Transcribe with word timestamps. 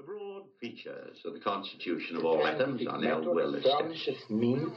The 0.00 0.06
broad 0.06 0.44
features 0.58 1.18
of 1.26 1.34
the 1.34 1.40
constitution 1.40 2.16
of 2.16 2.24
all 2.24 2.46
atoms 2.46 2.86
are 2.86 2.98
now 2.98 3.20
well 3.20 3.54
established. 3.54 4.08
In 4.08 4.72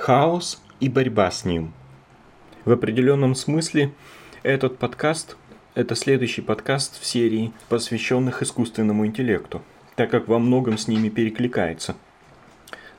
Хаос 0.00 0.62
и 0.80 0.88
борьба 0.88 1.30
с 1.30 1.44
ним. 1.44 1.74
В 2.64 2.72
определенном 2.72 3.34
смысле 3.34 3.92
этот 4.42 4.78
подкаст– 4.78 5.36
это 5.74 5.94
следующий 5.94 6.40
подкаст 6.40 6.98
в 6.98 7.04
серии, 7.04 7.52
посвященных 7.68 8.40
искусственному 8.40 9.04
интеллекту, 9.04 9.60
так 9.96 10.10
как 10.10 10.26
во 10.26 10.38
многом 10.38 10.78
с 10.78 10.88
ними 10.88 11.10
перекликается. 11.10 11.96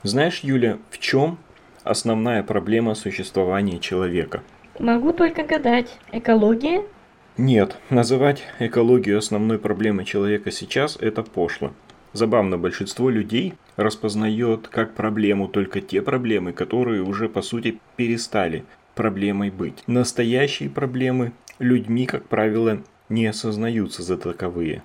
Знаешь, 0.03 0.41
Юля, 0.43 0.77
в 0.91 0.99
чем 0.99 1.39
основная 1.83 2.43
проблема 2.43 2.93
существования 2.93 3.79
человека? 3.79 4.43
Могу 4.77 5.11
только 5.11 5.41
гадать. 5.41 5.97
Экология? 6.11 6.83
Нет, 7.35 7.77
называть 7.89 8.43
экологию 8.59 9.17
основной 9.17 9.57
проблемой 9.57 10.05
человека 10.05 10.51
сейчас– 10.51 10.97
это 11.01 11.23
пошло. 11.23 11.73
Забавно, 12.13 12.57
большинство 12.57 13.09
людей 13.09 13.53
распознает 13.77 14.67
как 14.67 14.93
проблему 14.93 15.47
только 15.47 15.81
те 15.81 16.01
проблемы, 16.01 16.51
которые 16.51 17.01
уже 17.03 17.29
по 17.29 17.41
сути 17.41 17.79
перестали 17.95 18.65
проблемой 18.95 19.49
быть. 19.49 19.83
Настоящие 19.87 20.69
проблемы 20.69 21.31
людьми, 21.59 22.05
как 22.05 22.27
правило, 22.27 22.81
не 23.09 23.27
осознаются 23.27 24.03
за 24.03 24.17
таковые. 24.17 24.83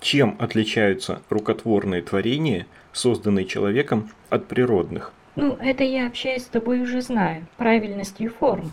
Чем 0.00 0.36
отличаются 0.38 1.22
рукотворные 1.30 2.02
творения, 2.02 2.66
созданные 2.92 3.46
человеком, 3.46 4.10
от 4.30 4.46
природных? 4.46 5.12
Ну, 5.36 5.56
это 5.60 5.84
я, 5.84 6.08
общаясь 6.08 6.42
с 6.42 6.46
тобой, 6.46 6.80
уже 6.80 7.00
знаю. 7.00 7.46
Правильностью 7.56 8.30
форм. 8.30 8.72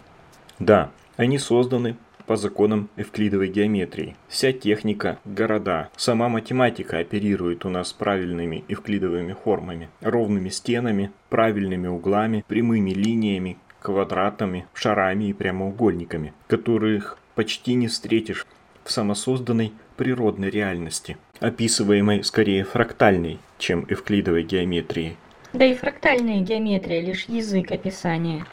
Да, 0.58 0.92
они 1.16 1.38
созданы 1.38 1.96
по 2.30 2.36
законам 2.36 2.90
эвклидовой 2.96 3.48
геометрии. 3.48 4.16
Вся 4.28 4.52
техника, 4.52 5.18
города, 5.26 5.90
сама 5.98 6.30
математика 6.30 7.00
оперирует 7.00 7.66
у 7.66 7.70
нас 7.70 7.92
правильными 7.92 8.64
эвклидовыми 8.68 9.34
формами, 9.34 9.90
ровными 10.00 10.50
стенами, 10.50 11.10
правильными 11.30 11.88
углами, 11.88 12.46
прямыми 12.48 12.92
линиями, 12.92 13.58
квадратами, 13.82 14.68
шарами 14.76 15.30
и 15.30 15.34
прямоугольниками, 15.34 16.34
которых 16.46 17.18
почти 17.34 17.74
не 17.74 17.88
встретишь 17.88 18.46
в 18.84 18.92
самосозданной 18.92 19.74
природной 19.98 20.52
реальности, 20.52 21.18
описываемой 21.40 22.24
скорее 22.24 22.64
фрактальной, 22.64 23.40
чем 23.58 23.88
эвклидовой 23.90 24.44
геометрией. 24.44 25.18
Да 25.54 25.66
и 25.66 25.74
фрактальная 25.74 26.42
геометрия 26.42 27.02
лишь 27.02 27.26
язык 27.26 27.72
описания. 27.72 28.46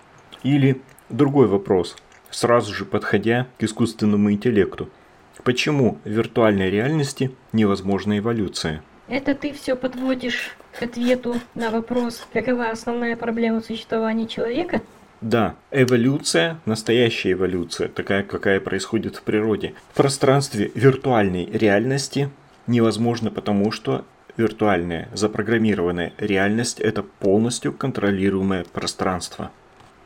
Или 0.43 0.81
другой 1.11 1.47
вопрос, 1.47 1.95
сразу 2.37 2.75
же 2.75 2.85
подходя 2.85 3.47
к 3.59 3.63
искусственному 3.63 4.31
интеллекту. 4.31 4.91
Почему 5.43 5.99
в 6.05 6.09
виртуальной 6.09 6.69
реальности 6.69 7.31
невозможна 7.55 8.19
эволюция? 8.19 8.83
Это 9.09 9.35
ты 9.35 9.55
все 9.55 9.75
подводишь 9.75 10.55
к 10.79 10.83
ответу 10.83 11.37
на 11.55 11.71
вопрос, 11.71 12.27
какова 12.35 12.69
основная 12.69 13.17
проблема 13.17 13.63
существования 13.63 14.27
человека? 14.27 14.83
Да, 15.23 15.55
эволюция, 15.71 16.61
настоящая 16.67 17.33
эволюция, 17.33 17.89
такая, 17.89 18.23
какая 18.23 18.61
происходит 18.61 19.17
в 19.17 19.23
природе, 19.23 19.73
в 19.93 19.97
пространстве 19.97 20.71
виртуальной 20.75 21.47
реальности 21.47 22.29
невозможно 22.67 23.31
потому, 23.31 23.73
что 23.73 24.05
виртуальная 24.37 25.09
запрограммированная 25.15 26.13
реальность– 26.19 26.81
это 26.81 27.03
полностью 27.03 27.73
контролируемое 27.73 28.67
пространство. 28.71 29.51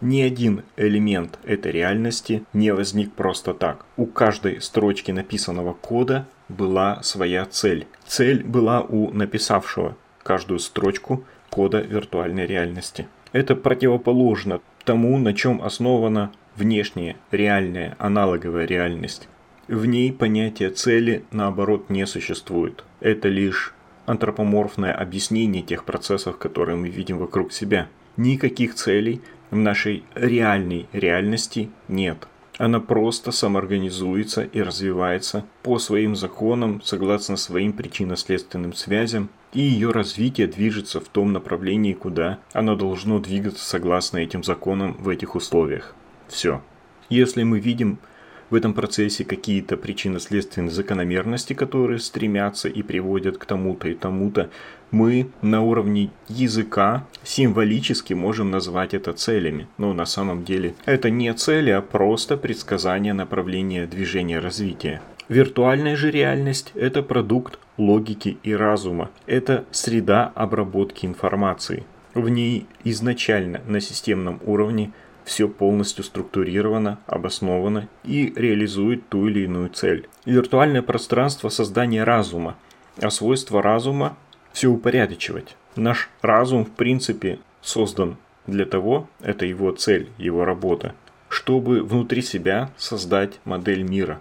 Ни 0.01 0.23
один 0.23 0.63
элемент 0.79 1.39
этой 1.45 1.73
реальности 1.73 2.43
не 2.55 2.73
возник 2.73 3.13
просто 3.13 3.53
так. 3.53 3.85
У 3.99 4.07
каждой 4.07 4.63
строчки 4.63 5.11
написанного 5.11 5.75
кода 5.75 6.27
была 6.49 7.03
своя 7.03 7.45
цель. 7.45 7.87
Цель 8.07 8.43
была 8.43 8.81
у 8.81 9.13
написавшего 9.13 9.97
каждую 10.23 10.59
строчку 10.59 11.25
кода 11.51 11.81
виртуальной 11.81 12.47
реальности. 12.47 13.09
Это 13.33 13.55
противоположно 13.55 14.61
тому, 14.85 15.19
на 15.19 15.35
чем 15.35 15.63
основана 15.63 16.33
внешняя, 16.57 17.17
реальная, 17.31 17.95
аналоговая 17.99 18.65
реальность. 18.65 19.29
В 19.69 19.85
ней 19.85 20.13
понятие 20.13 20.71
цели, 20.71 21.25
наоборот, 21.31 21.91
не 21.91 22.07
существует. 22.07 22.85
Это 23.01 23.29
лишь 23.29 23.75
антропоморфное 24.07 24.93
объяснение 24.93 25.63
тех 25.63 25.85
процессов, 25.85 26.39
которые 26.39 26.77
мы 26.77 26.89
видим 26.89 27.19
вокруг 27.19 27.53
себя. 27.53 27.89
Никаких 28.17 28.75
целей 28.75 29.21
в 29.51 29.57
нашей 29.57 30.05
реальной 30.15 30.87
реальности 30.93 31.71
нет. 31.89 32.27
Она 32.59 32.79
просто 32.79 33.33
самоорганизуется 33.33 34.43
и 34.43 34.61
развивается 34.61 35.47
по 35.63 35.79
своим 35.79 36.15
законам, 36.15 36.83
согласно 36.83 37.37
своим 37.37 37.73
причинно-следственным 37.73 38.75
связям, 38.75 39.31
и 39.55 39.61
ее 39.61 39.93
развитие 39.93 40.47
движется 40.47 41.01
в 41.01 41.09
том 41.09 41.33
направлении, 41.33 41.95
куда 41.95 42.39
оно 42.53 42.77
должно 42.77 43.19
двигаться 43.19 43.65
согласно 43.65 44.19
этим 44.19 44.45
законам 44.45 44.95
в 44.99 45.09
этих 45.09 45.37
условиях. 45.37 45.95
Все. 46.29 46.61
Если 47.09 47.43
мы 47.45 47.61
видим 47.61 47.99
в 48.51 48.55
этом 48.55 48.75
процессе 48.75 49.25
какие-то 49.25 49.77
причинно-следственные 49.77 50.71
закономерности, 50.71 51.55
которые 51.55 51.99
стремятся 51.99 52.69
и 52.69 52.83
приводят 52.83 53.39
к 53.39 53.47
тому-то 53.47 53.89
и 53.89 53.95
тому-то, 53.95 54.51
мы 54.91 55.31
на 55.43 55.63
уровне 55.63 56.11
языка 56.29 57.07
символически 57.23 58.15
можем 58.15 58.51
назвать 58.51 58.95
это 58.95 59.13
целями. 59.13 59.69
Но 59.79 59.93
на 59.93 60.07
самом 60.07 60.45
деле 60.45 60.75
это 60.85 61.11
не 61.11 61.33
цели, 61.35 61.71
а 61.71 61.81
просто 61.81 62.37
предсказание 62.37 63.13
направления 63.13 63.87
движения 63.87 64.39
развития. 64.39 65.01
Виртуальная 65.29 65.95
же 65.95 66.11
реальность– 66.11 66.73
это 66.75 67.03
продукт 67.03 67.59
логики 67.77 68.39
и 68.43 68.53
разума. 68.53 69.11
Это 69.27 69.65
среда 69.71 70.33
обработки 70.35 71.07
информации. 71.07 71.85
В 72.15 72.29
ней 72.29 72.67
изначально 72.83 73.61
на 73.69 73.81
системном 73.81 74.41
уровне 74.45 74.91
все 75.25 75.49
полностью 75.49 76.03
структурировано, 76.03 76.99
обосновано 77.07 77.89
и 78.03 78.33
реализует 78.35 79.09
ту 79.09 79.29
или 79.29 79.45
иную 79.45 79.69
цель. 79.69 80.09
Виртуальное 80.25 80.83
пространство 80.83 81.49
создания 81.49 82.03
разума, 82.03 82.57
а 83.01 83.11
свойство 83.11 83.63
разума– 83.63 84.17
все 84.53 84.69
упорядочивать. 84.69 85.57
Наш 85.77 86.09
разум, 86.23 86.65
в 86.65 86.71
принципе, 86.71 87.39
создан 87.61 88.17
для 88.47 88.65
того, 88.65 89.09
это 89.21 89.47
его 89.47 89.73
цель, 89.73 90.09
его 90.19 90.45
работа, 90.45 90.95
чтобы 91.29 91.83
внутри 91.83 92.23
себя 92.23 92.71
создать 92.77 93.41
модель 93.45 93.83
мира, 93.83 94.21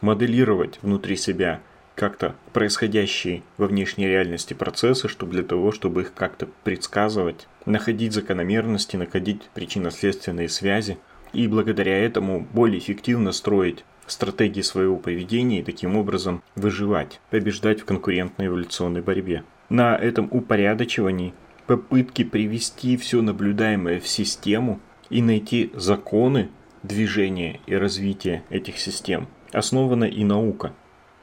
моделировать 0.00 0.78
внутри 0.82 1.16
себя 1.16 1.60
как-то 1.94 2.34
происходящие 2.52 3.42
во 3.58 3.66
внешней 3.66 4.06
реальности 4.06 4.54
процессы, 4.54 5.06
чтобы 5.06 5.32
для 5.32 5.42
того, 5.42 5.70
чтобы 5.70 6.02
их 6.02 6.14
как-то 6.14 6.48
предсказывать, 6.64 7.46
находить 7.66 8.14
закономерности, 8.14 8.96
находить 8.96 9.42
причинно-следственные 9.54 10.48
связи 10.48 10.98
и 11.32 11.46
благодаря 11.46 11.98
этому 12.02 12.40
более 12.40 12.78
эффективно 12.78 13.32
строить 13.32 13.84
стратегии 14.06 14.62
своего 14.62 14.96
поведения 14.96 15.60
и 15.60 15.64
таким 15.64 15.96
образом 15.96 16.42
выживать, 16.56 17.20
побеждать 17.30 17.82
в 17.82 17.84
конкурентной 17.84 18.46
эволюционной 18.46 19.02
борьбе. 19.02 19.44
На 19.70 19.96
этом 19.96 20.28
упорядочивании 20.32 21.32
попытки 21.66 22.24
привести 22.24 22.96
все 22.96 23.22
наблюдаемое 23.22 24.00
в 24.00 24.08
систему 24.08 24.80
и 25.08 25.22
найти 25.22 25.70
законы 25.74 26.48
движения 26.82 27.60
и 27.66 27.74
развития 27.76 28.42
этих 28.50 28.78
систем 28.78 29.28
основана 29.52 30.04
и 30.04 30.24
наука. 30.24 30.72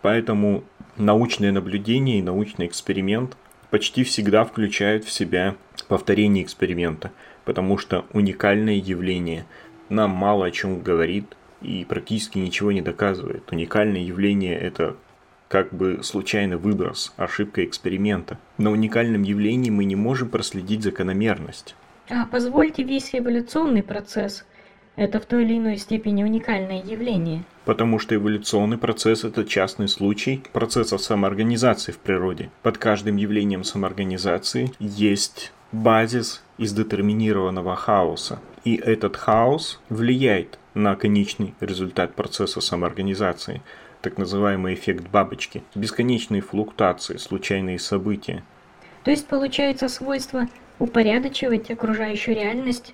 Поэтому 0.01 0.63
научное 0.95 1.51
наблюдение 1.51 2.19
и 2.19 2.23
научный 2.23 2.67
эксперимент 2.67 3.35
почти 3.69 4.05
всегда 4.05 4.45
включают 4.45 5.03
в 5.03 5.11
себя 5.11 5.55
повторение 5.89 6.43
эксперимента, 6.43 7.11
потому 7.43 7.77
что 7.77 8.05
уникальное 8.13 8.75
явление 8.75 9.45
нам 9.89 10.11
мало 10.11 10.45
о 10.45 10.51
чем 10.51 10.81
говорит 10.81 11.35
и 11.61 11.85
практически 11.87 12.37
ничего 12.37 12.71
не 12.71 12.81
доказывает. 12.81 13.51
Уникальное 13.51 14.01
явление– 14.01 14.57
это 14.59 14.95
как 15.47 15.73
бы 15.73 15.99
случайный 16.03 16.57
выброс, 16.57 17.13
ошибка 17.17 17.63
эксперимента. 17.63 18.37
На 18.57 18.71
уникальном 18.71 19.23
явлении 19.23 19.69
мы 19.69 19.85
не 19.85 19.95
можем 19.95 20.29
проследить 20.29 20.83
закономерность. 20.83 21.75
А 22.09 22.25
позвольте 22.25 22.83
весь 22.83 23.13
эволюционный 23.13 23.83
процесс 23.83 24.45
это 24.97 25.19
в 25.19 25.25
той 25.25 25.43
или 25.43 25.57
иной 25.57 25.77
степени 25.77 26.23
уникальное 26.23 26.81
явление. 26.81 27.43
Потому 27.65 27.99
что 27.99 28.15
эволюционный 28.15 28.79
процесс– 28.79 29.23
это 29.25 29.45
частный 29.45 29.87
случай 29.87 30.43
процесса 30.53 30.97
самоорганизации 30.97 31.91
в 31.91 31.99
природе. 31.99 32.49
Под 32.63 32.79
каждым 32.79 33.17
явлением 33.17 33.63
самоорганизации 33.63 34.71
есть 34.79 35.53
базис 35.71 36.43
из 36.57 36.73
детерминированного 36.73 37.75
хаоса. 37.75 38.39
И 38.63 38.75
этот 38.75 39.15
хаос 39.15 39.79
влияет 39.89 40.57
на 40.73 40.95
конечный 40.95 41.53
результат 41.59 42.15
процесса 42.15 42.59
самоорганизации, 42.59 43.61
так 44.01 44.17
называемый 44.17 44.73
эффект 44.73 45.07
бабочки, 45.09 45.63
бесконечные 45.75 46.41
флуктуации, 46.41 47.17
случайные 47.17 47.79
события. 47.79 48.43
То 49.03 49.11
есть 49.11 49.27
получается 49.27 49.87
свойство 49.87 50.47
упорядочивать 50.79 51.71
окружающую 51.71 52.35
реальность. 52.35 52.93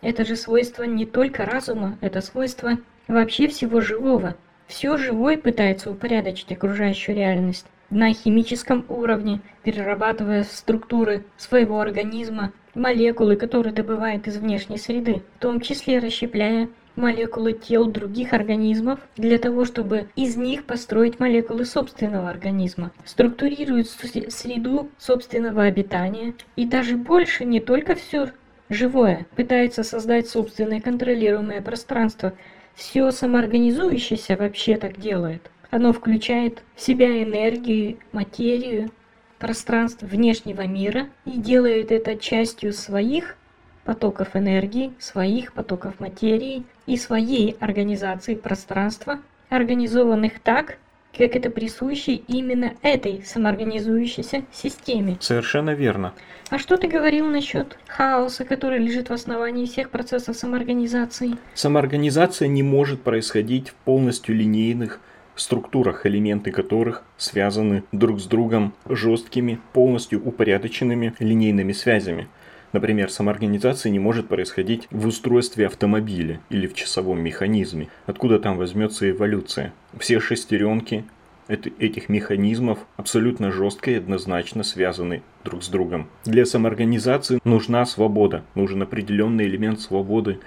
Это 0.00 0.24
же 0.24 0.36
свойство 0.36 0.82
не 0.84 1.06
только 1.06 1.44
разума, 1.44 1.98
это 2.00 2.20
свойство 2.20 2.78
вообще 3.06 3.48
всего 3.48 3.80
живого. 3.80 4.36
Все 4.66 4.96
живое 4.96 5.36
пытается 5.36 5.90
упорядочить 5.90 6.50
окружающую 6.52 7.14
реальность 7.14 7.66
на 7.90 8.12
химическом 8.14 8.86
уровне, 8.88 9.40
перерабатывая 9.62 10.44
структуры 10.44 11.24
своего 11.36 11.78
организма, 11.80 12.52
молекулы, 12.74 13.36
которые 13.36 13.74
добывает 13.74 14.26
из 14.26 14.38
внешней 14.38 14.78
среды, 14.78 15.22
в 15.36 15.40
том 15.40 15.60
числе 15.60 15.98
расщепляя 15.98 16.68
молекулы 16.96 17.52
тел 17.52 17.86
других 17.86 18.32
организмов 18.32 19.00
для 19.16 19.38
того, 19.38 19.64
чтобы 19.64 20.08
из 20.16 20.36
них 20.36 20.64
построить 20.64 21.20
молекулы 21.20 21.64
собственного 21.64 22.28
организма, 22.30 22.92
структурирует 23.04 23.88
среду 23.88 24.90
собственного 24.98 25.64
обитания. 25.64 26.34
И 26.56 26.66
даже 26.66 26.96
больше 26.96 27.44
не 27.44 27.60
только 27.60 27.94
все 27.94 28.30
живое, 28.68 29.26
пытается 29.36 29.82
создать 29.82 30.28
собственное 30.28 30.80
контролируемое 30.80 31.60
пространство, 31.60 32.32
все 32.74 33.10
самоорганизующееся 33.10 34.36
вообще 34.36 34.76
так 34.76 34.98
делает. 34.98 35.50
Оно 35.70 35.92
включает 35.92 36.62
в 36.74 36.80
себя 36.80 37.22
энергию, 37.22 37.98
материю, 38.12 38.90
пространство 39.38 40.06
внешнего 40.06 40.66
мира 40.66 41.08
и 41.24 41.32
делает 41.32 41.90
это 41.90 42.16
частью 42.16 42.72
своих 42.72 43.36
потоков 43.84 44.36
энергии, 44.36 44.92
своих 44.98 45.52
потоков 45.52 46.00
материи 46.00 46.64
и 46.86 46.96
своей 46.96 47.56
организации 47.60 48.34
пространства, 48.34 49.18
организованных 49.48 50.40
так, 50.40 50.78
как 51.16 51.36
это 51.36 51.50
присуще 51.50 52.14
именно 52.14 52.72
этой 52.82 53.22
самоорганизующейся 53.22 54.44
системе. 54.50 55.18
Совершенно 55.20 55.70
верно. 55.70 56.14
А 56.50 56.58
что 56.58 56.76
ты 56.76 56.86
говорил 56.86 57.26
насчет 57.26 57.78
хаоса, 57.86 58.44
который 58.44 58.78
лежит 58.78 59.10
в 59.10 59.12
основании 59.12 59.66
всех 59.66 59.90
процессов 59.90 60.36
самоорганизации? 60.36 61.36
Самоорганизация 61.54 62.48
не 62.48 62.62
может 62.62 63.02
происходить 63.02 63.70
в 63.70 63.74
полностью 63.74 64.34
линейных 64.34 65.00
структурах, 65.34 66.04
элементы 66.06 66.50
которых 66.50 67.04
связаны 67.16 67.84
друг 67.92 68.20
с 68.20 68.24
другом 68.24 68.74
жесткими, 68.86 69.60
полностью 69.72 70.22
упорядоченными 70.22 71.14
линейными 71.18 71.72
связями. 71.72 72.28
Например, 72.72 73.10
самоорганизация 73.10 73.90
не 73.90 73.98
может 73.98 74.28
происходить 74.28 74.88
в 74.90 75.06
устройстве 75.06 75.66
автомобиля 75.66 76.40
или 76.50 76.66
в 76.66 76.74
часовом 76.74 77.20
механизме. 77.20 77.88
Откуда 78.06 78.38
там 78.38 78.56
возьмется 78.56 79.10
эволюция? 79.10 79.72
Все 79.98 80.20
шестеренки 80.20 81.04
этих 81.48 82.08
механизмов 82.08 82.78
абсолютно 82.96 83.50
жестко 83.50 83.90
и 83.90 83.94
однозначно 83.94 84.62
связаны 84.62 85.22
друг 85.44 85.62
с 85.62 85.68
другом. 85.68 86.08
Для 86.24 86.46
самоорганизации 86.46 87.40
нужна 87.44 87.84
свобода, 87.84 88.42
нужен 88.54 88.82
определенный 88.82 89.46
элемент 89.46 89.80
свободы 89.80 90.38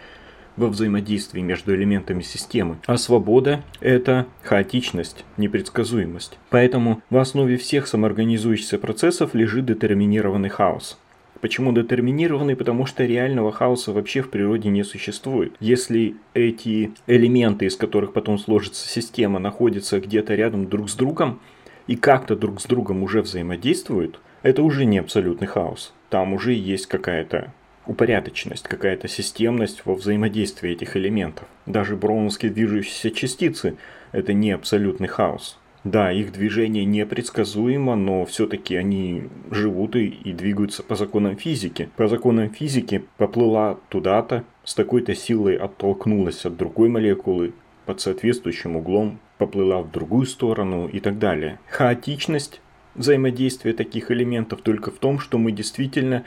во 0.55 0.67
взаимодействии 0.67 1.41
между 1.41 1.75
элементами 1.75 2.21
системы. 2.21 2.77
А 2.85 2.97
свобода– 2.97 3.61
это 3.81 4.25
хаотичность, 4.41 5.25
непредсказуемость. 5.37 6.39
Поэтому 6.49 7.01
в 7.09 7.17
основе 7.17 7.57
всех 7.57 7.87
самоорганизующихся 7.87 8.79
процессов 8.79 9.35
лежит 9.35 9.65
детерминированный 9.65 10.49
хаос. 10.49 10.97
Почему 11.45 11.71
детерминированный? 11.73 12.55
Потому 12.55 12.87
что 12.87 13.05
реального 13.05 13.51
хаоса 13.51 13.91
вообще 13.91 14.23
в 14.23 14.31
природе 14.31 14.69
не 14.69 14.81
существует. 14.83 15.53
Если 15.59 16.15
эти 16.33 16.91
элементы, 17.05 17.67
из 17.67 17.75
которых 17.75 18.13
потом 18.13 18.39
сложится 18.39 18.89
система, 18.89 19.37
находятся 19.37 19.99
где-то 19.99 20.33
рядом 20.33 20.67
друг 20.67 20.89
с 20.89 20.95
другом 20.95 21.39
и 21.85 21.95
как-то 21.97 22.35
друг 22.35 22.61
с 22.61 22.63
другом 22.63 23.03
уже 23.03 23.21
взаимодействуют, 23.21 24.19
это 24.41 24.63
уже 24.63 24.85
не 24.85 24.97
абсолютный 24.97 25.45
хаос. 25.45 25.93
Там 26.09 26.33
уже 26.33 26.51
есть 26.53 26.87
какая-то 26.87 27.53
упорядоченность, 27.85 28.67
какая-то 28.67 29.07
системность 29.07 29.83
во 29.85 29.93
взаимодействии 29.93 30.71
этих 30.71 30.97
элементов. 30.97 31.45
Даже 31.67 31.95
броуновские 31.95 32.51
движущиеся 32.51 33.11
частицы– 33.11 33.77
это 34.11 34.33
не 34.33 34.49
абсолютный 34.49 35.09
хаос. 35.09 35.59
Да, 35.85 36.11
их 36.11 36.33
движение 36.33 36.83
непредсказуемо, 36.83 37.95
но 37.95 38.25
все-таки 38.25 38.75
они 38.75 39.29
живут 39.51 39.95
и, 39.95 40.07
и 40.07 40.33
двигаются 40.33 40.81
по 40.81 40.95
законам 40.95 41.37
физики. 41.37 41.89
По 41.95 42.07
законам 42.07 42.49
физики 42.49 43.05
поплыла 43.17 43.77
туда-то, 43.89 44.43
с 44.63 44.73
такой-то 44.73 45.13
силой 45.13 45.55
оттолкнулась 45.55 46.43
от 46.43 46.57
другой 46.57 46.89
молекулы, 46.89 47.53
под 47.85 48.01
соответствующим 48.01 48.75
углом 48.75 49.19
поплыла 49.37 49.83
в 49.83 49.91
другую 49.91 50.25
сторону 50.25 50.87
и 50.87 50.99
так 50.99 51.19
далее. 51.19 51.59
Хаотичность 51.69 52.61
взаимодействия 52.95 53.73
таких 53.73 54.09
элементов 54.09 54.61
только 54.61 54.89
в 54.89 54.95
том, 54.95 55.19
что 55.19 55.37
мы 55.37 55.51
действительно 55.51 56.23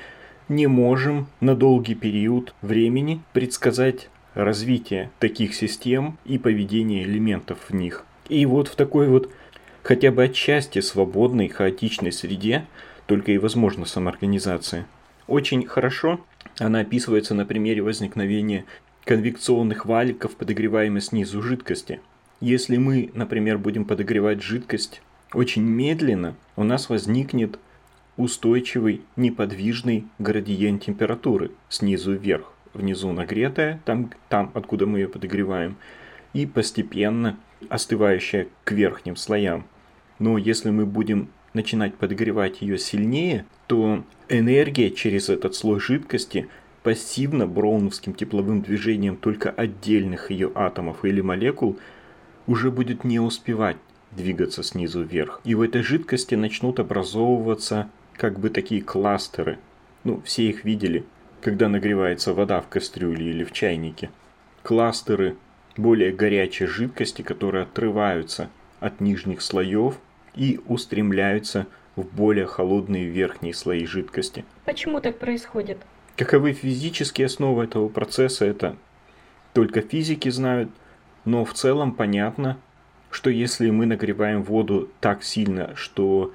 не 0.48 0.68
можем 0.68 1.26
на 1.40 1.56
долгий 1.56 1.96
период 1.96 2.54
времени 2.62 3.22
предсказать 3.32 4.08
развитие 4.34 5.10
таких 5.18 5.52
систем 5.52 6.16
и 6.24 6.38
поведение 6.38 7.02
элементов 7.02 7.58
в 7.68 7.74
них. 7.74 8.04
И 8.28 8.46
вот 8.46 8.68
в 8.68 8.76
такой 8.76 9.08
вот 9.08 9.30
хотя 9.88 10.10
бы 10.12 10.24
отчасти 10.24 10.80
свободной, 10.80 11.48
хаотичной 11.48 12.12
среде 12.12 12.66
только 13.06 13.32
и 13.32 13.38
возможна 13.38 13.86
самоорганизация. 13.86 14.86
Очень 15.26 15.66
хорошо 15.66 16.20
она 16.58 16.80
описывается 16.80 17.34
на 17.34 17.46
примере 17.46 17.80
возникновения 17.80 18.66
конвекционных 19.06 19.86
валиков, 19.86 20.36
подогреваемой 20.36 21.00
снизу 21.00 21.40
жидкости. 21.40 22.02
Если 22.42 22.76
мы, 22.76 23.10
например, 23.14 23.56
будем 23.56 23.86
подогревать 23.86 24.42
жидкость 24.42 25.00
очень 25.32 25.62
медленно, 25.62 26.34
у 26.56 26.64
нас 26.64 26.90
возникнет 26.90 27.58
устойчивый 28.18 29.00
неподвижный 29.16 30.04
градиент 30.18 30.84
температуры 30.84 31.50
снизу 31.70 32.12
вверх. 32.12 32.52
Внизу 32.74 33.10
нагретая, 33.12 33.80
там, 33.86 34.10
там 34.28 34.50
откуда 34.52 34.84
мы 34.84 34.98
ее 34.98 35.08
подогреваем, 35.08 35.78
и 36.34 36.44
постепенно 36.44 37.38
остывающая 37.70 38.48
к 38.64 38.72
верхним 38.72 39.16
слоям. 39.16 39.64
Но 40.18 40.38
если 40.38 40.70
мы 40.70 40.86
будем 40.86 41.28
начинать 41.54 41.94
подогревать 41.94 42.60
ее 42.60 42.78
сильнее, 42.78 43.44
то 43.66 44.04
энергия 44.28 44.90
через 44.90 45.28
этот 45.28 45.54
слой 45.54 45.80
жидкости 45.80 46.48
пассивно 46.82 47.46
броуновским 47.46 48.14
тепловым 48.14 48.62
движением 48.62 49.16
только 49.16 49.50
отдельных 49.50 50.30
ее 50.30 50.50
атомов 50.54 51.04
или 51.04 51.20
молекул 51.20 51.78
уже 52.46 52.70
будет 52.70 53.04
не 53.04 53.20
успевать 53.20 53.76
двигаться 54.10 54.62
снизу 54.62 55.02
вверх. 55.02 55.40
И 55.44 55.54
в 55.54 55.60
этой 55.60 55.82
жидкости 55.82 56.34
начнут 56.34 56.80
образовываться 56.80 57.90
как 58.14 58.38
бы 58.38 58.50
такие 58.50 58.82
кластеры. 58.82 59.58
Ну, 60.04 60.22
все 60.24 60.48
их 60.48 60.64
видели, 60.64 61.04
когда 61.40 61.68
нагревается 61.68 62.32
вода 62.32 62.60
в 62.60 62.68
кастрюле 62.68 63.30
или 63.30 63.44
в 63.44 63.52
чайнике. 63.52 64.10
Кластеры 64.62 65.36
более 65.76 66.12
горячей 66.12 66.66
жидкости, 66.66 67.22
которые 67.22 67.64
отрываются 67.64 68.50
от 68.80 69.00
нижних 69.00 69.42
слоев 69.42 69.98
и 70.38 70.60
устремляются 70.66 71.66
в 71.96 72.04
более 72.04 72.46
холодные 72.46 73.06
верхние 73.06 73.52
слои 73.52 73.84
жидкости. 73.84 74.44
Почему 74.64 75.00
так 75.00 75.18
происходит? 75.18 75.78
Каковы 76.16 76.52
физические 76.52 77.26
основы 77.26 77.64
этого 77.64 77.88
процесса, 77.88 78.44
это 78.44 78.76
только 79.52 79.80
физики 79.80 80.28
знают, 80.28 80.70
но 81.24 81.44
в 81.44 81.52
целом 81.54 81.92
понятно, 81.92 82.56
что 83.10 83.30
если 83.30 83.70
мы 83.70 83.86
нагреваем 83.86 84.42
воду 84.42 84.88
так 85.00 85.24
сильно, 85.24 85.74
что 85.74 86.32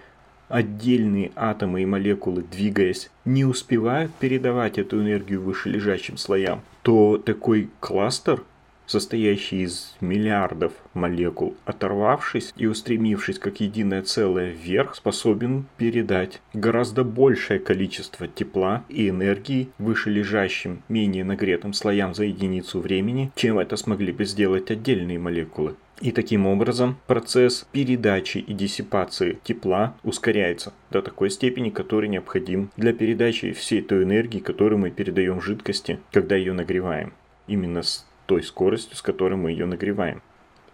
отдельные 0.50 1.32
атомы 1.36 1.82
и 1.82 1.86
молекулы, 1.86 2.44
двигаясь, 2.44 3.10
не 3.24 3.46
успевают 3.46 4.14
передавать 4.16 4.78
эту 4.78 5.02
энергию 5.02 5.42
вышележащим 5.42 6.18
слоям, 6.18 6.62
то 6.82 7.18
такой 7.18 7.70
кластер– 7.80 8.44
состоящий 8.86 9.64
из 9.64 9.96
миллиардов 10.02 10.74
молекул, 10.94 11.56
оторвавшись 11.66 12.54
и 12.58 12.66
устремившись 12.66 13.40
как 13.40 13.60
единое 13.60 14.02
целое 14.02 14.50
вверх, 14.50 14.96
способен 14.96 15.66
передать 15.78 16.42
гораздо 16.54 17.04
большее 17.04 17.60
количество 17.60 18.28
тепла 18.28 18.84
и 18.90 19.10
энергии 19.10 19.70
вышележащим, 19.78 20.84
менее 20.90 21.24
нагретым 21.24 21.74
слоям 21.74 22.14
за 22.14 22.26
единицу 22.26 22.80
времени, 22.80 23.32
чем 23.36 23.60
это 23.60 23.78
смогли 23.78 24.12
бы 24.12 24.26
сделать 24.26 24.72
отдельные 24.72 25.20
молекулы. 25.20 25.76
И 26.02 26.12
таким 26.12 26.48
образом 26.48 26.98
процесс 27.08 27.66
передачи 27.72 28.40
и 28.40 28.54
диссипации 28.54 29.40
тепла 29.44 29.96
ускоряется 30.04 30.74
до 30.92 31.02
такой 31.02 31.30
степени, 31.30 31.70
который 31.70 32.10
необходим 32.10 32.72
для 32.76 32.94
передачи 32.94 33.54
всей 33.54 33.82
той 33.82 34.04
энергии, 34.04 34.40
которую 34.40 34.80
мы 34.80 34.92
передаем 34.92 35.40
жидкости, 35.40 36.00
когда 36.12 36.36
ее 36.36 36.54
нагреваем. 36.54 37.14
Именно 37.48 37.84
с 37.84 38.06
той 38.26 38.44
скоростью, 38.44 38.96
с 38.96 39.02
которой 39.02 39.36
мы 39.36 39.52
ее 39.52 39.66
нагреваем. 39.66 40.22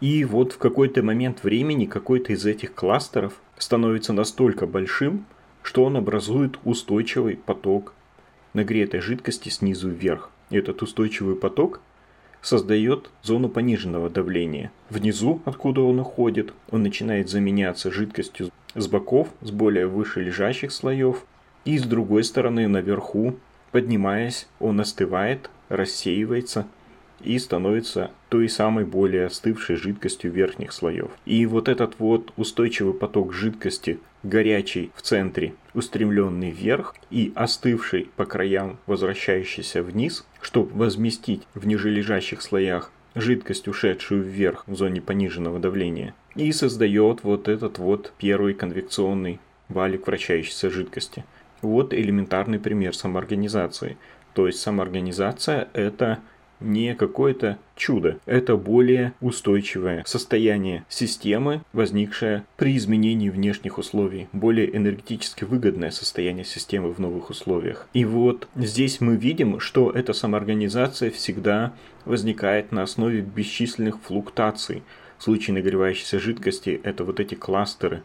И 0.02 0.24
вот 0.24 0.54
в 0.54 0.58
какой-то 0.58 1.04
момент 1.04 1.44
времени 1.44 1.86
какой-то 1.86 2.34
из 2.34 2.46
этих 2.46 2.74
кластеров 2.74 3.34
становится 3.58 4.14
настолько 4.14 4.66
большим, 4.66 5.26
что 5.62 5.84
он 5.84 5.98
образует 5.98 6.58
устойчивый 6.64 7.36
поток 7.36 7.94
нагретой 8.54 9.02
жидкости 9.02 9.50
снизу 9.50 9.90
вверх. 9.90 10.32
И 10.50 10.58
этот 10.58 10.82
устойчивый 10.82 11.36
поток 11.36 11.82
создает 12.42 13.10
зону 13.22 13.50
пониженного 13.50 14.10
давления. 14.10 14.72
Внизу, 14.90 15.42
откуда 15.46 15.82
он 15.82 16.00
уходит, 16.00 16.54
он 16.72 16.84
начинает 16.84 17.30
заменяться 17.30 17.92
жидкостью 17.92 18.50
с 18.76 18.88
боков, 18.88 19.28
с 19.42 19.52
более 19.52 19.88
выше 19.88 20.22
лежащих 20.22 20.72
слоев. 20.72 21.26
И 21.66 21.78
с 21.78 21.84
другой 21.84 22.24
стороны, 22.24 22.68
наверху, 22.68 23.36
поднимаясь, 23.72 24.48
он 24.60 24.80
остывает, 24.80 25.50
рассеивается 25.68 26.66
и 27.22 27.38
становится 27.40 28.12
той 28.30 28.50
самой 28.50 28.86
более 28.86 29.26
остывшей 29.26 29.76
жидкостью 29.76 30.32
верхних 30.32 30.72
слоев. 30.72 31.12
И 31.26 31.46
вот 31.46 31.68
этот 31.68 32.00
вот 32.00 32.34
устойчивый 32.38 32.94
поток 32.94 33.34
жидкости, 33.34 34.00
горячий 34.24 34.92
в 34.96 35.02
центре, 35.02 35.54
устремленный 35.74 36.52
вверх 36.52 36.96
и 37.10 37.32
остывший 37.36 38.10
по 38.16 38.26
краям, 38.26 38.78
возвращающийся 38.86 39.82
вниз, 39.84 40.26
чтобы 40.42 40.78
возместить 40.78 41.44
в 41.54 41.68
нижележащих 41.68 42.42
слоях 42.42 42.92
жидкость, 43.16 43.68
ушедшую 43.68 44.24
вверх 44.24 44.64
в 44.68 44.76
зоне 44.76 45.02
пониженного 45.02 45.60
давления, 45.60 46.14
и 46.36 46.52
создает 46.52 47.24
вот 47.24 47.48
этот 47.48 47.78
вот 47.80 48.14
первый 48.18 48.54
конвекционный 48.54 49.40
валик 49.68 50.08
вращающейся 50.08 50.70
жидкости. 50.70 51.26
Вот 51.62 51.94
элементарный 51.94 52.60
пример 52.60 52.96
самоорганизации. 52.96 53.98
То 54.34 54.48
есть 54.48 54.60
самоорганизация 54.60 55.68
это 55.74 56.20
не 56.60 56.96
какое-то 56.96 57.58
чудо. 57.76 58.20
Это 58.26 58.58
более 58.58 59.14
устойчивое 59.22 60.04
состояние 60.06 60.86
системы, 60.90 61.62
возникшее 61.74 62.44
при 62.58 62.76
изменении 62.78 63.30
внешних 63.30 63.78
условий. 63.78 64.28
Более 64.34 64.76
энергетически 64.76 65.44
выгодное 65.44 65.92
состояние 65.92 66.46
системы 66.46 66.92
в 66.92 67.00
новых 67.00 67.30
условиях. 67.30 67.88
И 67.94 68.06
вот 68.06 68.48
здесь 68.56 69.02
мы 69.02 69.16
видим, 69.16 69.60
что 69.60 69.92
эта 69.92 70.14
самоорганизация 70.14 71.12
всегда 71.12 71.74
возникает 72.06 72.72
на 72.72 72.84
основе 72.84 73.22
бесчисленных 73.22 74.00
флуктаций. 74.02 74.84
В 75.18 75.24
случае 75.24 75.56
нагревающейся 75.56 76.20
жидкости 76.20 76.80
это 76.84 77.04
вот 77.04 77.20
эти 77.20 77.36
кластеры 77.36 78.04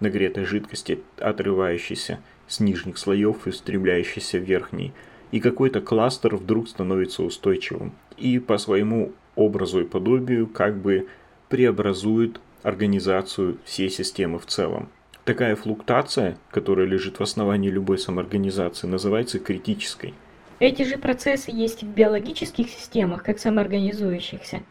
нагретой 0.00 0.44
жидкости, 0.44 1.00
отрывающиеся 1.18 2.18
с 2.48 2.60
нижних 2.60 2.98
слоев 2.98 3.46
и 3.46 3.50
устремляющиеся 3.50 4.38
в 4.38 4.42
верхний 4.42 4.92
и 5.32 5.40
какой-то 5.40 5.80
кластер 5.80 6.36
вдруг 6.36 6.68
становится 6.68 7.24
устойчивым 7.24 7.92
и 8.16 8.38
по 8.38 8.58
своему 8.58 9.12
образу 9.34 9.80
и 9.80 9.84
подобию 9.84 10.46
как 10.46 10.76
бы 10.76 11.08
преобразует 11.48 12.40
организацию 12.62 13.58
всей 13.64 13.90
системы 13.90 14.38
в 14.38 14.46
целом. 14.46 14.88
Такая 15.24 15.56
флуктация, 15.56 16.36
которая 16.50 16.86
лежит 16.86 17.18
в 17.18 17.22
основании 17.22 17.70
любой 17.70 17.98
самоорганизации, 17.98 18.86
называется 18.86 19.38
критической. 19.38 20.14
Эти 20.58 20.82
же 20.82 20.96
процессы 20.96 21.50
есть 21.50 21.82
в 21.82 21.88
биологических 21.88 22.68
системах, 22.68 23.24
как 23.24 23.38
самоорганизующихся. 23.38 24.62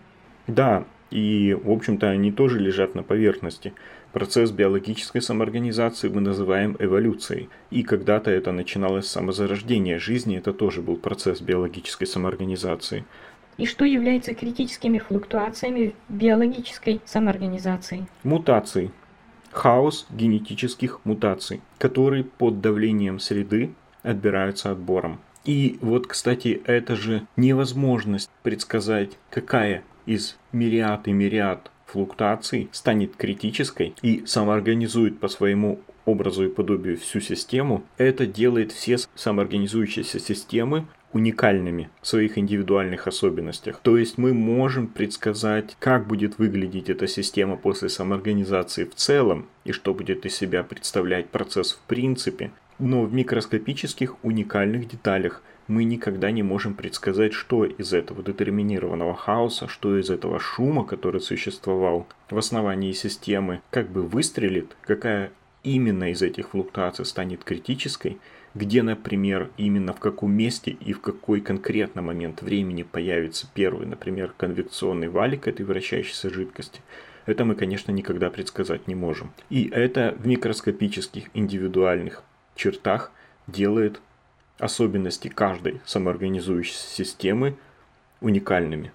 Да, 0.48 0.86
и, 1.10 1.58
в 1.62 1.70
общем-то, 1.70 2.10
они 2.10 2.32
тоже 2.32 2.60
лежат 2.60 2.96
на 2.96 3.04
поверхности. 3.04 3.74
Процесс 4.14 4.52
биологической 4.52 5.22
самоорганизации 5.22 6.10
мы 6.10 6.20
называем 6.20 6.76
эволюцией. 6.80 7.50
И 7.70 7.82
когда-то 7.84 8.30
это 8.30 8.52
начиналось 8.52 9.08
с 9.08 9.12
самозарождения 9.12 10.00
жизни, 10.00 10.38
это 10.38 10.52
тоже 10.52 10.82
был 10.82 10.98
процесс 10.98 11.40
биологической 11.40 12.06
самоорганизации. 12.06 13.06
И 13.58 13.66
что 13.66 13.86
является 13.86 14.34
критическими 14.34 14.98
флуктуациями 14.98 15.96
в 16.10 16.14
биологической 16.14 17.00
самоорганизации? 17.06 18.08
Мутации. 18.24 18.92
Хаос 19.52 20.08
генетических 20.10 21.00
мутаций, 21.06 21.62
которые 21.78 22.24
под 22.26 22.60
давлением 22.60 23.20
среды 23.20 23.72
отбираются 24.04 24.72
отбором. 24.72 25.20
И 25.46 25.78
вот, 25.82 26.08
кстати, 26.08 26.62
это 26.66 26.96
же 26.96 27.28
невозможность 27.38 28.30
предсказать, 28.44 29.18
какая 29.30 29.84
из 30.06 30.38
мириад 30.52 31.08
и 31.08 31.14
мириад 31.14 31.72
флуктуаций 31.92 32.70
станет 32.72 33.16
критической 33.16 33.94
и 34.02 34.24
самоорганизует 34.26 35.20
по 35.20 35.28
своему 35.28 35.80
образу 36.06 36.46
и 36.46 36.50
подобию 36.50 36.98
всю 36.98 37.20
систему, 37.20 37.84
это 37.98 38.26
делает 38.26 38.72
все 38.72 38.98
самоорганизующиеся 39.16 40.20
системы 40.20 40.86
уникальными 41.14 41.90
в 42.02 42.08
своих 42.08 42.38
индивидуальных 42.38 43.08
особенностях. 43.08 43.82
То 43.84 43.98
есть 43.98 44.18
мы 44.18 44.34
можем 44.34 44.88
предсказать, 44.88 45.76
как 45.80 46.08
будет 46.08 46.38
выглядеть 46.38 46.90
эта 46.90 47.08
система 47.08 47.58
после 47.58 47.90
самоорганизации 47.90 48.86
в 48.86 48.96
целом 48.96 49.48
и 49.66 49.74
что 49.74 49.94
будет 49.94 50.26
из 50.26 50.36
себя 50.36 50.64
представлять 50.64 51.28
процесс 51.28 51.74
в 51.74 51.80
принципе, 51.88 52.52
но 52.80 53.04
в 53.04 53.14
микроскопических 53.14 54.16
уникальных 54.24 54.88
деталях 54.88 55.44
мы 55.68 55.84
никогда 55.84 56.32
не 56.32 56.44
можем 56.44 56.74
предсказать, 56.74 57.34
что 57.34 57.66
из 57.66 57.94
этого 57.94 58.24
детерминированного 58.24 59.16
хаоса, 59.16 59.68
что 59.68 59.98
из 59.98 60.10
этого 60.10 60.40
шума, 60.40 60.86
который 60.86 61.22
существовал 61.22 62.08
в 62.30 62.38
основании 62.38 62.92
системы, 62.92 63.62
как 63.70 63.90
бы 63.90 64.04
выстрелит, 64.04 64.76
какая 64.82 65.32
именно 65.64 66.12
из 66.12 66.22
этих 66.22 66.50
флуктуаций 66.50 67.06
станет 67.06 67.44
критической, 67.44 68.18
где, 68.54 68.84
например, 68.84 69.50
именно 69.58 69.94
в 69.94 70.00
каком 70.00 70.34
месте 70.34 70.72
и 70.72 70.94
в 70.94 71.02
какой 71.02 71.42
конкретно 71.42 72.02
момент 72.02 72.42
времени 72.42 72.84
появится 72.84 73.48
первый, 73.54 73.88
например, 73.88 74.34
конвекционный 74.36 75.08
валик 75.08 75.48
этой 75.48 75.66
вращающейся 75.66 76.30
жидкости, 76.30 76.82
это 77.26 77.46
мы, 77.46 77.56
конечно, 77.56 77.92
никогда 77.92 78.30
предсказать 78.30 78.88
не 78.88 78.96
можем. 78.96 79.32
И 79.50 79.70
это 79.70 80.16
в 80.18 80.28
микроскопических 80.28 81.30
индивидуальных 81.34 82.24
чертах 82.56 83.12
делает 83.48 84.02
особенности 84.62 85.28
каждой 85.28 85.82
самоорганизующейся 85.86 86.88
системы 86.88 87.56
уникальными. 88.22 88.92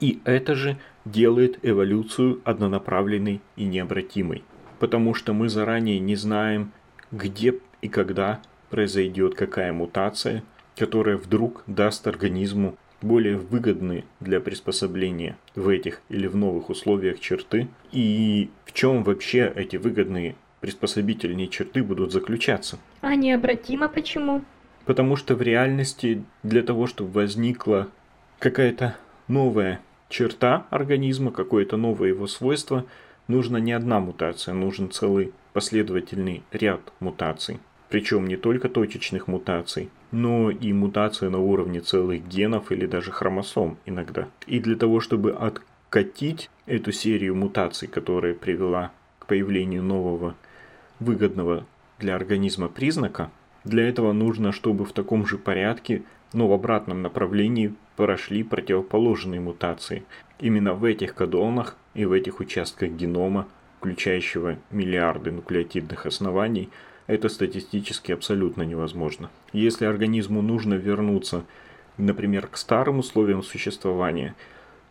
И 0.00 0.20
это 0.24 0.54
же 0.54 0.76
делает 1.04 1.58
эволюцию 1.62 2.40
однонаправленной 2.44 3.40
и 3.56 3.64
необратимой, 3.64 4.44
потому 4.78 5.14
что 5.14 5.32
мы 5.32 5.48
заранее 5.48 5.98
не 5.98 6.16
знаем, 6.16 6.72
где 7.10 7.54
и 7.82 7.88
когда 7.88 8.40
произойдет 8.68 9.34
какая 9.34 9.72
мутация, 9.72 10.42
которая 10.76 11.16
вдруг 11.16 11.62
даст 11.66 12.06
организму 12.06 12.76
более 13.02 13.36
выгодные 13.36 14.04
для 14.20 14.40
приспособления 14.40 15.36
в 15.54 15.68
этих 15.68 16.02
или 16.08 16.26
в 16.26 16.36
новых 16.36 16.70
условиях 16.70 17.20
черты, 17.20 17.68
и 17.92 18.50
в 18.64 18.72
чем 18.72 19.02
вообще 19.02 19.50
эти 19.54 19.76
выгодные 19.76 20.36
приспособительные 20.60 21.48
черты 21.48 21.82
будут 21.82 22.12
заключаться. 22.12 22.78
А 23.00 23.14
необратимо 23.14 23.88
почему? 23.88 24.42
Потому 24.90 25.14
что 25.14 25.36
в 25.36 25.42
реальности 25.42 26.24
для 26.42 26.64
того, 26.64 26.88
чтобы 26.88 27.12
возникла 27.12 27.86
какая-то 28.40 28.96
новая 29.28 29.78
черта 30.08 30.66
организма, 30.70 31.30
какое-то 31.30 31.76
новое 31.76 32.08
его 32.08 32.26
свойство, 32.26 32.84
нужно 33.28 33.58
не 33.58 33.70
одна 33.70 34.00
мутация, 34.00 34.52
нужен 34.52 34.90
целый 34.90 35.32
последовательный 35.52 36.42
ряд 36.50 36.80
мутаций. 36.98 37.60
Причем 37.88 38.26
не 38.26 38.36
только 38.36 38.68
точечных 38.68 39.28
мутаций, 39.28 39.90
но 40.10 40.50
и 40.50 40.72
мутации 40.72 41.28
на 41.28 41.38
уровне 41.38 41.78
целых 41.78 42.26
генов 42.26 42.72
или 42.72 42.86
даже 42.86 43.12
хромосом 43.12 43.78
иногда. 43.86 44.26
И 44.48 44.58
для 44.58 44.74
того, 44.74 44.98
чтобы 44.98 45.30
откатить 45.30 46.50
эту 46.66 46.90
серию 46.90 47.36
мутаций, 47.36 47.86
которая 47.86 48.34
привела 48.34 48.90
к 49.20 49.26
появлению 49.26 49.84
нового 49.84 50.34
выгодного 50.98 51.64
для 52.00 52.16
организма 52.16 52.68
признака, 52.68 53.30
для 53.64 53.88
этого 53.88 54.12
нужно, 54.12 54.52
чтобы 54.52 54.84
в 54.84 54.92
таком 54.92 55.26
же 55.26 55.36
порядке, 55.36 56.02
но 56.32 56.48
в 56.48 56.52
обратном 56.52 57.02
направлении 57.02 57.74
прошли 57.96 58.42
противоположные 58.42 59.40
мутации. 59.40 60.04
Именно 60.38 60.74
в 60.74 60.84
этих 60.84 61.14
кодонах 61.14 61.76
и 61.94 62.06
в 62.06 62.12
этих 62.12 62.40
участках 62.40 62.90
генома, 62.90 63.48
включающего 63.78 64.56
миллиарды 64.70 65.30
нуклеотидных 65.30 66.06
оснований, 66.06 66.70
это 67.06 67.28
статистически 67.28 68.12
абсолютно 68.12 68.62
невозможно. 68.62 69.30
Если 69.52 69.84
организму 69.84 70.40
нужно 70.40 70.74
вернуться, 70.74 71.44
например, 71.98 72.46
к 72.46 72.56
старым 72.56 73.00
условиям 73.00 73.42
существования, 73.42 74.34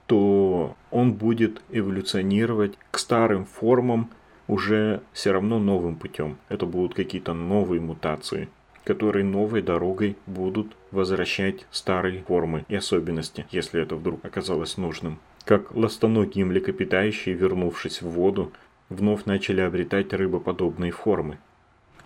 то 0.06 0.76
он 0.92 1.14
будет 1.14 1.62
эволюционировать 1.72 2.78
к 2.92 3.00
старым 3.00 3.46
формам 3.46 4.12
уже 4.48 5.02
все 5.14 5.32
равно 5.32 5.60
новым 5.60 5.96
путем. 5.96 6.38
Это 6.50 6.66
будут 6.66 6.94
какие-то 6.94 7.34
новые 7.34 7.80
мутации 7.80 8.50
которые 8.90 9.24
новой 9.24 9.62
дорогой 9.62 10.18
будут 10.26 10.76
возвращать 10.90 11.68
старые 11.70 12.24
формы 12.24 12.66
и 12.70 12.76
особенности, 12.76 13.46
если 13.52 13.84
это 13.84 13.96
вдруг 13.96 14.26
оказалось 14.26 14.78
нужным. 14.78 15.20
Как 15.46 15.76
ластоногие 15.76 16.44
млекопитающие, 16.44 17.36
вернувшись 17.36 18.02
в 18.02 18.10
воду, 18.10 18.52
вновь 18.90 19.26
начали 19.26 19.62
обретать 19.62 20.12
рыбоподобные 20.12 20.92
формы. 20.92 21.38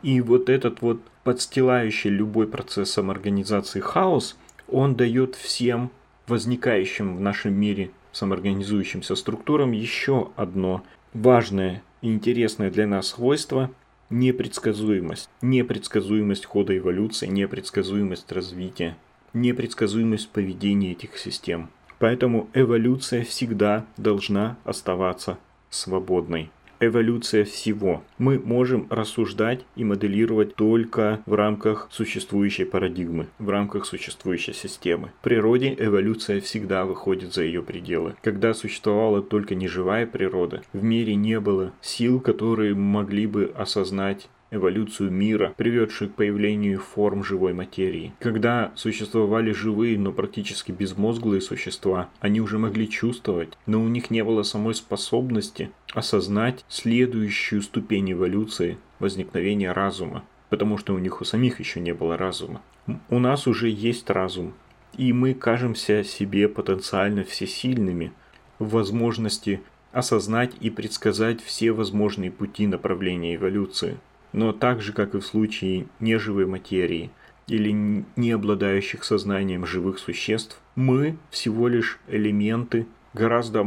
И 0.01 0.19
вот 0.19 0.49
этот 0.49 0.81
вот 0.81 0.99
подстилающий 1.23 2.09
любой 2.09 2.49
процесс 2.49 2.91
самоорганизации 2.91 3.79
хаос, 3.79 4.35
он 4.67 4.95
дает 4.95 5.35
всем 5.35 5.89
возникающим 6.27 7.15
в 7.15 7.21
нашем 7.21 7.53
мире 7.53 7.91
самоорганизующимся 8.11 9.15
структурам 9.15 9.71
еще 9.71 10.31
одно 10.35 10.83
важное 11.13 11.81
и 12.01 12.11
интересное 12.11 12.69
для 12.69 12.87
нас 12.87 13.07
свойство– 13.07 13.71
непредсказуемость. 14.13 15.29
Непредсказуемость 15.41 16.45
хода 16.45 16.77
эволюции, 16.77 17.27
непредсказуемость 17.27 18.31
развития, 18.31 18.95
непредсказуемость 19.33 20.29
поведения 20.29 20.91
этих 20.91 21.17
систем. 21.17 21.69
Поэтому 21.99 22.49
эволюция 22.53 23.23
всегда 23.23 23.85
должна 23.97 24.57
оставаться 24.63 25.37
свободной 25.69 26.51
эволюция 26.85 27.45
всего. 27.45 28.03
Мы 28.17 28.39
можем 28.39 28.87
рассуждать 28.89 29.61
и 29.75 29.83
моделировать 29.83 30.55
только 30.55 31.21
в 31.25 31.33
рамках 31.33 31.87
существующей 31.91 32.65
парадигмы, 32.65 33.27
в 33.39 33.49
рамках 33.49 33.85
существующей 33.85 34.53
системы. 34.53 35.11
В 35.19 35.23
природе 35.23 35.75
эволюция 35.77 36.41
всегда 36.41 36.85
выходит 36.85 37.33
за 37.33 37.43
ее 37.43 37.63
пределы. 37.63 38.15
Когда 38.21 38.53
существовала 38.53 39.21
только 39.21 39.55
неживая 39.55 40.05
природа, 40.05 40.61
в 40.73 40.83
мире 40.83 41.15
не 41.15 41.39
было 41.39 41.73
сил, 41.81 42.19
которые 42.19 42.75
могли 42.75 43.27
бы 43.27 43.51
осознать 43.55 44.27
эволюцию 44.53 45.11
мира, 45.11 45.53
приведшую 45.57 46.09
к 46.09 46.15
появлению 46.15 46.79
форм 46.79 47.23
живой 47.23 47.53
материи. 47.53 48.13
Когда 48.19 48.71
существовали 48.75 49.51
живые, 49.51 49.97
но 49.97 50.11
практически 50.11 50.71
безмозглые 50.71 51.41
существа, 51.41 52.09
они 52.19 52.41
уже 52.41 52.57
могли 52.57 52.89
чувствовать, 52.89 53.57
но 53.65 53.81
у 53.81 53.87
них 53.87 54.11
не 54.11 54.23
было 54.23 54.43
самой 54.43 54.75
способности 54.75 55.71
осознать 55.93 56.65
следующую 56.67 57.61
ступень 57.61 58.13
эволюции 58.13 58.77
возникновения 58.99 59.71
разума, 59.71 60.23
потому 60.49 60.77
что 60.77 60.93
у 60.93 60.99
них 60.99 61.21
у 61.21 61.25
самих 61.25 61.59
еще 61.59 61.79
не 61.79 61.93
было 61.93 62.17
разума. 62.17 62.61
У 63.09 63.19
нас 63.19 63.47
уже 63.47 63.69
есть 63.69 64.09
разум, 64.09 64.53
и 64.97 65.13
мы 65.13 65.33
кажемся 65.33 66.03
себе 66.03 66.47
потенциально 66.47 67.23
всесильными 67.23 68.11
в 68.59 68.69
возможности 68.69 69.61
осознать 69.91 70.51
и 70.59 70.69
предсказать 70.69 71.41
все 71.41 71.71
возможные 71.71 72.31
пути 72.31 72.67
направления 72.67 73.35
эволюции. 73.35 73.97
Но 74.33 74.51
так 74.51 74.81
же, 74.81 74.93
как 74.93 75.15
и 75.15 75.19
в 75.19 75.25
случае 75.25 75.87
неживой 75.99 76.45
материи 76.45 77.11
или 77.47 77.71
не 78.15 78.31
обладающих 78.31 79.03
сознанием 79.03 79.65
живых 79.65 79.99
существ, 79.99 80.59
мы 80.75 81.17
всего 81.29 81.67
лишь 81.67 81.99
элементы 82.07 82.87
гораздо 83.13 83.63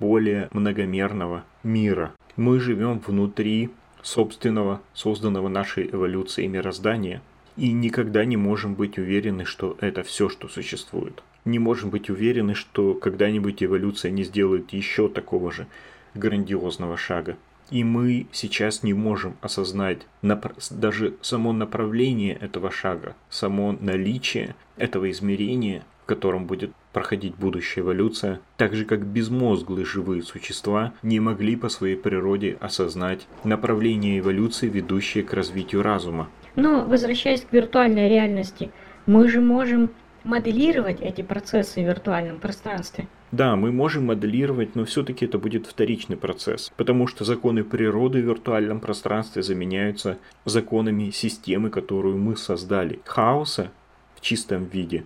более 0.00 0.48
многомерного 0.52 1.44
мира. 1.62 2.12
Мы 2.36 2.58
живем 2.58 2.98
внутри 2.98 3.70
собственного, 4.02 4.80
созданного 4.94 5.48
нашей 5.48 5.88
эволюцией 5.90 6.48
мироздания, 6.48 7.22
и 7.56 7.72
никогда 7.72 8.24
не 8.24 8.36
можем 8.36 8.74
быть 8.74 8.98
уверены, 8.98 9.44
что 9.44 9.76
это 9.80 10.02
все, 10.02 10.28
что 10.28 10.48
существует. 10.48 11.22
Не 11.44 11.58
можем 11.58 11.90
быть 11.90 12.10
уверены, 12.10 12.54
что 12.54 12.94
когда-нибудь 12.94 13.62
эволюция 13.62 14.10
не 14.10 14.24
сделает 14.24 14.72
еще 14.72 15.08
такого 15.08 15.50
же 15.50 15.66
грандиозного 16.14 16.96
шага. 16.96 17.36
И 17.70 17.84
мы 17.84 18.26
сейчас 18.32 18.82
не 18.82 18.94
можем 18.94 19.36
осознать 19.42 19.98
даже 20.22 21.14
само 21.20 21.52
направление 21.52 22.34
этого 22.34 22.70
шага, 22.70 23.14
само 23.28 23.76
наличие 23.78 24.54
этого 24.76 25.10
измерения, 25.10 25.84
в 26.02 26.06
котором 26.06 26.46
будет 26.46 26.72
проходить 26.92 27.34
будущая 27.36 27.84
эволюция, 27.84 28.40
так 28.56 28.74
же 28.74 28.84
как 28.84 29.04
безмозглые 29.04 29.84
живые 29.84 30.22
существа 30.22 30.94
не 31.02 31.20
могли 31.20 31.56
по 31.56 31.68
своей 31.68 31.96
природе 31.96 32.56
осознать 32.60 33.26
направление 33.44 34.18
эволюции, 34.18 34.68
ведущее 34.68 35.22
к 35.22 35.34
развитию 35.34 35.82
разума. 35.82 36.28
Но, 36.56 36.84
возвращаясь 36.84 37.42
к 37.42 37.52
виртуальной 37.52 38.08
реальности, 38.08 38.70
мы 39.06 39.28
же 39.28 39.40
можем 39.40 39.90
моделировать 40.24 41.00
эти 41.00 41.22
процессы 41.22 41.82
в 41.82 41.86
виртуальном 41.86 42.38
пространстве. 42.38 43.06
Да, 43.30 43.56
мы 43.56 43.72
можем 43.72 44.06
моделировать, 44.06 44.74
но 44.74 44.84
все-таки 44.84 45.26
это 45.26 45.38
будет 45.38 45.66
вторичный 45.66 46.16
процесс, 46.16 46.72
потому 46.76 47.06
что 47.06 47.24
законы 47.24 47.62
природы 47.64 48.22
в 48.22 48.26
виртуальном 48.26 48.80
пространстве 48.80 49.42
заменяются 49.42 50.18
законами 50.44 51.10
системы, 51.10 51.70
которую 51.70 52.18
мы 52.18 52.36
создали. 52.36 53.00
Хаоса 53.04 53.70
в 54.16 54.20
чистом 54.20 54.64
виде 54.64 55.04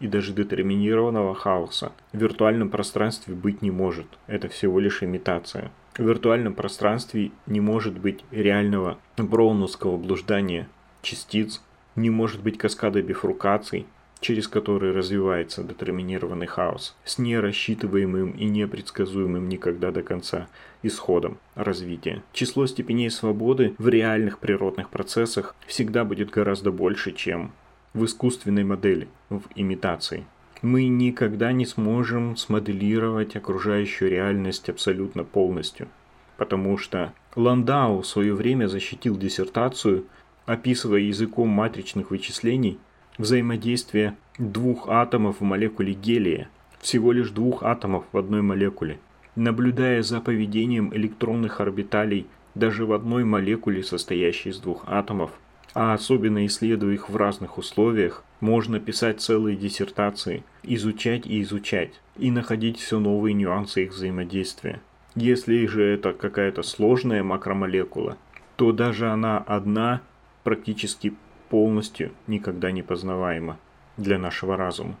и 0.00 0.06
даже 0.06 0.32
детерминированного 0.32 1.34
хаоса 1.34 1.92
в 2.12 2.18
виртуальном 2.18 2.70
пространстве 2.70 3.34
быть 3.34 3.62
не 3.62 3.70
может. 3.70 4.06
Это 4.26 4.48
всего 4.48 4.78
лишь 4.80 5.02
имитация. 5.02 5.70
В 5.96 6.02
виртуальном 6.02 6.54
пространстве 6.54 7.32
не 7.46 7.60
может 7.60 7.98
быть 7.98 8.24
реального 8.30 8.98
броуновского 9.16 9.96
блуждания 9.96 10.68
частиц, 11.02 11.60
не 11.96 12.10
может 12.10 12.42
быть 12.42 12.58
каскада 12.58 13.02
бифрукаций, 13.02 13.86
через 14.20 14.48
который 14.48 14.92
развивается 14.92 15.62
детерминированный 15.62 16.46
хаос, 16.46 16.96
с 17.04 17.18
нерассчитываемым 17.18 18.30
и 18.32 18.44
непредсказуемым 18.44 19.48
никогда 19.48 19.90
до 19.90 20.02
конца 20.02 20.48
исходом 20.82 21.38
развития. 21.54 22.22
Число 22.32 22.66
степеней 22.66 23.10
свободы 23.10 23.74
в 23.78 23.88
реальных 23.88 24.38
природных 24.38 24.90
процессах 24.90 25.54
всегда 25.66 26.04
будет 26.04 26.30
гораздо 26.30 26.70
больше, 26.72 27.12
чем 27.12 27.52
в 27.94 28.04
искусственной 28.04 28.64
модели, 28.64 29.08
в 29.30 29.42
имитации. 29.54 30.24
Мы 30.60 30.88
никогда 30.88 31.52
не 31.52 31.66
сможем 31.66 32.36
смоделировать 32.36 33.36
окружающую 33.36 34.10
реальность 34.10 34.68
абсолютно 34.68 35.22
полностью, 35.22 35.88
потому 36.36 36.78
что 36.78 37.12
Ландау 37.36 38.00
в 38.00 38.06
свое 38.06 38.34
время 38.34 38.66
защитил 38.66 39.16
диссертацию, 39.16 40.06
описывая 40.46 41.00
языком 41.00 41.48
матричных 41.48 42.10
вычислений 42.10 42.78
взаимодействие 43.18 44.16
двух 44.38 44.88
атомов 44.88 45.40
в 45.40 45.44
молекуле 45.44 45.92
гелия, 45.92 46.48
всего 46.80 47.12
лишь 47.12 47.30
двух 47.30 47.62
атомов 47.62 48.04
в 48.12 48.18
одной 48.18 48.42
молекуле. 48.42 48.98
Наблюдая 49.34 50.02
за 50.02 50.20
поведением 50.20 50.94
электронных 50.94 51.60
орбиталей 51.60 52.26
даже 52.54 52.86
в 52.86 52.92
одной 52.92 53.24
молекуле, 53.24 53.82
состоящей 53.82 54.50
из 54.50 54.58
двух 54.58 54.84
атомов, 54.86 55.32
а 55.74 55.92
особенно 55.92 56.46
исследуя 56.46 56.94
их 56.94 57.08
в 57.08 57.16
разных 57.16 57.58
условиях, 57.58 58.24
можно 58.40 58.80
писать 58.80 59.20
целые 59.20 59.56
диссертации, 59.56 60.44
изучать 60.62 61.26
и 61.26 61.42
изучать, 61.42 62.00
и 62.16 62.30
находить 62.30 62.78
все 62.78 62.98
новые 62.98 63.34
нюансы 63.34 63.84
их 63.84 63.92
взаимодействия. 63.92 64.80
Если 65.14 65.66
же 65.66 65.82
это 65.82 66.12
какая-то 66.12 66.62
сложная 66.62 67.22
макромолекула, 67.22 68.16
то 68.56 68.72
даже 68.72 69.08
она 69.08 69.38
одна 69.38 70.00
практически 70.44 71.14
полностью 71.48 72.12
никогда 72.26 72.70
не 72.70 72.82
познаваемо 72.82 73.58
для 73.96 74.18
нашего 74.18 74.56
разума. 74.56 74.96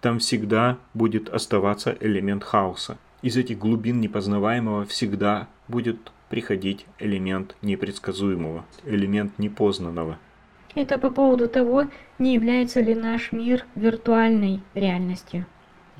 Там 0.00 0.18
всегда 0.18 0.78
будет 0.94 1.28
оставаться 1.28 1.96
элемент 2.00 2.44
хаоса. 2.44 2.98
Из 3.22 3.36
этих 3.36 3.58
глубин 3.58 4.00
непознаваемого 4.00 4.84
всегда 4.84 5.48
будет 5.68 6.12
приходить 6.28 6.86
элемент 6.98 7.56
непредсказуемого, 7.62 8.64
элемент 8.84 9.38
непознанного. 9.38 10.18
Это 10.74 10.98
по 10.98 11.10
поводу 11.10 11.48
того, 11.48 11.84
не 12.18 12.34
является 12.34 12.80
ли 12.80 12.94
наш 12.94 13.30
мир 13.30 13.64
виртуальной 13.74 14.60
реальностью. 14.74 15.46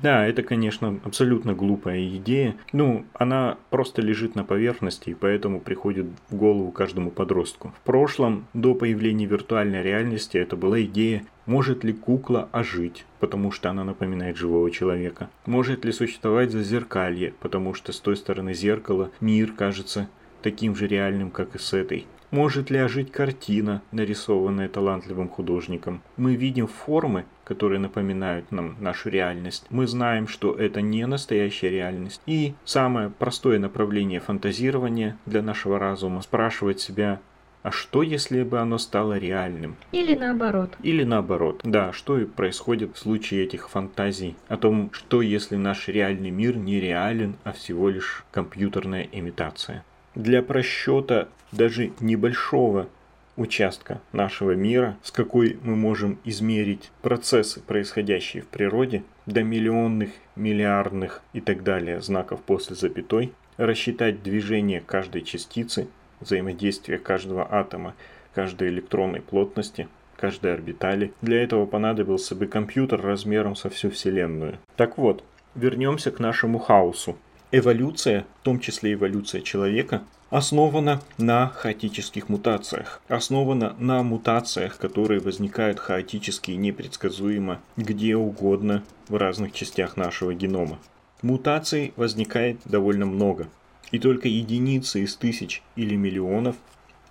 Да, 0.03 0.27
это, 0.27 0.43
конечно, 0.43 0.99
абсолютно 1.05 1.53
глупая 1.53 2.05
идея. 2.17 2.57
Ну, 2.73 3.05
она 3.13 3.57
просто 3.69 4.01
лежит 4.01 4.35
на 4.35 4.43
поверхности, 4.43 5.11
и 5.11 5.13
поэтому 5.13 5.61
приходит 5.61 6.07
в 6.29 6.35
голову 6.35 6.71
каждому 6.73 7.09
подростку. 7.09 7.73
В 7.79 7.85
прошлом, 7.85 8.45
до 8.53 8.75
появления 8.75 9.25
виртуальной 9.25 9.81
реальности, 9.81 10.37
это 10.37 10.57
была 10.57 10.81
идея, 10.81 11.23
может 11.45 11.85
ли 11.85 11.93
кукла 11.93 12.49
ожить, 12.51 13.05
потому 13.21 13.51
что 13.51 13.69
она 13.69 13.85
напоминает 13.85 14.35
живого 14.35 14.69
человека. 14.71 15.29
Может 15.45 15.85
ли 15.85 15.93
существовать 15.93 16.51
зазеркалье, 16.51 17.33
потому 17.39 17.73
что 17.73 17.93
с 17.93 17.99
той 18.01 18.17
стороны 18.17 18.53
зеркала 18.53 19.09
мир 19.21 19.53
кажется 19.53 20.09
таким 20.41 20.75
же 20.75 20.85
реальным, 20.85 21.31
как 21.31 21.55
и 21.55 21.59
с 21.59 21.71
этой. 21.71 22.05
Может 22.33 22.71
ли 22.71 22.79
ожить 22.79 23.11
картина, 23.11 23.83
нарисованная 23.91 24.67
талантливым 24.67 25.29
художником? 25.29 26.01
Мы 26.17 26.33
видим 26.33 26.65
формы, 26.65 27.25
которые 27.43 27.79
напоминают 27.79 28.51
нам 28.51 28.75
нашу 28.79 29.09
реальность. 29.09 29.67
Мы 29.69 29.85
знаем, 29.85 30.27
что 30.27 30.55
это 30.55 30.81
не 30.81 31.05
настоящая 31.05 31.69
реальность. 31.69 32.21
И 32.25 32.55
самое 32.65 33.11
простое 33.11 33.59
направление 33.59 34.19
фантазирования 34.19 35.15
для 35.27 35.43
нашего 35.43 35.77
разума– 35.77 36.21
спрашивать 36.23 36.79
себя, 36.79 37.19
а 37.61 37.69
что, 37.69 38.01
если 38.01 38.41
бы 38.41 38.57
оно 38.57 38.79
стало 38.79 39.19
реальным? 39.19 39.75
Или 39.91 40.15
наоборот. 40.15 40.75
Или 40.81 41.03
наоборот. 41.03 41.61
Да, 41.63 41.93
что 41.93 42.17
и 42.17 42.25
происходит 42.25 42.95
в 42.95 42.97
случае 42.97 43.43
этих 43.43 43.69
фантазий. 43.69 44.35
О 44.47 44.57
том, 44.57 44.89
что 44.91 45.21
если 45.21 45.55
наш 45.55 45.87
реальный 45.87 46.31
мир 46.31 46.57
не 46.57 46.79
реален, 46.79 47.35
а 47.43 47.51
всего 47.51 47.89
лишь 47.89 48.25
компьютерная 48.31 49.07
имитация. 49.11 49.85
Для 50.15 50.43
просчета 50.43 51.27
даже 51.51 51.91
небольшого 51.99 52.87
участка 53.35 53.99
нашего 54.11 54.51
мира, 54.51 54.95
с 55.01 55.11
какой 55.11 55.57
мы 55.63 55.75
можем 55.75 56.19
измерить 56.23 56.91
процессы, 57.01 57.61
происходящие 57.61 58.43
в 58.43 58.47
природе, 58.47 59.03
до 59.25 59.41
миллионных, 59.41 60.11
миллиардных 60.35 61.21
и 61.33 61.41
так 61.41 61.63
далее 61.63 61.99
знаков 61.99 62.41
после 62.41 62.75
запятой, 62.75 63.33
рассчитать 63.57 64.21
движение 64.21 64.83
каждой 64.85 65.23
частицы, 65.23 65.87
взаимодействие 66.19 66.99
каждого 66.99 67.47
атома, 67.51 67.95
каждой 68.35 68.69
электронной 68.69 69.21
плотности, 69.21 69.87
каждой 70.15 70.53
орбитали. 70.53 71.11
Для 71.21 71.41
этого 71.41 71.65
понадобился 71.65 72.35
бы 72.35 72.45
компьютер 72.45 73.01
размером 73.01 73.55
со 73.55 73.71
всю 73.71 73.89
Вселенную. 73.89 74.59
Так 74.75 74.99
вот, 74.99 75.23
вернемся 75.55 76.11
к 76.11 76.19
нашему 76.19 76.59
хаосу. 76.59 77.17
Эволюция, 77.55 78.25
в 78.41 78.45
том 78.45 78.59
числе 78.59 78.93
эволюция 78.93 79.41
человека, 79.41 80.01
основана 80.31 81.03
на 81.19 81.49
хаотических 81.49 82.27
мутациях. 82.27 82.99
Основана 83.07 83.75
на 83.77 84.01
мутациях, 84.01 84.79
которые 84.79 85.19
возникают 85.19 85.77
хаотически 85.77 86.49
и 86.49 86.55
непредсказуемо 86.55 87.61
где 87.77 88.15
угодно 88.15 88.83
в 89.07 89.17
разных 89.17 89.53
частях 89.53 89.97
нашего 89.97 90.33
генома. 90.33 90.79
Мутаций 91.21 91.93
возникает 91.95 92.57
довольно 92.65 93.05
много. 93.05 93.47
И 93.91 93.99
только 93.99 94.27
единицы 94.27 95.03
из 95.03 95.15
тысяч 95.15 95.61
или 95.75 95.95
миллионов 95.95 96.55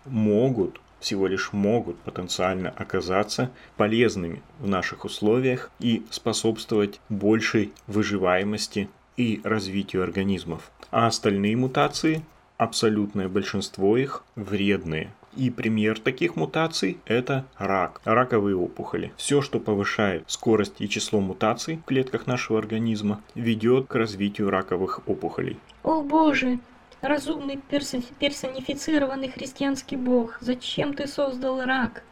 могут, 0.07 0.81
всего 0.99 1.29
лишь 1.29 1.53
могут 1.53 1.99
потенциально 1.99 2.71
оказаться 2.71 3.53
полезными 3.77 4.43
в 4.59 4.67
наших 4.67 5.05
условиях 5.05 5.71
и 5.79 6.05
способствовать 6.11 6.99
большей 7.09 7.71
выживаемости 7.87 8.89
и 9.17 9.41
развитию 9.45 10.03
организмов. 10.03 10.71
А 10.91 11.07
остальные 11.07 11.57
мутации 11.57 12.23
абсолютное 12.57 13.29
большинство 13.29 13.97
их 13.97 14.25
вредные. 14.37 15.13
И 15.37 15.49
пример 15.51 15.99
таких 15.99 16.37
мутаций– 16.37 16.99
это 17.07 17.47
рак, 17.57 18.03
раковые 18.05 18.55
опухоли. 18.55 19.13
Все, 19.17 19.41
что 19.41 19.61
повышает 19.61 20.25
скорость 20.27 20.81
и 20.81 20.89
число 20.89 21.21
мутаций 21.21 21.77
в 21.77 21.85
клетках 21.85 22.27
нашего 22.27 22.59
организма, 22.59 23.23
ведет 23.35 23.87
к 23.87 23.95
развитию 23.95 24.51
раковых 24.51 25.01
опухолей. 25.07 25.59
О 25.83 26.03
боже, 26.03 26.59
разумный 27.01 27.59
персо- 27.71 28.05
персонифицированный 28.19 29.29
христианский 29.29 29.97
бог, 29.97 30.37
зачем 30.41 30.93
ты 30.93 31.07
создал 31.07 31.65
рак? 31.65 32.03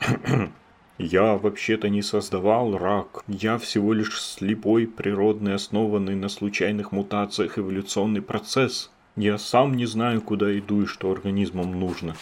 Я 0.98 1.34
вообще-то 1.36 1.90
не 1.90 2.00
создавал 2.00 2.78
рак. 2.78 3.22
Я 3.28 3.58
всего 3.58 3.92
лишь 3.92 4.20
слепой, 4.20 4.86
природный, 4.86 5.54
основанный 5.54 6.14
на 6.14 6.28
случайных 6.30 6.90
мутациях 6.90 7.58
эволюционный 7.58 8.22
процесс. 8.22 8.90
Я 9.14 9.36
сам 9.36 9.76
не 9.76 9.84
знаю, 9.84 10.22
куда 10.22 10.58
иду 10.58 10.82
и 10.82 10.86
что 10.86 11.10
организмам 11.12 11.78
нужно. 11.78 12.16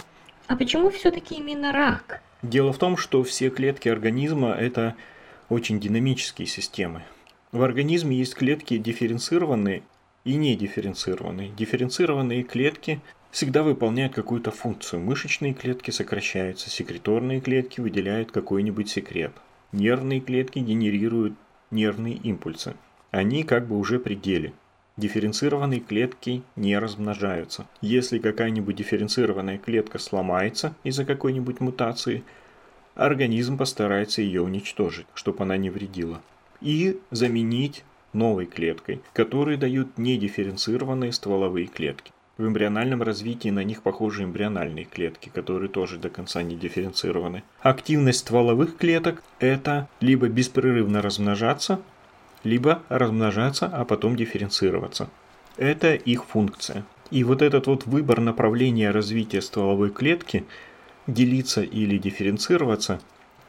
А 0.49 0.57
почему 0.57 0.91
все-таки 0.91 1.37
именно 1.37 1.73
рак? 1.73 2.21
Дело 2.43 2.73
в 2.73 2.79
том, 2.79 2.97
что 2.97 3.23
все 3.23 3.49
клетки 3.49 3.89
организма– 3.89 4.51
это 4.59 4.97
очень 5.49 5.79
динамические 5.79 6.47
системы. 6.47 7.03
В 7.53 7.63
организме 7.63 8.17
есть 8.17 8.35
клетки 8.35 8.77
дифференцированные 8.77 9.83
и 10.25 10.35
недифференцированные. 10.35 11.51
Дифференцированные 11.51 12.43
клетки 12.43 13.01
всегда 13.35 13.63
выполняют 13.63 14.15
какую-то 14.15 14.51
функцию. 14.51 15.03
Мышечные 15.03 15.53
клетки 15.53 15.91
сокращаются, 15.91 16.71
секреторные 16.71 17.41
клетки 17.41 17.81
выделяют 17.81 18.33
какой-нибудь 18.33 18.89
секрет. 18.89 19.33
Нервные 19.73 20.21
клетки 20.21 20.61
генерируют 20.61 21.35
нервные 21.71 22.15
импульсы. 22.15 22.75
Они 23.11 23.43
как 23.43 23.67
бы 23.67 23.77
уже 23.77 23.99
пределе– 23.99 24.55
Дифференцированные 24.97 25.81
клетки 25.81 26.43
не 26.55 26.79
размножаются. 26.79 27.67
Если 27.81 28.21
какая-нибудь 28.21 28.77
дифференцированная 28.77 29.59
клетка 29.59 29.99
сломается 29.99 30.77
из-за 30.85 31.05
какой-нибудь 31.05 31.59
мутации, 31.59 32.23
организм 32.95 33.59
постарается 33.59 34.23
ее 34.23 34.43
уничтожить, 34.43 35.07
чтобы 35.15 35.43
она 35.43 35.57
не 35.57 35.69
вредила. 35.69 36.23
И 36.61 37.01
заменить 37.11 37.85
новой 38.13 38.47
клеткой, 38.47 39.01
которые 39.13 39.59
дают 39.59 39.99
недифференцированные 39.99 41.13
стволовые 41.13 41.67
клетки. 41.67 42.13
В 42.37 42.49
эмбриональном 42.49 43.01
развитии 43.01 43.51
на 43.51 43.63
них 43.63 43.83
похожи 43.83 44.25
эмбриональные 44.25 44.87
клетки, 44.87 45.31
которые 45.33 45.69
тоже 45.69 45.99
до 45.99 46.09
конца 46.09 46.43
не 46.43 46.57
дифференцированы. 46.57 47.45
Активность 47.61 48.21
стволовых 48.21 48.77
клеток– 48.77 49.23
это 49.39 49.89
либо 50.01 50.27
беспрерывно 50.29 51.01
размножаться, 51.01 51.81
либо 52.43 52.83
размножаться, 52.89 53.67
а 53.67 53.85
потом 53.85 54.17
дифференцироваться. 54.17 55.09
Это 55.57 55.95
их 55.95 56.25
функция. 56.25 56.85
И 57.13 57.23
вот 57.23 57.41
этот 57.41 57.69
вот 57.69 57.87
выбор 57.87 58.21
направления 58.21 58.91
развития 58.91 59.41
стволовой 59.41 59.91
клетки, 59.91 60.45
делиться 61.07 61.63
или 61.63 61.99
дифференцироваться, 61.99 63.01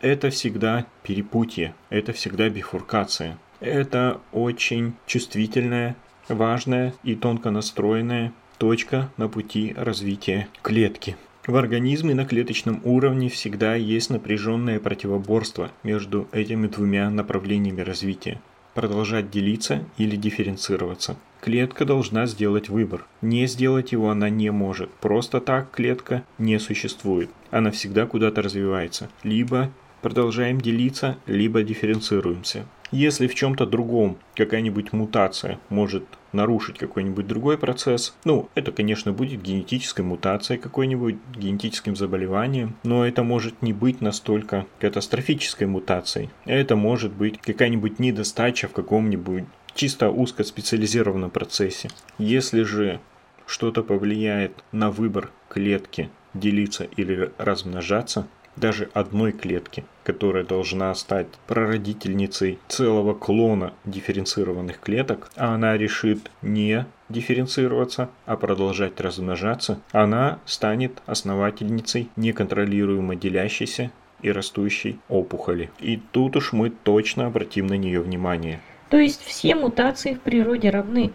это 0.01 0.29
всегда 0.29 0.85
перепутье, 1.01 1.73
это 1.89 2.13
всегда 2.13 2.49
бифуркация. 2.49 3.39
Это 3.59 4.21
очень 4.31 4.93
чувствительная, 5.07 5.95
важная 6.29 6.93
и 7.01 7.15
тонко 7.15 7.49
настроенная 7.49 8.31
точка 8.57 9.09
на 9.17 9.27
пути 9.27 9.73
развития 9.77 10.47
клетки. 10.61 11.15
В 11.47 11.55
организме 11.55 12.15
на 12.15 12.25
клеточном 12.25 12.81
уровне 12.83 13.29
всегда 13.29 13.75
есть 13.75 14.09
напряженное 14.09 14.79
противоборство 14.79 15.71
между 15.83 16.27
этими 16.31 16.67
двумя 16.67 17.09
направлениями 17.09 17.81
развития 17.81 18.41
продолжать 18.75 19.31
делиться 19.31 19.83
или 19.97 20.15
дифференцироваться. 20.15 21.15
Клетка 21.41 21.85
должна 21.85 22.27
сделать 22.27 22.69
выбор. 22.69 23.05
Не 23.21 23.47
сделать 23.47 23.93
его 23.93 24.09
она 24.11 24.29
не 24.29 24.51
может. 24.51 24.91
Просто 24.95 25.39
так 25.39 25.71
клетка 25.71 26.23
не 26.37 26.59
существует. 26.59 27.29
Она 27.51 27.71
всегда 27.71 28.05
куда-то 28.05 28.41
развивается. 28.41 29.09
Либо 29.23 29.71
продолжаем 30.01 30.59
делиться, 30.59 31.17
либо 31.25 31.63
дифференцируемся. 31.63 32.65
Если 32.91 33.27
в 33.27 33.33
чем-то 33.35 33.65
другом 33.65 34.17
какая-нибудь 34.35 34.93
мутация 34.93 35.59
может 35.69 36.03
нарушить 36.35 36.77
какой-нибудь 36.77 37.27
другой 37.27 37.57
процесс, 37.57 38.13
ну, 38.23 38.49
это, 38.55 38.71
конечно, 38.71 39.13
будет 39.13 39.41
генетической 39.41 40.01
мутацией 40.01 40.59
какой-нибудь, 40.59 41.15
генетическим 41.35 41.95
заболеванием, 41.95 42.75
но 42.83 43.05
это 43.05 43.23
может 43.23 43.61
не 43.61 43.73
быть 43.73 44.01
настолько 44.01 44.65
катастрофической 44.79 45.67
мутацией. 45.67 46.29
Это 46.45 46.75
может 46.75 47.13
быть 47.13 47.39
какая-нибудь 47.39 47.99
недостача 47.99 48.67
в 48.67 48.73
каком-нибудь 48.73 49.45
чисто 49.73 50.09
узкоспециализированном 50.09 51.31
процессе. 51.31 51.89
Если 52.17 52.63
же 52.63 52.99
что-то 53.45 53.83
повлияет 53.83 54.63
на 54.71 54.89
выбор 54.91 55.31
клетки 55.49 56.09
делиться 56.33 56.83
или 56.83 57.31
размножаться, 57.37 58.27
даже 58.55 58.89
одной 58.93 59.31
клетки, 59.31 59.85
которая 60.03 60.43
должна 60.43 60.93
стать 60.95 61.27
прародительницей 61.47 62.59
целого 62.67 63.13
клона 63.13 63.73
дифференцированных 63.85 64.79
клеток, 64.79 65.29
а 65.35 65.55
она 65.55 65.77
решит 65.77 66.31
не 66.41 66.85
дифференцироваться, 67.09 68.09
а 68.25 68.35
продолжать 68.35 68.99
размножаться, 68.99 69.79
она 69.91 70.39
станет 70.45 71.01
основательницей 71.05 72.09
неконтролируемо 72.15 73.15
делящейся 73.15 73.91
и 74.21 74.31
растущей 74.31 74.99
опухоли. 75.09 75.69
И 75.79 76.01
тут 76.11 76.35
уж 76.35 76.53
мы 76.53 76.69
точно 76.69 77.27
обратим 77.27 77.67
на 77.67 77.75
нее 77.75 78.01
внимание. 78.01 78.59
То 78.89 78.97
есть 78.97 79.21
все 79.23 79.55
мутации 79.55 80.13
в 80.13 80.21
природе 80.21 80.69
равны. 80.69 81.11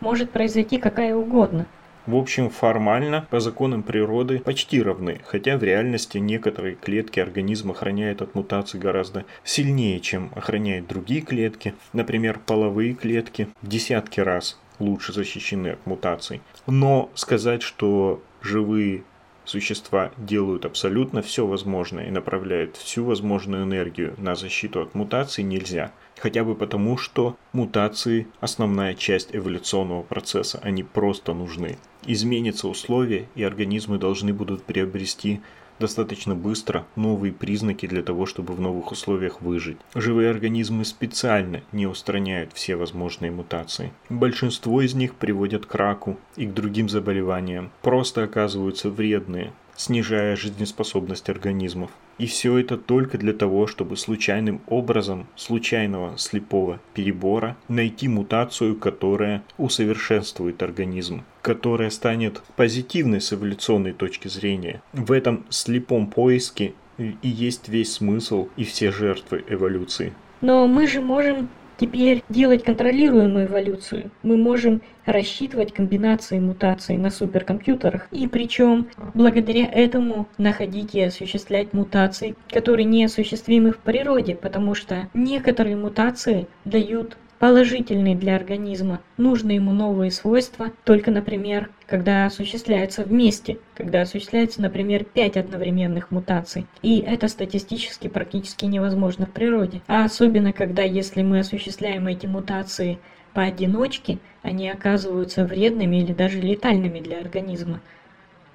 Может 0.00 0.30
произойти 0.30 0.78
какая 0.78 1.14
угодно. 1.14 1.66
В 2.06 2.16
общем, 2.16 2.50
формально, 2.50 3.26
по 3.30 3.38
законам 3.38 3.84
природы, 3.84 4.40
почти 4.40 4.82
равны, 4.82 5.20
хотя 5.24 5.56
в 5.56 5.62
реальности 5.62 6.18
некоторые 6.18 6.74
клетки 6.74 7.20
организма 7.20 7.74
охраняют 7.74 8.22
от 8.22 8.34
мутаций 8.34 8.80
гораздо 8.80 9.24
сильнее, 9.44 10.00
чем 10.00 10.32
охраняют 10.34 10.88
другие 10.88 11.20
клетки. 11.20 11.74
Например, 11.92 12.40
половые 12.44 12.94
клетки 12.94 13.48
в 13.62 13.68
десятки 13.68 14.18
раз 14.18 14.58
лучше 14.80 15.12
защищены 15.12 15.68
от 15.68 15.86
мутаций. 15.86 16.40
Но 16.66 17.08
сказать, 17.14 17.62
что 17.62 18.20
живые 18.40 19.04
существа 19.44 20.10
делают 20.16 20.64
абсолютно 20.64 21.22
все 21.22 21.46
возможное 21.46 22.08
и 22.08 22.10
направляют 22.10 22.76
всю 22.76 23.04
возможную 23.04 23.64
энергию 23.64 24.14
на 24.18 24.34
защиту 24.34 24.82
от 24.82 24.94
мутаций 24.94 25.44
нельзя. 25.44 25.92
Хотя 26.18 26.44
бы 26.44 26.54
потому, 26.54 26.96
что 26.96 27.36
мутации– 27.52 28.26
основная 28.40 28.94
часть 28.94 29.34
эволюционного 29.34 30.02
процесса, 30.02 30.60
они 30.62 30.82
просто 30.82 31.32
нужны. 31.32 31.78
Изменятся 32.06 32.68
условия, 32.68 33.28
и 33.34 33.42
организмы 33.42 33.98
должны 33.98 34.32
будут 34.32 34.64
приобрести 34.64 35.40
достаточно 35.78 36.34
быстро 36.34 36.86
новые 36.96 37.32
признаки 37.32 37.86
для 37.86 38.02
того, 38.02 38.26
чтобы 38.26 38.54
в 38.54 38.60
новых 38.60 38.92
условиях 38.92 39.40
выжить. 39.40 39.78
Живые 39.94 40.30
организмы 40.30 40.84
специально 40.84 41.62
не 41.72 41.86
устраняют 41.86 42.52
все 42.52 42.76
возможные 42.76 43.32
мутации. 43.32 43.92
Большинство 44.08 44.80
из 44.80 44.94
них 44.94 45.14
приводят 45.14 45.66
к 45.66 45.74
раку 45.74 46.18
и 46.36 46.46
к 46.46 46.54
другим 46.54 46.88
заболеваниям, 46.88 47.70
просто 47.82 48.22
оказываются 48.22 48.90
вредные, 48.90 49.52
снижая 49.76 50.36
жизнеспособность 50.36 51.28
организмов. 51.28 51.90
И 52.18 52.26
все 52.26 52.58
это 52.58 52.76
только 52.76 53.18
для 53.18 53.32
того, 53.32 53.66
чтобы 53.66 53.96
случайным 53.96 54.60
образом, 54.66 55.26
случайного 55.34 56.16
слепого 56.18 56.78
перебора, 56.94 57.56
найти 57.68 58.06
мутацию, 58.06 58.76
которая 58.76 59.42
усовершенствует 59.58 60.62
организм, 60.62 61.24
которая 61.40 61.90
станет 61.90 62.42
позитивной 62.56 63.20
с 63.20 63.32
эволюционной 63.32 63.92
точки 63.92 64.28
зрения. 64.28 64.82
В 64.92 65.10
этом 65.10 65.44
слепом 65.48 66.06
поиске 66.06 66.74
и 66.98 67.28
есть 67.28 67.68
весь 67.68 67.94
смысл 67.94 68.48
и 68.56 68.64
все 68.64 68.92
жертвы 68.92 69.44
эволюции. 69.48 70.12
Но 70.40 70.66
мы 70.66 70.86
же 70.86 71.00
можем 71.00 71.48
Теперь 71.78 72.22
делать 72.28 72.64
контролируемую 72.64 73.46
эволюцию 73.46 74.10
мы 74.22 74.36
можем 74.36 74.82
рассчитывать 75.04 75.72
комбинации 75.72 76.38
мутаций 76.38 76.96
на 76.96 77.10
суперкомпьютерах, 77.10 78.06
и 78.12 78.28
причем 78.28 78.88
благодаря 79.14 79.66
этому 79.66 80.28
находить 80.38 80.94
и 80.94 81.02
осуществлять 81.02 81.72
мутации, 81.72 82.36
которые 82.50 82.84
неосуществимы 82.84 83.72
в 83.72 83.78
природе, 83.78 84.36
потому 84.36 84.74
что 84.74 85.08
некоторые 85.14 85.76
мутации 85.76 86.46
дают 86.64 87.16
положительный 87.42 88.14
для 88.14 88.36
организма, 88.36 89.00
нужны 89.16 89.50
ему 89.50 89.72
новые 89.72 90.12
свойства, 90.12 90.70
только, 90.84 91.10
например, 91.10 91.70
когда 91.88 92.24
осуществляются 92.24 93.02
вместе, 93.02 93.58
когда 93.74 94.02
осуществляется, 94.02 94.62
например, 94.62 95.02
5 95.02 95.38
одновременных 95.38 96.12
мутаций. 96.12 96.68
И 96.82 97.00
это 97.00 97.26
статистически 97.26 98.06
практически 98.06 98.66
невозможно 98.66 99.26
в 99.26 99.32
природе. 99.32 99.82
А 99.88 100.04
особенно, 100.04 100.52
когда 100.52 100.82
если 100.82 101.22
мы 101.22 101.40
осуществляем 101.40 102.06
эти 102.06 102.26
мутации 102.26 103.00
поодиночке, 103.34 104.20
они 104.42 104.70
оказываются 104.70 105.44
вредными 105.44 105.96
или 105.96 106.12
даже 106.12 106.40
летальными 106.40 107.00
для 107.00 107.18
организма. 107.18 107.80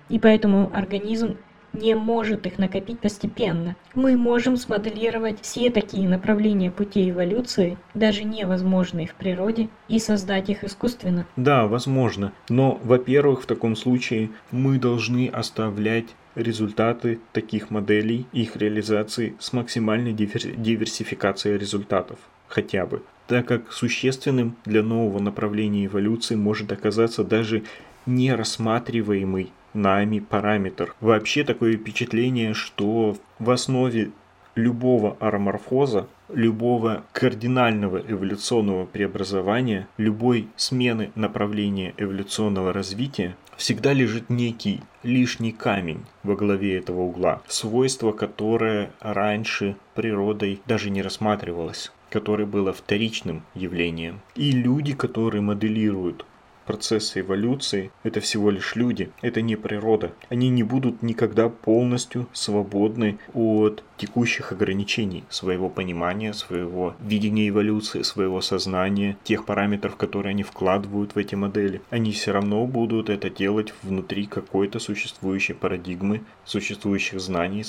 И 0.08 0.17
поэтому 0.17 0.71
организм 0.73 1.36
не 1.73 1.95
может 1.95 2.45
их 2.45 2.58
накопить 2.58 2.99
постепенно. 2.99 3.75
Мы 3.93 4.17
можем 4.17 4.58
смоделировать 4.58 5.39
все 5.41 5.69
такие 5.69 6.08
направления 6.08 6.71
путей 6.71 7.12
эволюции, 7.12 7.77
даже 7.93 8.23
невозможные 8.23 9.08
в 9.08 9.13
природе, 9.13 9.69
и 9.88 9.99
создать 9.99 10.49
их 10.49 10.63
искусственно. 10.63 11.25
Да, 11.36 11.67
возможно. 11.67 12.34
Но, 12.49 12.80
во-первых, 12.84 13.43
в 13.43 13.45
таком 13.45 13.75
случае 13.75 14.30
мы 14.51 14.77
должны 14.77 15.27
оставлять 15.27 16.08
результаты 16.36 17.19
таких 17.34 17.71
моделей, 17.71 18.27
их 18.32 18.56
реализации 18.56 19.36
с 19.39 19.53
максимальной 19.53 20.13
диверсификацией 20.13 21.58
результатов. 21.58 22.19
Хотя 22.47 22.86
бы. 22.86 23.01
Так 23.27 23.45
как 23.45 23.73
существенным 23.73 24.56
для 24.63 24.84
нового 24.84 25.19
направления 25.19 25.88
эволюции 25.88 26.36
может 26.36 26.71
оказаться 26.71 27.25
даже 27.25 27.63
нерассматриваемый 28.08 29.52
нами 29.74 30.20
параметр. 30.20 30.96
Вообще 31.00 31.43
такое 31.43 31.78
впечатление, 31.78 32.54
что 32.54 33.17
в 33.38 33.52
основе 33.52 34.12
любого 34.56 35.15
ароморфоза, 35.20 36.08
любого 36.30 37.04
кардинального 37.13 37.98
эволюционного 38.00 38.86
преобразования, 38.86 39.88
любой 39.98 40.48
смены 40.56 41.12
направления 41.15 41.93
эволюционного 41.98 42.74
развития 42.74 43.36
всегда 43.56 43.93
лежит 43.93 44.30
некий 44.30 44.82
лишний 45.04 45.52
камень 45.52 46.06
во 46.24 46.36
главе 46.36 46.78
этого 46.78 47.02
угла, 47.02 47.41
свойство, 47.48 48.12
которое 48.12 48.91
раньше 49.00 49.76
природой 49.93 50.60
даже 50.65 50.89
не 50.89 51.02
рассматривалось 51.02 51.91
которое 52.10 52.46
было 52.46 52.72
вторичным 52.72 53.43
явлением. 53.54 54.22
И 54.36 54.52
люди, 54.52 54.93
которые 54.93 55.41
моделируют 55.41 56.26
процессы 56.67 57.21
эволюции– 57.21 57.91
это 58.03 58.19
всего 58.19 58.51
лишь 58.51 58.75
люди, 58.75 59.10
это 59.21 59.41
не 59.41 59.56
природа. 59.56 60.12
Они 60.30 60.49
не 60.49 60.63
будут 60.63 61.01
никогда 61.01 61.49
полностью 61.49 62.27
свободны 62.34 63.17
от 63.34 63.84
текущих 63.97 64.51
ограничений 64.51 65.23
своего 65.30 65.69
понимания, 65.69 66.34
своего 66.34 66.95
видения 66.99 67.49
эволюции, 67.49 68.03
своего 68.03 68.41
сознания, 68.41 69.17
тех 69.23 69.45
параметров, 69.45 69.95
которые 69.95 70.32
они 70.32 70.43
вкладывают 70.43 71.15
в 71.15 71.17
эти 71.17 71.36
модели. 71.36 71.82
Они 71.89 72.12
все 72.12 72.34
равно 72.34 72.65
будут 72.67 73.10
это 73.10 73.30
делать 73.30 73.73
внутри 73.82 74.27
какой-то 74.27 74.80
существующей 74.80 75.53
парадигмы, 75.53 76.21
существующих 76.45 77.19
знаний, 77.19 77.63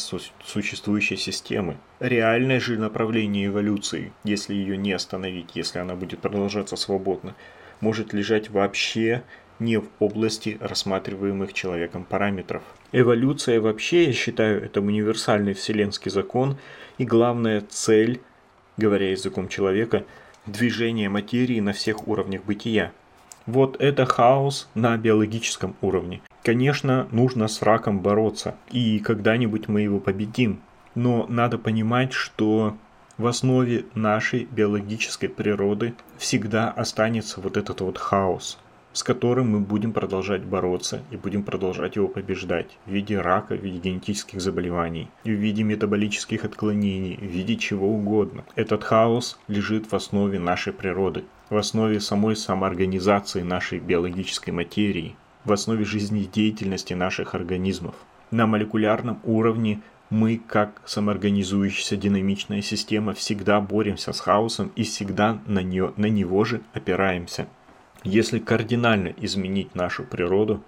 существующей 0.45 1.17
системы. 1.17 1.77
Реальное 2.01 2.61
же 2.61 2.79
направление 2.79 3.47
эволюции, 3.47 4.13
если 4.25 4.55
ее 4.55 4.77
не 4.77 4.93
остановить, 4.93 5.51
если 5.55 5.79
она 5.79 5.95
будет 5.95 6.21
продолжаться 6.21 6.77
свободно, 6.77 7.35
может 7.81 8.13
лежать 8.13 8.51
вообще 8.51 9.23
не 9.59 9.79
в 9.79 9.89
области 9.99 10.57
рассматриваемых 10.61 11.53
человеком 11.53 12.05
параметров. 12.05 12.63
Эволюция 12.93 13.61
вообще, 13.61 14.05
я 14.05 14.13
считаю, 14.13 14.63
это 14.63 14.81
универсальный 14.81 15.53
вселенский 15.55 16.11
закон 16.11 16.57
и 16.97 17.05
главная 17.05 17.63
цель, 17.69 18.21
говоря 18.77 19.11
языком 19.11 19.49
человека, 19.49 20.05
движение 20.47 21.09
материи 21.09 21.61
на 21.61 21.73
всех 21.73 22.09
уровнях 22.09 22.45
бытия. 22.45 22.93
Вот 23.47 23.81
это 23.81 24.07
хаос 24.07 24.69
на 24.75 24.97
биологическом 24.97 25.75
уровне. 25.81 26.21
Конечно, 26.43 27.09
нужно 27.11 27.49
с 27.49 27.63
раком 27.63 28.01
бороться, 28.01 28.55
и 28.71 28.99
когда-нибудь 29.01 29.69
мы 29.69 29.83
его 29.83 30.01
победим. 30.01 30.61
Но 30.95 31.27
надо 31.29 31.59
понимать, 31.59 32.13
что 32.13 32.77
в 33.19 33.27
основе 33.27 33.85
нашей 33.97 34.45
биологической 34.45 35.29
природы 35.29 35.95
всегда 36.19 36.71
останется 36.71 37.41
вот 37.41 37.57
этот 37.57 37.81
вот 37.81 37.99
хаос, 37.99 38.59
с 38.93 39.03
которым 39.03 39.51
мы 39.51 39.59
будем 39.59 39.93
продолжать 39.93 40.45
бороться 40.45 41.03
и 41.11 41.17
будем 41.17 41.43
продолжать 41.43 41.97
его 41.97 42.07
побеждать 42.07 42.79
в 42.87 42.93
виде 42.93 43.21
рака, 43.21 43.57
в 43.57 43.61
виде 43.61 43.81
генетических 43.81 44.41
заболеваний, 44.41 45.11
в 45.25 45.31
виде 45.31 45.65
метаболических 45.65 46.45
отклонений, 46.45 47.17
в 47.17 47.25
виде 47.25 47.57
чего 47.57 47.89
угодно. 47.89 48.45
Этот 48.55 48.85
хаос 48.85 49.37
лежит 49.49 49.91
в 49.91 49.97
основе 49.97 50.39
нашей 50.39 50.73
природы, 50.73 51.25
в 51.51 51.57
основе 51.57 51.99
самой 51.99 52.37
самоорганизации 52.37 53.43
нашей 53.43 53.81
биологической 53.81 54.51
материи, 54.51 55.17
в 55.45 55.53
основе 55.53 55.85
жизнедеятельности 55.85 56.95
наших 56.95 57.35
организмов. 57.35 57.97
На 58.31 58.47
молекулярном 58.47 59.19
уровне 59.25 59.81
мы, 60.11 60.41
как 60.47 60.83
самоорганизующаяся 60.87 61.97
динамичная 61.97 62.63
система, 62.63 63.13
всегда 63.13 63.61
боремся 63.61 64.13
с 64.13 64.21
хаосом 64.21 64.73
и 64.75 64.85
всегда 64.85 65.41
на, 65.47 65.63
нее, 65.63 65.93
на 65.97 66.07
него 66.07 66.45
же 66.45 66.63
опираемся. 66.73 67.47
Если 68.05 68.39
кардинально 68.39 69.13
изменить 69.19 69.75
нашу 69.75 70.05
природу 70.05 70.63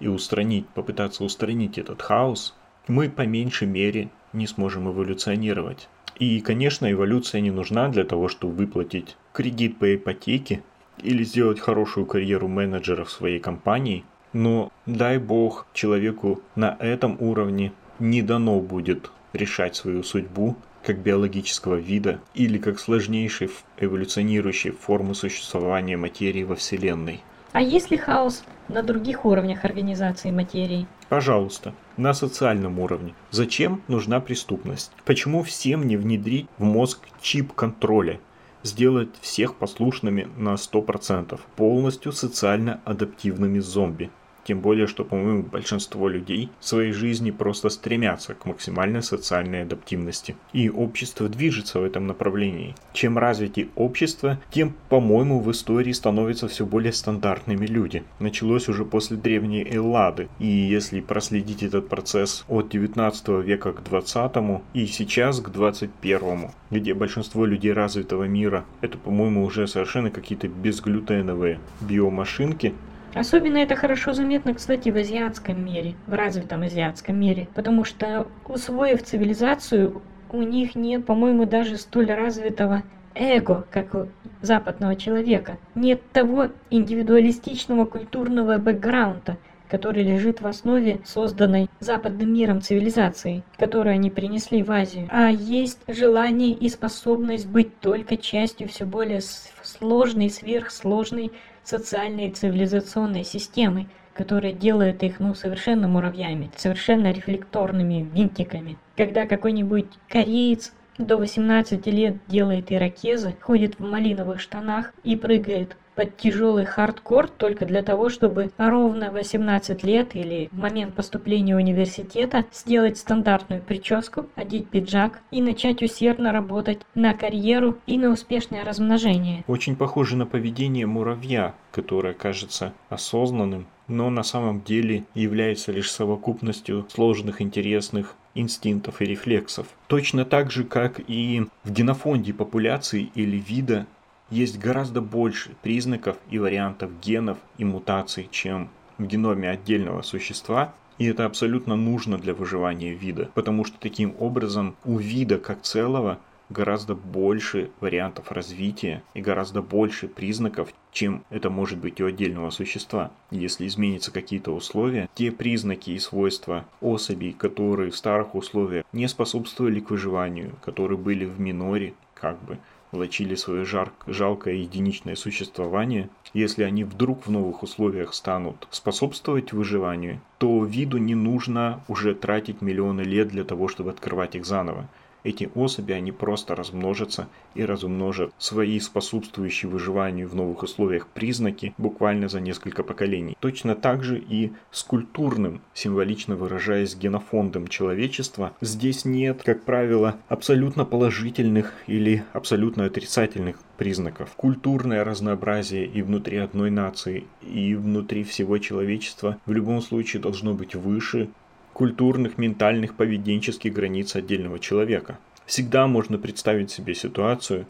и 0.00 0.08
устранить, 0.08 0.68
попытаться 0.68 1.24
устранить 1.24 1.78
этот 1.78 2.02
хаос, 2.02 2.54
мы 2.86 3.08
по 3.08 3.22
меньшей 3.22 3.68
мере 3.68 4.10
не 4.32 4.46
сможем 4.46 4.90
эволюционировать. 4.90 5.88
И, 6.18 6.40
конечно, 6.40 6.90
эволюция 6.90 7.40
не 7.40 7.50
нужна 7.50 7.88
для 7.88 8.04
того, 8.04 8.28
чтобы 8.28 8.54
выплатить 8.54 9.16
кредит 9.32 9.78
по 9.78 9.94
ипотеке 9.94 10.62
или 11.02 11.24
сделать 11.24 11.58
хорошую 11.58 12.06
карьеру 12.06 12.48
менеджера 12.48 13.04
в 13.04 13.10
своей 13.10 13.40
компании, 13.40 14.04
но 14.32 14.70
дай 14.86 15.18
бог 15.18 15.66
человеку 15.72 16.40
на 16.54 16.76
этом 16.78 17.16
уровне 17.20 17.72
не 17.98 18.22
дано 18.22 18.60
будет 18.60 19.10
решать 19.32 19.76
свою 19.76 20.02
судьбу 20.02 20.56
как 20.84 20.98
биологического 20.98 21.76
вида 21.76 22.20
или 22.34 22.58
как 22.58 22.78
сложнейшей 22.78 23.50
эволюционирующей 23.78 24.70
формы 24.70 25.14
существования 25.14 25.96
материи 25.96 26.42
во 26.44 26.54
Вселенной. 26.54 27.22
А 27.52 27.62
есть 27.62 27.90
ли 27.90 27.96
хаос 27.96 28.44
на 28.68 28.82
других 28.82 29.24
уровнях 29.24 29.64
организации 29.64 30.30
материи? 30.30 30.86
Пожалуйста, 31.08 31.72
на 31.96 32.12
социальном 32.12 32.80
уровне. 32.80 33.14
Зачем 33.30 33.82
нужна 33.86 34.20
преступность? 34.20 34.90
Почему 35.04 35.42
всем 35.42 35.86
не 35.86 35.96
внедрить 35.96 36.48
в 36.58 36.64
мозг 36.64 37.00
чип 37.20 37.52
контроля? 37.52 38.18
Сделать 38.64 39.10
всех 39.20 39.54
послушными 39.54 40.26
на 40.36 40.54
100%, 40.54 41.38
полностью 41.54 42.12
социально 42.12 42.80
адаптивными 42.84 43.60
зомби. 43.60 44.10
Тем 44.44 44.60
более, 44.60 44.86
что, 44.86 45.04
по-моему, 45.04 45.42
большинство 45.42 46.08
людей 46.08 46.50
в 46.60 46.66
своей 46.66 46.92
жизни 46.92 47.30
просто 47.30 47.68
стремятся 47.70 48.34
к 48.34 48.44
максимальной 48.44 49.02
социальной 49.02 49.62
адаптивности. 49.62 50.36
И 50.52 50.68
общество 50.68 51.28
движется 51.28 51.80
в 51.80 51.84
этом 51.84 52.06
направлении. 52.06 52.74
Чем 52.92 53.18
развитие 53.18 53.68
общество, 53.74 54.38
тем, 54.50 54.74
по-моему, 54.88 55.40
в 55.40 55.50
истории 55.50 55.92
становятся 55.92 56.48
все 56.48 56.66
более 56.66 56.92
стандартными 56.92 57.66
люди. 57.66 58.04
Началось 58.20 58.68
уже 58.68 58.84
после 58.84 59.16
древней 59.16 59.66
Эллады. 59.68 60.28
И 60.38 60.46
если 60.46 61.00
проследить 61.00 61.62
этот 61.62 61.88
процесс 61.88 62.44
от 62.48 62.68
19 62.68 63.28
века 63.44 63.72
к 63.72 63.82
20 63.82 64.62
и 64.74 64.86
сейчас 64.86 65.40
к 65.40 65.50
21, 65.50 66.50
где 66.70 66.94
большинство 66.94 67.46
людей 67.46 67.72
развитого 67.72 68.24
мира, 68.24 68.64
это, 68.80 68.98
по-моему, 68.98 69.44
уже 69.44 69.66
совершенно 69.66 70.10
какие-то 70.10 70.48
безглютеновые 70.48 71.60
биомашинки, 71.80 72.74
Особенно 73.14 73.58
это 73.58 73.76
хорошо 73.76 74.12
заметно, 74.12 74.54
кстати, 74.54 74.88
в 74.88 74.96
азиатском 74.96 75.64
мире, 75.64 75.94
в 76.06 76.14
развитом 76.14 76.62
азиатском 76.62 77.18
мире, 77.18 77.48
потому 77.54 77.84
что, 77.84 78.26
усвоив 78.46 79.02
цивилизацию, 79.02 80.02
у 80.30 80.42
них 80.42 80.74
нет, 80.74 81.06
по-моему, 81.06 81.44
даже 81.46 81.76
столь 81.76 82.10
развитого 82.10 82.82
эго, 83.14 83.66
как 83.70 83.94
у 83.94 84.08
западного 84.42 84.96
человека. 84.96 85.58
Нет 85.76 86.02
того 86.12 86.48
индивидуалистичного 86.70 87.84
культурного 87.84 88.58
бэкграунда, 88.58 89.38
который 89.70 90.02
лежит 90.02 90.40
в 90.40 90.46
основе 90.46 91.00
созданной 91.04 91.68
западным 91.80 92.32
миром 92.32 92.60
цивилизации, 92.60 93.42
которую 93.58 93.94
они 93.94 94.10
принесли 94.10 94.62
в 94.62 94.70
Азию. 94.70 95.08
А 95.10 95.30
есть 95.30 95.80
желание 95.88 96.50
и 96.50 96.68
способность 96.68 97.46
быть 97.46 97.78
только 97.80 98.16
частью 98.16 98.68
все 98.68 98.84
более 98.84 99.20
сложной, 99.62 100.30
сверхсложной 100.30 101.32
социальной 101.64 102.30
цивилизационной 102.30 103.24
системы, 103.24 103.88
которая 104.12 104.52
делает 104.52 105.02
их 105.02 105.18
ну, 105.18 105.34
совершенно 105.34 105.88
муравьями, 105.88 106.50
совершенно 106.56 107.10
рефлекторными 107.10 108.08
винтиками. 108.12 108.78
Когда 108.96 109.26
какой-нибудь 109.26 109.86
кореец 110.08 110.72
до 110.98 111.16
18 111.16 111.86
лет 111.86 112.16
делает 112.28 112.70
ирокезы, 112.70 113.34
ходит 113.40 113.78
в 113.78 113.84
малиновых 113.84 114.40
штанах 114.40 114.92
и 115.02 115.16
прыгает 115.16 115.76
под 115.94 116.16
тяжелый 116.16 116.64
хардкор 116.64 117.28
только 117.28 117.66
для 117.66 117.82
того, 117.82 118.08
чтобы 118.08 118.50
ровно 118.58 119.10
18 119.10 119.84
лет 119.84 120.14
или 120.14 120.48
в 120.52 120.58
момент 120.58 120.94
поступления 120.94 121.56
университета 121.56 122.44
сделать 122.52 122.98
стандартную 122.98 123.62
прическу, 123.62 124.26
одеть 124.34 124.68
пиджак 124.68 125.20
и 125.30 125.40
начать 125.40 125.82
усердно 125.82 126.32
работать 126.32 126.80
на 126.94 127.14
карьеру 127.14 127.78
и 127.86 127.98
на 127.98 128.10
успешное 128.10 128.64
размножение. 128.64 129.44
Очень 129.46 129.76
похоже 129.76 130.16
на 130.16 130.26
поведение 130.26 130.86
муравья, 130.86 131.54
которое 131.70 132.14
кажется 132.14 132.72
осознанным, 132.88 133.66
но 133.88 134.10
на 134.10 134.22
самом 134.22 134.62
деле 134.62 135.04
является 135.14 135.72
лишь 135.72 135.90
совокупностью 135.90 136.86
сложных 136.88 137.40
интересных 137.42 138.14
инстинктов 138.34 139.00
и 139.00 139.04
рефлексов. 139.04 139.68
Точно 139.86 140.24
так 140.24 140.50
же, 140.50 140.64
как 140.64 141.00
и 141.06 141.44
в 141.62 141.70
генофонде 141.70 142.32
популяции 142.34 143.10
или 143.14 143.36
вида 143.36 143.86
есть 144.34 144.58
гораздо 144.58 145.00
больше 145.00 145.54
признаков 145.62 146.16
и 146.28 146.38
вариантов 146.38 146.90
генов 147.00 147.38
и 147.56 147.64
мутаций, 147.64 148.28
чем 148.30 148.68
в 148.98 149.06
геноме 149.06 149.48
отдельного 149.48 150.02
существа, 150.02 150.74
и 150.98 151.06
это 151.06 151.24
абсолютно 151.24 151.76
нужно 151.76 152.18
для 152.18 152.34
выживания 152.34 152.94
вида, 152.94 153.30
потому 153.34 153.64
что 153.64 153.78
таким 153.78 154.14
образом 154.18 154.74
у 154.84 154.98
вида 154.98 155.38
как 155.38 155.62
целого 155.62 156.18
гораздо 156.50 156.94
больше 156.94 157.70
вариантов 157.80 158.32
развития 158.32 159.02
и 159.14 159.20
гораздо 159.20 159.62
больше 159.62 160.08
признаков, 160.08 160.68
чем 160.92 161.24
это 161.30 161.48
может 161.48 161.78
быть 161.78 162.00
у 162.00 162.06
отдельного 162.06 162.50
существа. 162.50 163.12
Если 163.30 163.66
изменятся 163.66 164.10
какие-то 164.10 164.52
условия, 164.52 165.08
те 165.14 165.30
признаки 165.30 165.90
и 165.90 165.98
свойства 165.98 166.64
особей, 166.80 167.32
которые 167.32 167.90
в 167.90 167.96
старых 167.96 168.34
условиях 168.34 168.84
не 168.92 169.08
способствовали 169.08 169.80
к 169.80 169.90
выживанию, 169.90 170.56
которые 170.64 170.98
были 170.98 171.24
в 171.24 171.40
миноре, 171.40 171.94
как 172.14 172.42
бы, 172.42 172.58
влачили 172.94 173.34
свое 173.34 173.64
жар... 173.64 173.92
жалкое 174.06 174.54
единичное 174.54 175.16
существование, 175.16 176.08
если 176.32 176.62
они 176.62 176.84
вдруг 176.84 177.26
в 177.26 177.30
новых 177.30 177.62
условиях 177.62 178.14
станут 178.14 178.66
способствовать 178.70 179.52
выживанию, 179.52 180.20
то 180.38 180.64
виду 180.64 180.98
не 180.98 181.14
нужно 181.14 181.82
уже 181.88 182.14
тратить 182.14 182.62
миллионы 182.62 183.02
лет 183.02 183.28
для 183.28 183.44
того, 183.44 183.68
чтобы 183.68 183.90
открывать 183.90 184.34
их 184.34 184.46
заново 184.46 184.88
эти 185.24 185.50
особи, 185.54 185.92
они 185.92 186.12
просто 186.12 186.54
размножатся 186.54 187.28
и 187.54 187.64
разумножат 187.64 188.32
свои 188.38 188.78
способствующие 188.78 189.70
выживанию 189.70 190.28
в 190.28 190.34
новых 190.34 190.62
условиях 190.62 191.08
признаки 191.08 191.74
буквально 191.78 192.28
за 192.28 192.40
несколько 192.40 192.82
поколений. 192.84 193.36
Точно 193.40 193.74
так 193.74 194.04
же 194.04 194.18
и 194.18 194.52
с 194.70 194.82
культурным, 194.82 195.62
символично 195.72 196.36
выражаясь 196.36 196.94
генофондом 196.94 197.68
человечества, 197.68 198.54
здесь 198.60 199.04
нет, 199.04 199.42
как 199.42 199.64
правило, 199.64 200.16
абсолютно 200.28 200.84
положительных 200.84 201.72
или 201.86 202.22
абсолютно 202.32 202.84
отрицательных 202.84 203.58
признаков. 203.78 204.34
Культурное 204.36 205.04
разнообразие 205.04 205.86
и 205.86 206.02
внутри 206.02 206.36
одной 206.36 206.70
нации, 206.70 207.24
и 207.42 207.74
внутри 207.74 208.24
всего 208.24 208.58
человечества 208.58 209.38
в 209.46 209.52
любом 209.52 209.80
случае 209.80 210.22
должно 210.22 210.54
быть 210.54 210.74
выше 210.74 211.30
культурных, 211.74 212.38
ментальных, 212.38 212.94
поведенческих 212.94 213.72
границ 213.72 214.16
отдельного 214.16 214.58
человека. 214.58 215.18
Всегда 215.44 215.86
можно 215.86 216.16
представить 216.16 216.70
себе 216.70 216.94
ситуацию, 216.94 217.66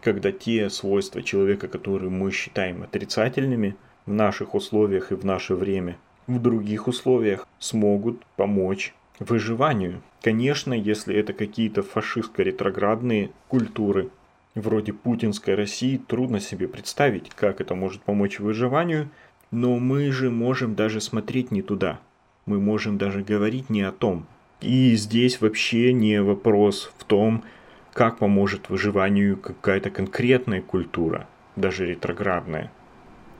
когда 0.00 0.32
те 0.32 0.68
свойства 0.70 1.22
человека, 1.22 1.68
которые 1.68 2.10
мы 2.10 2.32
считаем 2.32 2.82
отрицательными 2.82 3.76
в 4.06 4.12
наших 4.12 4.54
условиях 4.54 5.12
и 5.12 5.14
в 5.14 5.24
наше 5.24 5.54
время, 5.54 5.98
в 6.26 6.40
других 6.40 6.88
условиях 6.88 7.46
смогут 7.60 8.22
помочь 8.36 8.94
выживанию. 9.20 10.02
Конечно, 10.22 10.72
если 10.72 11.14
это 11.14 11.32
какие-то 11.32 11.82
фашистско-ретроградные 11.82 13.30
культуры, 13.48 14.08
вроде 14.54 14.92
путинской 14.92 15.54
России, 15.54 15.98
трудно 15.98 16.40
себе 16.40 16.68
представить, 16.68 17.28
как 17.28 17.60
это 17.60 17.74
может 17.74 18.02
помочь 18.02 18.40
выживанию, 18.40 19.10
но 19.50 19.78
мы 19.78 20.10
же 20.10 20.30
можем 20.30 20.74
даже 20.74 21.00
смотреть 21.00 21.50
не 21.50 21.60
туда– 21.60 22.00
мы 22.46 22.58
можем 22.58 22.98
даже 22.98 23.22
говорить 23.22 23.70
не 23.70 23.82
о 23.82 23.92
том. 23.92 24.26
И 24.60 24.94
здесь 24.94 25.40
вообще 25.40 25.92
не 25.92 26.22
вопрос 26.22 26.92
в 26.98 27.04
том, 27.04 27.44
как 27.92 28.18
поможет 28.18 28.70
выживанию 28.70 29.36
какая-то 29.36 29.90
конкретная 29.90 30.62
культура, 30.62 31.26
даже 31.56 31.86
ретроградная. 31.86 32.70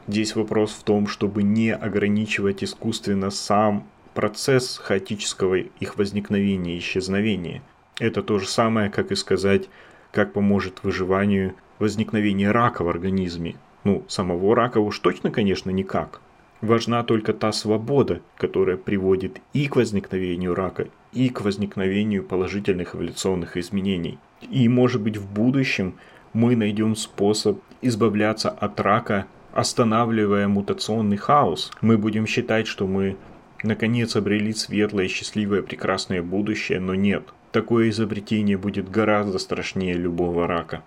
Здесь 0.09 0.35
вопрос 0.35 0.73
в 0.73 0.83
том, 0.83 1.07
чтобы 1.07 1.43
не 1.43 1.73
ограничивать 1.73 2.65
искусственно 2.65 3.31
сам 3.31 3.87
процесс 4.15 4.79
хаотического 4.79 5.55
их 5.55 5.97
возникновения 5.97 6.77
и 6.77 6.79
исчезновения. 6.79 7.63
Это 8.01 8.23
то 8.23 8.39
же 8.39 8.49
самое, 8.49 8.91
как 8.91 9.13
и 9.13 9.15
сказать, 9.17 9.69
как 10.11 10.33
поможет 10.33 10.83
выживанию 10.83 11.55
возникновение 11.79 12.51
рака 12.51 12.83
в 12.83 12.89
организме. 12.89 13.57
Ну, 13.85 14.05
самого 14.09 14.55
рака 14.55 14.79
уж 14.79 14.99
точно, 14.99 15.31
конечно, 15.31 15.71
никак. 15.71 16.21
Важна 16.63 17.03
только 17.03 17.33
та 17.33 17.51
свобода, 17.51 18.21
которая 18.37 18.77
приводит 18.77 19.41
и 19.53 19.67
к 19.67 19.75
возникновению 19.75 20.55
рака, 20.55 20.87
и 21.13 21.29
к 21.29 21.41
возникновению 21.41 22.23
положительных 22.23 22.95
эволюционных 22.95 23.57
изменений. 23.57 24.21
И 24.49 24.69
может 24.69 25.01
быть 25.03 25.17
в 25.17 25.29
будущем 25.29 25.97
мы 26.33 26.55
найдем 26.55 26.95
способ 26.95 27.59
избавляться 27.81 28.49
от 28.49 28.79
рака, 28.79 29.27
останавливая 29.53 30.47
мутационный 30.47 31.17
хаос. 31.17 31.73
Мы 31.81 31.99
будем 31.99 32.29
считать, 32.29 32.69
что 32.69 32.87
мы 32.87 33.17
наконец 33.65 34.15
обрели 34.15 34.53
светлое, 34.53 35.09
счастливое, 35.09 35.63
прекрасное 35.63 36.23
будущее, 36.23 36.79
но 36.79 36.95
нет. 36.95 37.25
Такое 37.51 37.89
изобретение 37.89 38.57
будет 38.57 38.89
гораздо 38.89 39.41
страшнее 39.41 39.95
любого 39.95 40.47
рака, 40.47 40.85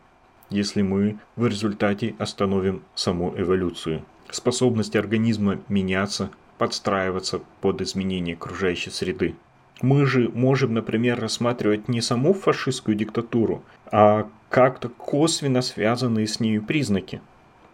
если 0.49 0.83
мы 0.83 1.17
в 1.35 1.45
результате 1.45 2.15
остановим 2.17 2.81
саму 2.95 3.33
эволюцию 3.37 4.03
способность 4.31 4.95
организма 4.95 5.59
меняться, 5.69 6.29
подстраиваться 6.57 7.41
под 7.61 7.81
изменения 7.81 8.33
окружающей 8.33 8.89
среды. 8.89 9.35
Мы 9.81 10.05
же 10.05 10.29
можем, 10.29 10.73
например, 10.73 11.19
рассматривать 11.19 11.89
не 11.89 12.01
саму 12.01 12.33
фашистскую 12.33 12.95
диктатуру, 12.95 13.63
а 13.91 14.27
как-то 14.49 14.89
косвенно 14.89 15.61
связанные 15.61 16.27
с 16.27 16.39
нею 16.39 16.63
признаки, 16.63 17.21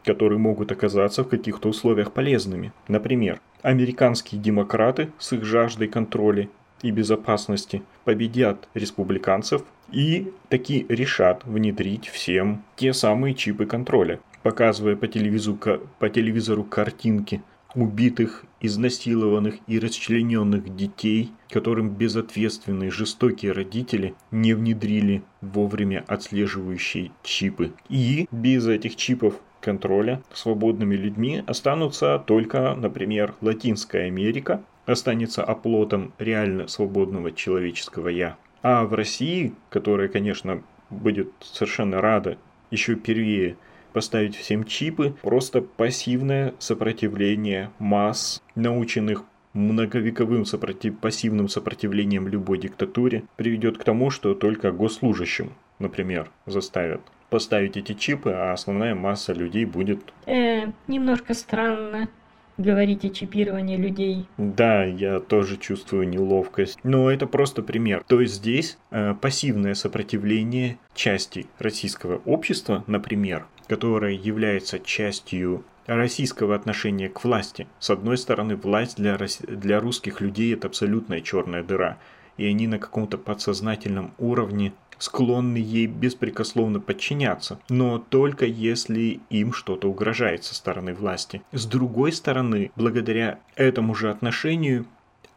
которые 0.03 0.39
могут 0.39 0.71
оказаться 0.71 1.23
в 1.23 1.29
каких-то 1.29 1.69
условиях 1.69 2.11
полезными. 2.11 2.73
Например, 2.87 3.39
американские 3.61 4.41
демократы 4.41 5.11
с 5.19 5.33
их 5.33 5.45
жаждой 5.45 5.87
контроля 5.87 6.49
и 6.81 6.89
безопасности 6.89 7.83
победят 8.03 8.67
республиканцев 8.73 9.63
и 9.91 10.31
таки 10.49 10.85
решат 10.89 11.45
внедрить 11.45 12.07
всем 12.07 12.63
те 12.75 12.93
самые 12.93 13.35
чипы 13.35 13.65
контроля, 13.65 14.19
показывая 14.43 14.95
по 14.95 15.07
телевизору, 15.07 15.57
по 15.99 16.09
телевизору 16.09 16.63
картинки 16.63 17.41
убитых, 17.75 18.45
изнасилованных 18.59 19.55
и 19.67 19.79
расчлененных 19.79 20.75
детей, 20.75 21.31
которым 21.49 21.89
безответственные 21.89 22.91
жестокие 22.91 23.53
родители 23.53 24.13
не 24.29 24.53
внедрили 24.53 25.23
вовремя 25.41 26.03
отслеживающие 26.07 27.11
чипы. 27.23 27.71
И 27.89 28.27
без 28.31 28.67
этих 28.67 28.95
чипов 28.95 29.35
контроля 29.61 30.21
свободными 30.33 30.95
людьми 30.95 31.43
останутся 31.47 32.19
только, 32.19 32.75
например, 32.75 33.35
Латинская 33.41 34.05
Америка, 34.05 34.61
останется 34.85 35.43
оплотом 35.43 36.13
реально 36.17 36.67
свободного 36.67 37.31
человеческого 37.31 38.09
«я». 38.09 38.37
А 38.63 38.85
в 38.85 38.93
России, 38.93 39.53
которая, 39.69 40.07
конечно, 40.07 40.61
будет 40.89 41.31
совершенно 41.39 42.01
рада 42.01 42.37
еще 42.69 42.95
первее 42.95 43.57
поставить 43.91 44.35
всем 44.35 44.63
чипы, 44.63 45.15
просто 45.21 45.61
пассивное 45.61 46.53
сопротивление 46.59 47.71
масс, 47.79 48.41
наученных 48.55 49.23
многовековым 49.53 50.45
сопротив... 50.45 50.97
пассивным 50.99 51.47
сопротивлением 51.47 52.27
любой 52.27 52.57
диктатуре, 52.57 53.23
приведет 53.35 53.77
к 53.77 53.83
тому, 53.83 54.09
что 54.09 54.33
только 54.33 54.71
госслужащим, 54.71 55.53
например, 55.79 56.29
заставят 56.45 57.01
поставить 57.29 57.77
эти 57.77 57.93
чипы, 57.93 58.31
а 58.31 58.51
основная 58.51 58.93
масса 58.93 59.33
людей 59.33 59.65
будет... 59.65 59.99
Э, 60.25 60.65
немножко 60.87 61.33
странно 61.33 62.09
говорить 62.57 63.05
о 63.05 63.09
чипировании 63.09 63.77
людей. 63.77 64.27
Да, 64.37 64.83
я 64.83 65.19
тоже 65.19 65.57
чувствую 65.57 66.07
неловкость. 66.07 66.77
Но 66.83 67.09
это 67.09 67.27
просто 67.27 67.63
пример. 67.63 68.03
То 68.07 68.21
есть 68.21 68.35
здесь 68.35 68.77
э, 68.91 69.15
пассивное 69.19 69.73
сопротивление 69.73 70.77
части 70.93 71.47
российского 71.57 72.21
общества, 72.25 72.83
например, 72.87 73.45
которая 73.71 74.11
является 74.11 74.79
частью 74.79 75.63
российского 75.85 76.55
отношения 76.55 77.07
к 77.07 77.23
власти. 77.23 77.69
С 77.79 77.89
одной 77.89 78.17
стороны, 78.17 78.57
власть 78.57 78.97
для, 78.97 79.17
для 79.47 79.79
русских 79.79 80.19
людей 80.19 80.53
это 80.53 80.67
абсолютная 80.67 81.21
черная 81.21 81.63
дыра, 81.63 81.97
и 82.35 82.45
они 82.45 82.67
на 82.67 82.79
каком-то 82.79 83.17
подсознательном 83.17 84.13
уровне 84.17 84.73
склонны 84.97 85.55
ей 85.55 85.87
беспрекословно 85.87 86.81
подчиняться, 86.81 87.59
но 87.69 87.97
только 87.97 88.45
если 88.45 89.21
им 89.29 89.53
что-то 89.53 89.87
угрожает 89.87 90.43
со 90.43 90.53
стороны 90.53 90.93
власти. 90.93 91.41
С 91.53 91.65
другой 91.65 92.11
стороны, 92.11 92.73
благодаря 92.75 93.39
этому 93.55 93.95
же 93.95 94.09
отношению, 94.09 94.85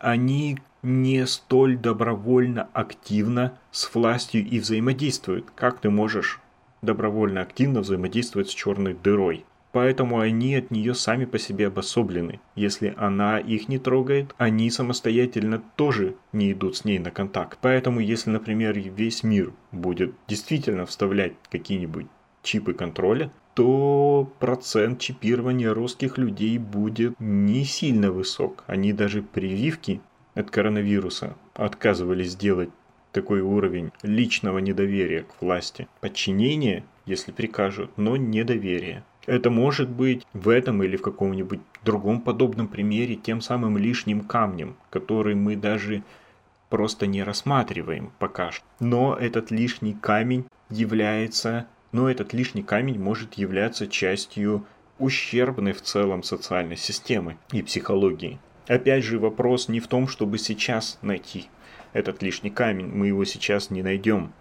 они 0.00 0.58
не 0.82 1.24
столь 1.28 1.78
добровольно 1.78 2.68
активно 2.72 3.56
с 3.70 3.94
властью 3.94 4.44
и 4.44 4.58
взаимодействуют. 4.58 5.52
Как 5.54 5.78
ты 5.78 5.88
можешь 5.88 6.40
добровольно 6.84 7.40
активно 7.40 7.80
взаимодействовать 7.80 8.50
с 8.50 8.54
черной 8.54 8.94
дырой? 8.94 9.44
Поэтому 9.72 10.20
они 10.20 10.54
от 10.54 10.70
нее 10.70 10.94
сами 10.94 11.24
по 11.24 11.36
себе 11.36 11.66
обособлены. 11.66 12.38
Если 12.54 12.94
она 12.96 13.40
их 13.40 13.68
не 13.68 13.78
трогает, 13.78 14.32
они 14.38 14.70
самостоятельно 14.70 15.60
тоже 15.74 16.14
не 16.32 16.52
идут 16.52 16.76
с 16.76 16.84
ней 16.84 17.00
на 17.00 17.10
контакт. 17.10 17.58
Поэтому 17.60 17.98
если, 17.98 18.30
например, 18.30 18.78
весь 18.78 19.24
мир 19.24 19.52
будет 19.72 20.14
действительно 20.28 20.86
вставлять 20.86 21.32
какие-нибудь 21.50 22.06
чипы 22.44 22.72
контроля, 22.72 23.32
то 23.54 24.30
процент 24.38 25.00
чипирования 25.00 25.74
русских 25.74 26.18
людей 26.18 26.58
будет 26.58 27.18
не 27.18 27.64
сильно 27.64 28.12
высок. 28.12 28.62
Они 28.68 28.92
даже 28.92 29.22
прививки 29.22 30.00
от 30.34 30.50
коронавируса 30.50 31.36
отказывались 31.54 32.36
делать 32.36 32.70
такой 33.14 33.40
уровень 33.40 33.92
личного 34.02 34.58
недоверия 34.58 35.22
к 35.22 35.40
власти. 35.40 35.88
Подчинение, 36.00 36.84
если 37.06 37.32
прикажут, 37.32 37.90
но 37.96 38.16
недоверие. 38.16 39.04
Это 39.26 39.48
может 39.48 39.88
быть 39.88 40.26
в 40.34 40.50
этом 40.50 40.82
или 40.82 40.96
в 40.96 41.02
каком-нибудь 41.02 41.60
другом 41.82 42.20
подобном 42.20 42.68
примере 42.68 43.14
тем 43.14 43.40
самым 43.40 43.78
лишним 43.78 44.20
камнем, 44.20 44.76
который 44.90 45.34
мы 45.34 45.56
даже 45.56 46.02
просто 46.68 47.06
не 47.06 47.22
рассматриваем 47.22 48.12
пока 48.18 48.50
что. 48.50 48.64
Но 48.80 49.14
этот 49.14 49.50
лишний 49.50 49.94
камень 49.94 50.44
является, 50.68 51.66
но 51.92 52.10
этот 52.10 52.34
лишний 52.34 52.62
камень 52.62 52.98
может 52.98 53.34
являться 53.34 53.86
частью 53.86 54.66
ущербной 54.98 55.72
в 55.72 55.82
целом 55.82 56.22
социальной 56.22 56.76
системы 56.76 57.38
и 57.52 57.62
психологии. 57.62 58.38
Опять 58.66 59.04
же, 59.04 59.18
вопрос 59.18 59.68
не 59.68 59.80
в 59.80 59.88
том, 59.88 60.08
чтобы 60.08 60.38
сейчас 60.38 60.98
найти 61.02 61.48
этот 61.94 62.22
лишний 62.22 62.50
камень, 62.50 62.88
мы 62.88 63.06
его 63.06 63.24
сейчас 63.24 63.70
не 63.70 63.82
найдем. 63.82 64.32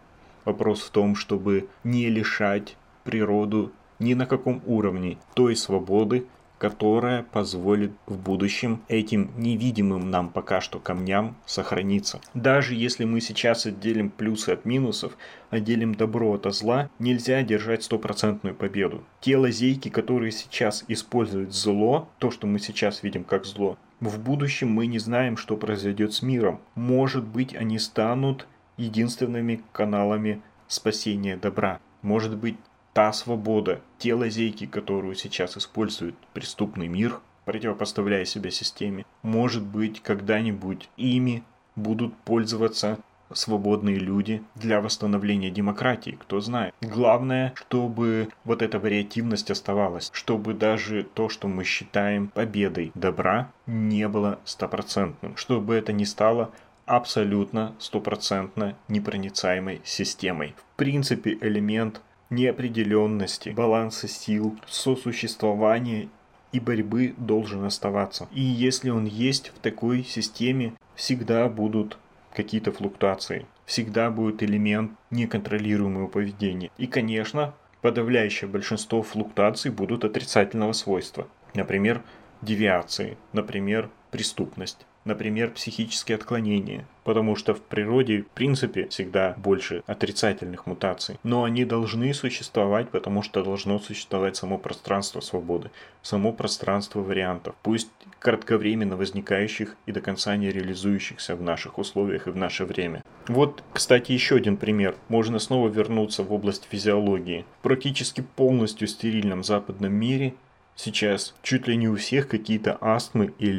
Вопрос 0.44 0.82
в 0.82 0.90
том, 0.90 1.16
чтобы 1.16 1.70
не 1.86 2.10
лишать 2.10 2.76
природу 3.06 3.72
ни 4.00 4.14
на 4.14 4.26
каком 4.26 4.62
уровне 4.66 5.18
той 5.34 5.56
свободы, 5.56 6.26
которая 6.58 7.24
позволит 7.24 7.92
в 8.06 8.18
будущем 8.18 8.82
этим 8.88 9.32
невидимым 9.38 10.10
нам 10.10 10.30
пока 10.30 10.62
что 10.62 10.80
камням 10.80 11.36
сохраниться. 11.46 12.22
Даже 12.34 12.74
если 12.74 13.04
мы 13.04 13.20
сейчас 13.20 13.66
отделим 13.66 14.10
плюсы 14.10 14.52
от 14.52 14.64
минусов, 14.64 15.18
отделим 15.50 15.94
добро 15.94 16.32
от 16.34 16.46
зла, 16.54 16.90
нельзя 17.00 17.42
держать 17.44 17.84
стопроцентную 17.84 18.56
победу. 18.56 19.04
Те 19.20 19.36
лазейки, 19.36 19.90
которые 19.90 20.32
сейчас 20.32 20.86
используют 20.88 21.54
зло, 21.54 22.08
то, 22.20 22.32
что 22.32 22.48
мы 22.48 22.60
сейчас 22.60 23.04
видим 23.04 23.26
как 23.26 23.46
зло, 23.46 23.78
в 24.10 24.20
будущем 24.20 24.70
мы 24.70 24.88
не 24.88 25.00
знаем, 25.00 25.38
что 25.38 25.58
произойдет 25.58 26.14
с 26.14 26.22
миром. 26.22 26.60
Может 26.76 27.24
быть, 27.24 27.56
они 27.56 27.80
станут 27.80 28.48
единственными 28.78 29.62
каналами 29.72 30.42
спасения 30.68 31.38
добра. 31.38 31.80
Может 32.02 32.38
быть, 32.38 32.58
та 32.94 33.12
свобода, 33.14 33.82
те 33.98 34.14
лазейки, 34.14 34.66
которую 34.66 35.16
сейчас 35.16 35.58
использует 35.58 36.16
преступный 36.34 36.88
мир, 36.88 37.20
противопоставляя 37.46 38.26
себя 38.26 38.52
системе, 38.52 39.06
может 39.22 39.64
быть, 39.64 40.02
когда-нибудь 40.02 40.90
ими 40.98 41.44
будут 41.76 42.16
пользоваться 42.18 43.00
свободные 43.36 43.98
люди 43.98 44.44
для 44.56 44.82
восстановления 44.82 45.50
демократии, 45.50 46.18
кто 46.20 46.40
знает. 46.40 46.74
Главное, 46.82 47.54
чтобы 47.56 48.30
вот 48.44 48.62
эта 48.62 48.80
вариативность 48.80 49.52
оставалась, 49.52 50.10
чтобы 50.14 50.54
даже 50.54 51.04
то, 51.04 51.30
что 51.30 51.48
мы 51.48 51.64
считаем 51.64 52.28
победой 52.28 52.92
добра, 52.96 53.52
не 53.66 54.08
было 54.08 54.40
стопроцентным, 54.46 55.36
чтобы 55.38 55.76
это 55.76 55.94
не 55.94 56.06
стало 56.06 56.52
абсолютно 56.86 57.76
стопроцентно 57.80 58.76
непроницаемой 58.88 59.82
системой. 59.84 60.56
В 60.74 60.78
принципе, 60.78 61.38
элемент 61.42 62.02
неопределенности, 62.30 63.50
баланса 63.50 64.08
сил, 64.08 64.58
сосуществования 64.68 66.10
и 66.52 66.60
борьбы 66.60 67.14
должен 67.18 67.64
оставаться. 67.66 68.28
И 68.32 68.42
если 68.42 68.90
он 68.90 69.06
есть 69.06 69.50
в 69.50 69.60
такой 69.60 70.04
системе, 70.04 70.74
всегда 70.96 71.48
будут 71.50 71.98
какие-то 72.34 72.72
флуктуации. 72.72 73.46
Всегда 73.66 74.10
будет 74.10 74.44
элемент 74.44 74.92
неконтролируемого 75.12 76.08
поведения. 76.08 76.72
И, 76.78 76.88
конечно, 76.88 77.54
подавляющее 77.82 78.50
большинство 78.50 79.02
флуктуаций 79.04 79.72
будут 79.72 80.06
отрицательного 80.06 80.74
свойства. 80.74 81.28
Например, 81.54 82.02
девиации, 82.42 83.18
например, 83.32 83.90
преступность 84.12 84.86
например, 85.06 85.52
психические 85.52 86.16
отклонения, 86.16 86.88
потому 87.04 87.36
что 87.36 87.54
в 87.54 87.62
природе, 87.62 88.22
в 88.22 88.28
принципе, 88.28 88.88
всегда 88.88 89.36
больше 89.38 89.84
отрицательных 89.86 90.66
мутаций. 90.66 91.20
Но 91.24 91.44
они 91.44 91.66
должны 91.66 92.14
существовать, 92.14 92.90
потому 92.90 93.22
что 93.22 93.44
должно 93.44 93.80
существовать 93.80 94.36
само 94.36 94.58
пространство 94.58 95.20
свободы, 95.20 95.72
само 96.02 96.32
пространство 96.32 97.00
вариантов, 97.00 97.56
пусть 97.64 97.90
кратковременно 98.20 98.96
возникающих 98.96 99.76
и 99.86 99.92
до 99.92 100.00
конца 100.02 100.36
не 100.38 100.50
реализующихся 100.50 101.36
в 101.36 101.42
наших 101.42 101.78
условиях 101.78 102.28
и 102.28 102.32
в 102.32 102.38
наше 102.38 102.66
время. 102.66 103.04
Вот, 103.28 103.64
кстати, 103.74 104.14
еще 104.14 104.36
один 104.36 104.58
пример. 104.58 104.96
Можно 105.10 105.40
снова 105.40 105.68
вернуться 105.68 106.24
в 106.24 106.32
область 106.32 106.68
физиологии. 106.70 107.46
В 107.60 107.64
практически 107.64 108.22
полностью 108.22 108.88
стерильном 108.88 109.44
западном 109.44 109.94
мире 109.94 110.36
сейчас 110.76 111.36
чуть 111.44 111.68
ли 111.68 111.76
не 111.76 111.88
у 111.88 111.96
всех 111.96 112.28
какие-то 112.28 112.78
астмы 112.80 113.34
и 113.40 113.50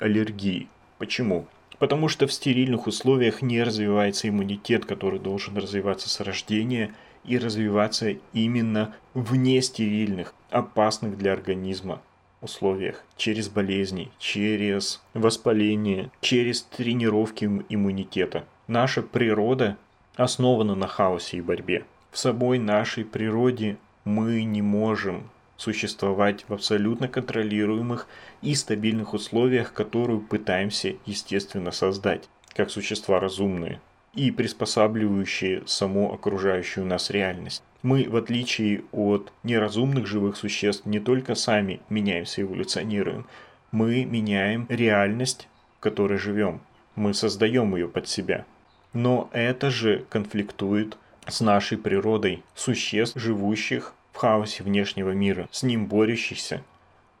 аллергии. 0.00 0.68
Почему? 1.04 1.44
Потому 1.78 2.08
что 2.08 2.26
в 2.26 2.32
стерильных 2.32 2.86
условиях 2.86 3.42
не 3.42 3.62
развивается 3.62 4.26
иммунитет, 4.26 4.86
который 4.86 5.18
должен 5.18 5.54
развиваться 5.54 6.08
с 6.08 6.18
рождения 6.20 6.94
и 7.26 7.36
развиваться 7.36 8.16
именно 8.32 8.94
в 9.12 9.34
нестерильных, 9.36 10.32
опасных 10.48 11.18
для 11.18 11.34
организма 11.34 12.00
условиях, 12.40 13.04
через 13.18 13.50
болезни, 13.50 14.10
через 14.18 15.02
воспаление, 15.12 16.10
через 16.22 16.62
тренировки 16.62 17.44
иммунитета. 17.68 18.46
Наша 18.66 19.02
природа 19.02 19.76
основана 20.16 20.74
на 20.74 20.86
хаосе 20.86 21.36
и 21.36 21.42
борьбе. 21.42 21.84
В 22.12 22.18
собой 22.18 22.58
нашей 22.58 23.04
природе 23.04 23.76
мы 24.06 24.42
не 24.44 24.62
можем 24.62 25.28
существовать 25.56 26.44
в 26.48 26.54
абсолютно 26.54 27.08
контролируемых 27.08 28.06
и 28.42 28.54
стабильных 28.54 29.14
условиях, 29.14 29.72
которую 29.72 30.20
пытаемся, 30.20 30.96
естественно, 31.06 31.70
создать, 31.70 32.28
как 32.54 32.70
существа 32.70 33.20
разумные 33.20 33.80
и 34.14 34.30
приспосабливающие 34.30 35.62
саму 35.66 36.12
окружающую 36.12 36.86
нас 36.86 37.10
реальность. 37.10 37.62
Мы, 37.82 38.08
в 38.08 38.16
отличие 38.16 38.84
от 38.92 39.32
неразумных 39.42 40.06
живых 40.06 40.36
существ, 40.36 40.86
не 40.86 41.00
только 41.00 41.34
сами 41.34 41.80
меняемся 41.88 42.40
и 42.40 42.44
эволюционируем, 42.44 43.26
мы 43.72 44.04
меняем 44.04 44.66
реальность, 44.68 45.48
в 45.76 45.80
которой 45.80 46.18
живем. 46.18 46.60
Мы 46.94 47.12
создаем 47.12 47.74
ее 47.74 47.88
под 47.88 48.08
себя. 48.08 48.46
Но 48.92 49.28
это 49.32 49.70
же 49.70 50.06
конфликтует 50.08 50.96
с 51.26 51.40
нашей 51.40 51.76
природой 51.76 52.44
существ, 52.54 53.18
живущих 53.18 53.92
в 54.14 54.16
хаосе 54.16 54.62
внешнего 54.62 55.10
мира, 55.10 55.48
с 55.50 55.64
ним 55.64 55.86
борющихся, 55.86 56.62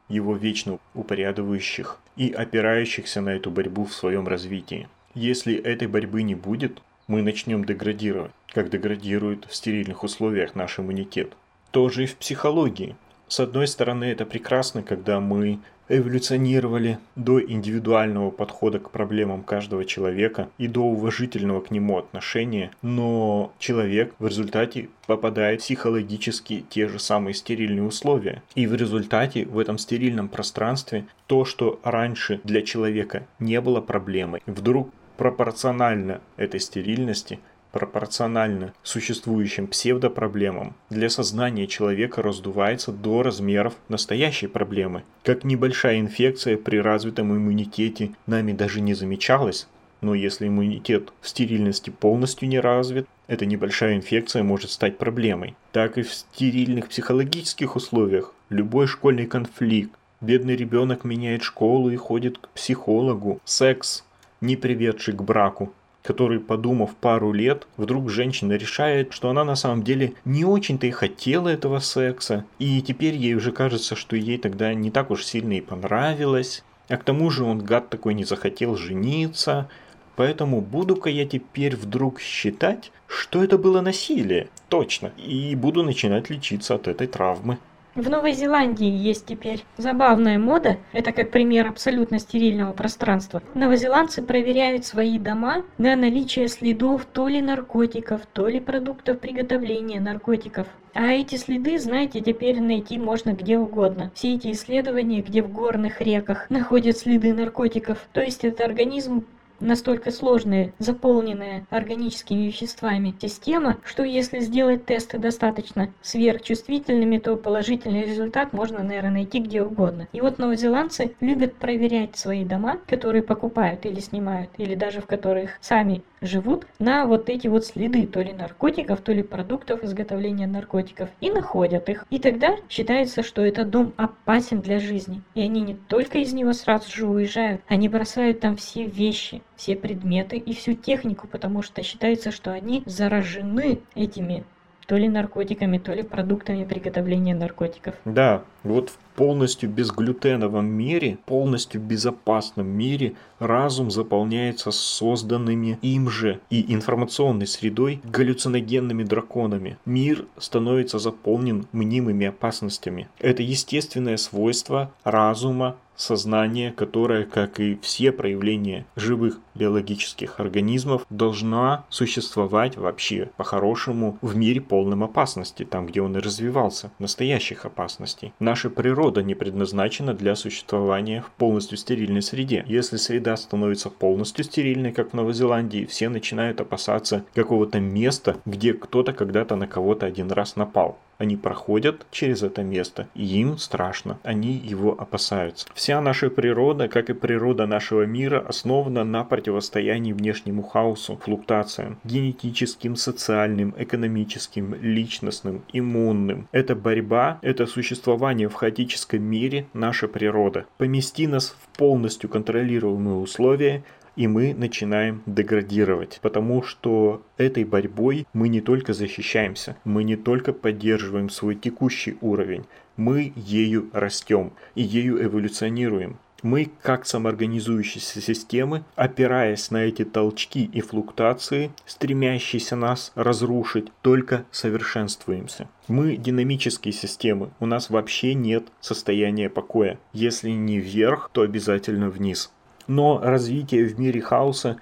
его 0.08 0.36
вечно 0.36 0.78
упорядывающих 0.94 1.98
и 2.16 2.30
опирающихся 2.30 3.20
на 3.20 3.30
эту 3.30 3.50
борьбу 3.50 3.84
в 3.84 3.92
своем 3.92 4.28
развитии. 4.28 4.88
Если 5.14 5.56
этой 5.56 5.88
борьбы 5.88 6.22
не 6.22 6.36
будет, 6.36 6.80
мы 7.08 7.22
начнем 7.22 7.64
деградировать, 7.64 8.30
как 8.48 8.70
деградирует 8.70 9.44
в 9.46 9.54
стерильных 9.54 10.04
условиях 10.04 10.54
наш 10.54 10.78
иммунитет. 10.78 11.32
Тоже 11.72 12.04
и 12.04 12.06
в 12.06 12.16
психологии. 12.16 12.94
С 13.26 13.40
одной 13.40 13.66
стороны, 13.66 14.04
это 14.04 14.24
прекрасно, 14.24 14.84
когда 14.84 15.18
мы 15.18 15.58
эволюционировали 15.88 16.98
до 17.16 17.42
индивидуального 17.42 18.30
подхода 18.30 18.78
к 18.78 18.90
проблемам 18.90 19.42
каждого 19.42 19.84
человека 19.84 20.48
и 20.58 20.66
до 20.66 20.80
уважительного 20.80 21.60
к 21.60 21.70
нему 21.70 21.98
отношения, 21.98 22.70
но 22.82 23.52
человек 23.58 24.14
в 24.18 24.26
результате 24.26 24.88
попадает 25.06 25.60
в 25.60 25.64
психологически 25.64 26.64
те 26.68 26.88
же 26.88 26.98
самые 26.98 27.34
стерильные 27.34 27.84
условия. 27.84 28.42
И 28.54 28.66
в 28.66 28.74
результате 28.74 29.44
в 29.44 29.58
этом 29.58 29.78
стерильном 29.78 30.28
пространстве 30.28 31.06
то, 31.26 31.44
что 31.44 31.80
раньше 31.82 32.40
для 32.44 32.62
человека 32.62 33.26
не 33.38 33.60
было 33.60 33.80
проблемой, 33.80 34.42
вдруг 34.46 34.90
пропорционально 35.16 36.20
этой 36.36 36.60
стерильности– 36.60 37.38
пропорционально 37.74 38.72
существующим 38.84 39.66
псевдопроблемам, 39.66 40.76
для 40.90 41.10
сознания 41.10 41.66
человека 41.66 42.22
раздувается 42.22 42.92
до 42.92 43.24
размеров 43.24 43.74
настоящей 43.88 44.46
проблемы. 44.46 45.02
Как 45.24 45.42
небольшая 45.42 45.98
инфекция 45.98 46.56
при 46.56 46.76
развитом 46.76 47.36
иммунитете 47.36 48.12
нами 48.26 48.52
даже 48.52 48.80
не 48.80 48.94
замечалась, 48.94 49.66
но 50.02 50.14
если 50.14 50.46
иммунитет 50.46 51.12
в 51.20 51.28
стерильности 51.28 51.90
полностью 51.90 52.48
не 52.48 52.60
развит, 52.60 53.08
эта 53.26 53.44
небольшая 53.44 53.96
инфекция 53.96 54.44
может 54.44 54.70
стать 54.70 54.96
проблемой. 54.96 55.56
Так 55.72 55.98
и 55.98 56.02
в 56.02 56.14
стерильных 56.14 56.88
психологических 56.88 57.74
условиях 57.74 58.32
любой 58.50 58.86
школьный 58.86 59.26
конфликт, 59.26 59.90
бедный 60.20 60.54
ребенок 60.54 61.02
меняет 61.02 61.42
школу 61.42 61.90
и 61.90 61.96
ходит 61.96 62.38
к 62.38 62.50
психологу, 62.50 63.40
секс 63.44 64.04
не 64.40 64.54
приведший 64.54 65.14
к 65.14 65.22
браку, 65.22 65.72
который, 66.04 66.38
подумав 66.38 66.94
пару 66.94 67.32
лет, 67.32 67.66
вдруг 67.78 68.10
женщина 68.10 68.52
решает, 68.52 69.12
что 69.14 69.30
она 69.30 69.42
на 69.42 69.56
самом 69.56 69.82
деле 69.82 70.12
не 70.26 70.44
очень-то 70.44 70.86
и 70.86 70.90
хотела 70.90 71.48
этого 71.48 71.78
секса, 71.78 72.44
и 72.58 72.82
теперь 72.82 73.14
ей 73.16 73.34
уже 73.34 73.52
кажется, 73.52 73.96
что 73.96 74.14
ей 74.14 74.36
тогда 74.36 74.74
не 74.74 74.90
так 74.90 75.10
уж 75.10 75.24
сильно 75.24 75.54
и 75.54 75.62
понравилось, 75.62 76.62
а 76.88 76.98
к 76.98 77.04
тому 77.04 77.30
же 77.30 77.44
он, 77.44 77.60
гад 77.60 77.88
такой, 77.88 78.12
не 78.12 78.24
захотел 78.24 78.76
жениться, 78.76 79.70
поэтому 80.14 80.60
буду-ка 80.60 81.08
я 81.08 81.24
теперь 81.24 81.74
вдруг 81.74 82.20
считать, 82.20 82.92
что 83.06 83.42
это 83.42 83.56
было 83.56 83.80
насилие, 83.80 84.50
точно, 84.68 85.10
и 85.16 85.54
буду 85.54 85.82
начинать 85.82 86.28
лечиться 86.28 86.74
от 86.74 86.86
этой 86.86 87.06
травмы. 87.06 87.56
В 87.94 88.10
Новой 88.10 88.32
Зеландии 88.32 88.88
есть 88.88 89.24
теперь 89.24 89.62
забавная 89.76 90.36
мода, 90.36 90.78
это 90.92 91.12
как 91.12 91.30
пример 91.30 91.68
абсолютно 91.68 92.18
стерильного 92.18 92.72
пространства. 92.72 93.40
Новозеландцы 93.54 94.20
проверяют 94.20 94.84
свои 94.84 95.16
дома 95.16 95.62
на 95.78 95.94
наличие 95.94 96.48
следов 96.48 97.04
то 97.04 97.28
ли 97.28 97.40
наркотиков, 97.40 98.22
то 98.32 98.48
ли 98.48 98.58
продуктов 98.58 99.20
приготовления 99.20 100.00
наркотиков. 100.00 100.66
А 100.92 101.12
эти 101.12 101.36
следы, 101.36 101.78
знаете, 101.78 102.20
теперь 102.20 102.60
найти 102.60 102.98
можно 102.98 103.30
где 103.30 103.58
угодно. 103.58 104.10
Все 104.14 104.34
эти 104.34 104.50
исследования, 104.50 105.22
где 105.22 105.40
в 105.40 105.52
горных 105.52 106.00
реках 106.00 106.50
находят 106.50 106.98
следы 106.98 107.32
наркотиков. 107.32 107.98
То 108.12 108.22
есть 108.22 108.44
это 108.44 108.64
организм 108.64 109.24
настолько 109.64 110.10
сложная, 110.10 110.72
заполненная 110.78 111.66
органическими 111.70 112.46
веществами 112.46 113.14
система, 113.20 113.78
что 113.84 114.04
если 114.04 114.40
сделать 114.40 114.86
тесты 114.86 115.18
достаточно 115.18 115.92
сверхчувствительными, 116.02 117.18
то 117.18 117.36
положительный 117.36 118.04
результат 118.04 118.52
можно, 118.52 118.82
наверное, 118.82 119.10
найти 119.10 119.38
где 119.38 119.62
угодно. 119.62 120.08
И 120.12 120.20
вот 120.20 120.38
новозеландцы 120.38 121.14
любят 121.20 121.54
проверять 121.54 122.16
свои 122.16 122.44
дома, 122.44 122.78
которые 122.86 123.22
покупают 123.22 123.86
или 123.86 124.00
снимают, 124.00 124.50
или 124.58 124.74
даже 124.74 125.00
в 125.00 125.06
которых 125.06 125.58
сами 125.60 126.02
живут, 126.26 126.66
на 126.78 127.06
вот 127.06 127.28
эти 127.28 127.48
вот 127.48 127.64
следы 127.64 128.06
то 128.06 128.20
ли 128.20 128.32
наркотиков, 128.32 129.00
то 129.00 129.12
ли 129.12 129.22
продуктов 129.22 129.82
изготовления 129.84 130.46
наркотиков, 130.46 131.08
и 131.20 131.30
находят 131.30 131.88
их. 131.88 132.04
И 132.10 132.18
тогда 132.18 132.56
считается, 132.68 133.22
что 133.22 133.44
этот 133.44 133.70
дом 133.70 133.92
опасен 133.96 134.60
для 134.60 134.78
жизни. 134.78 135.22
И 135.34 135.40
они 135.40 135.60
не 135.60 135.74
только 135.74 136.18
из 136.18 136.32
него 136.32 136.52
сразу 136.52 136.90
же 136.90 137.06
уезжают, 137.06 137.62
они 137.68 137.88
бросают 137.88 138.40
там 138.40 138.56
все 138.56 138.84
вещи, 138.84 139.42
все 139.56 139.76
предметы 139.76 140.36
и 140.36 140.54
всю 140.54 140.74
технику, 140.74 141.26
потому 141.26 141.62
что 141.62 141.82
считается, 141.82 142.30
что 142.30 142.52
они 142.52 142.82
заражены 142.86 143.80
этими 143.94 144.44
то 144.86 144.96
ли 144.96 145.08
наркотиками, 145.08 145.78
то 145.78 145.92
ли 145.92 146.02
продуктами 146.02 146.64
приготовления 146.64 147.34
наркотиков. 147.34 147.94
Да, 148.04 148.42
вот 148.62 148.90
в 148.90 148.96
полностью 149.16 149.70
безглютеновом 149.70 150.66
мире, 150.66 151.18
полностью 151.26 151.80
безопасном 151.80 152.66
мире 152.66 153.14
разум 153.38 153.90
заполняется 153.90 154.70
созданными 154.70 155.78
им 155.82 156.10
же 156.10 156.40
и 156.50 156.72
информационной 156.74 157.46
средой 157.46 158.00
галлюциногенными 158.04 159.04
драконами. 159.04 159.78
Мир 159.84 160.26
становится 160.38 160.98
заполнен 160.98 161.66
мнимыми 161.72 162.26
опасностями. 162.26 163.08
Это 163.18 163.42
естественное 163.42 164.16
свойство 164.16 164.90
разума, 165.04 165.76
сознание, 165.96 166.72
которое, 166.72 167.24
как 167.24 167.60
и 167.60 167.78
все 167.82 168.12
проявления 168.12 168.86
живых 168.96 169.38
биологических 169.54 170.40
организмов, 170.40 171.06
должна 171.10 171.84
существовать 171.88 172.76
вообще 172.76 173.30
по-хорошему 173.36 174.18
в 174.20 174.36
мире 174.36 174.60
полном 174.60 175.04
опасности, 175.04 175.64
там, 175.64 175.86
где 175.86 176.02
он 176.02 176.16
и 176.16 176.20
развивался, 176.20 176.90
настоящих 176.98 177.64
опасностей. 177.64 178.32
Наша 178.40 178.70
природа 178.70 179.22
не 179.22 179.34
предназначена 179.34 180.14
для 180.14 180.34
существования 180.34 181.22
в 181.22 181.30
полностью 181.30 181.78
стерильной 181.78 182.22
среде. 182.22 182.64
Если 182.66 182.96
среда 182.96 183.36
становится 183.36 183.90
полностью 183.90 184.44
стерильной, 184.44 184.92
как 184.92 185.10
в 185.10 185.14
Новой 185.14 185.34
Зеландии, 185.34 185.86
все 185.86 186.08
начинают 186.08 186.60
опасаться 186.60 187.24
какого-то 187.34 187.80
места, 187.80 188.36
где 188.44 188.74
кто-то 188.74 189.12
когда-то 189.12 189.56
на 189.56 189.66
кого-то 189.66 190.06
один 190.06 190.30
раз 190.30 190.56
напал. 190.56 190.98
Они 191.18 191.36
проходят 191.36 192.06
через 192.10 192.42
это 192.42 192.62
место, 192.62 193.08
и 193.14 193.24
им 193.24 193.58
страшно, 193.58 194.18
они 194.22 194.52
его 194.52 194.94
опасаются. 194.98 195.66
Вся 195.74 196.00
наша 196.00 196.30
природа, 196.30 196.88
как 196.88 197.10
и 197.10 197.14
природа 197.14 197.66
нашего 197.66 198.02
мира, 198.02 198.40
основана 198.40 199.04
на 199.04 199.24
противостоянии 199.24 200.12
внешнему 200.12 200.62
хаосу, 200.62 201.16
флуктациям, 201.16 201.98
генетическим, 202.04 202.96
социальным, 202.96 203.74
экономическим, 203.76 204.74
личностным, 204.74 205.62
иммунным. 205.72 206.48
Это 206.52 206.74
борьба, 206.74 207.38
это 207.42 207.66
существование 207.66 208.48
в 208.48 208.54
хаотическом 208.54 209.22
мире, 209.22 209.66
наша 209.72 210.08
природа. 210.08 210.66
Помести 210.78 211.26
нас 211.26 211.56
в 211.60 211.78
полностью 211.78 212.28
контролируемые 212.28 213.16
условия, 213.16 213.84
и 214.16 214.26
мы 214.26 214.54
начинаем 214.54 215.22
деградировать, 215.26 216.18
потому 216.22 216.62
что 216.62 217.22
этой 217.36 217.64
борьбой 217.64 218.26
мы 218.32 218.48
не 218.48 218.60
только 218.60 218.92
защищаемся, 218.92 219.76
мы 219.84 220.04
не 220.04 220.16
только 220.16 220.52
поддерживаем 220.52 221.30
свой 221.30 221.54
текущий 221.54 222.16
уровень, 222.20 222.64
мы 222.96 223.32
ею 223.34 223.90
растем 223.92 224.52
и 224.74 224.82
ею 224.82 225.22
эволюционируем. 225.22 226.18
Мы, 226.42 226.70
как 226.82 227.06
самоорганизующиеся 227.06 228.20
системы, 228.20 228.84
опираясь 228.96 229.70
на 229.70 229.78
эти 229.78 230.04
толчки 230.04 230.66
и 230.66 230.82
флуктуации, 230.82 231.70
стремящиеся 231.86 232.76
нас 232.76 233.12
разрушить, 233.14 233.90
только 234.02 234.44
совершенствуемся. 234.50 235.70
Мы 235.88 236.18
динамические 236.18 236.92
системы, 236.92 237.48
у 237.60 237.66
нас 237.66 237.88
вообще 237.88 238.34
нет 238.34 238.64
состояния 238.80 239.48
покоя. 239.48 239.98
Если 240.12 240.50
не 240.50 240.78
вверх, 240.78 241.30
то 241.32 241.40
обязательно 241.40 242.10
вниз. 242.10 242.52
Но 242.86 243.20
развитие 243.22 243.86
в 243.86 243.98
мире 243.98 244.20
хаоса 244.20 244.78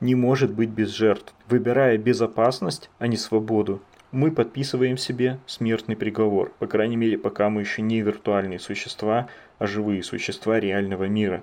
не 0.00 0.14
может 0.14 0.52
быть 0.52 0.70
без 0.70 0.90
жертв. 0.90 1.34
Выбирая 1.48 1.98
безопасность, 1.98 2.90
а 2.98 3.06
не 3.06 3.16
свободу, 3.16 3.80
мы 4.12 4.30
подписываем 4.30 4.96
себе 4.96 5.38
смертный 5.46 5.96
приговор. 5.96 6.52
По 6.58 6.66
крайней 6.66 6.96
мере, 6.96 7.18
пока 7.18 7.50
мы 7.50 7.62
еще 7.62 7.82
не 7.82 8.00
виртуальные 8.00 8.58
существа, 8.58 9.28
а 9.58 9.66
живые 9.66 10.02
существа 10.02 10.60
реального 10.60 11.04
мира. 11.04 11.42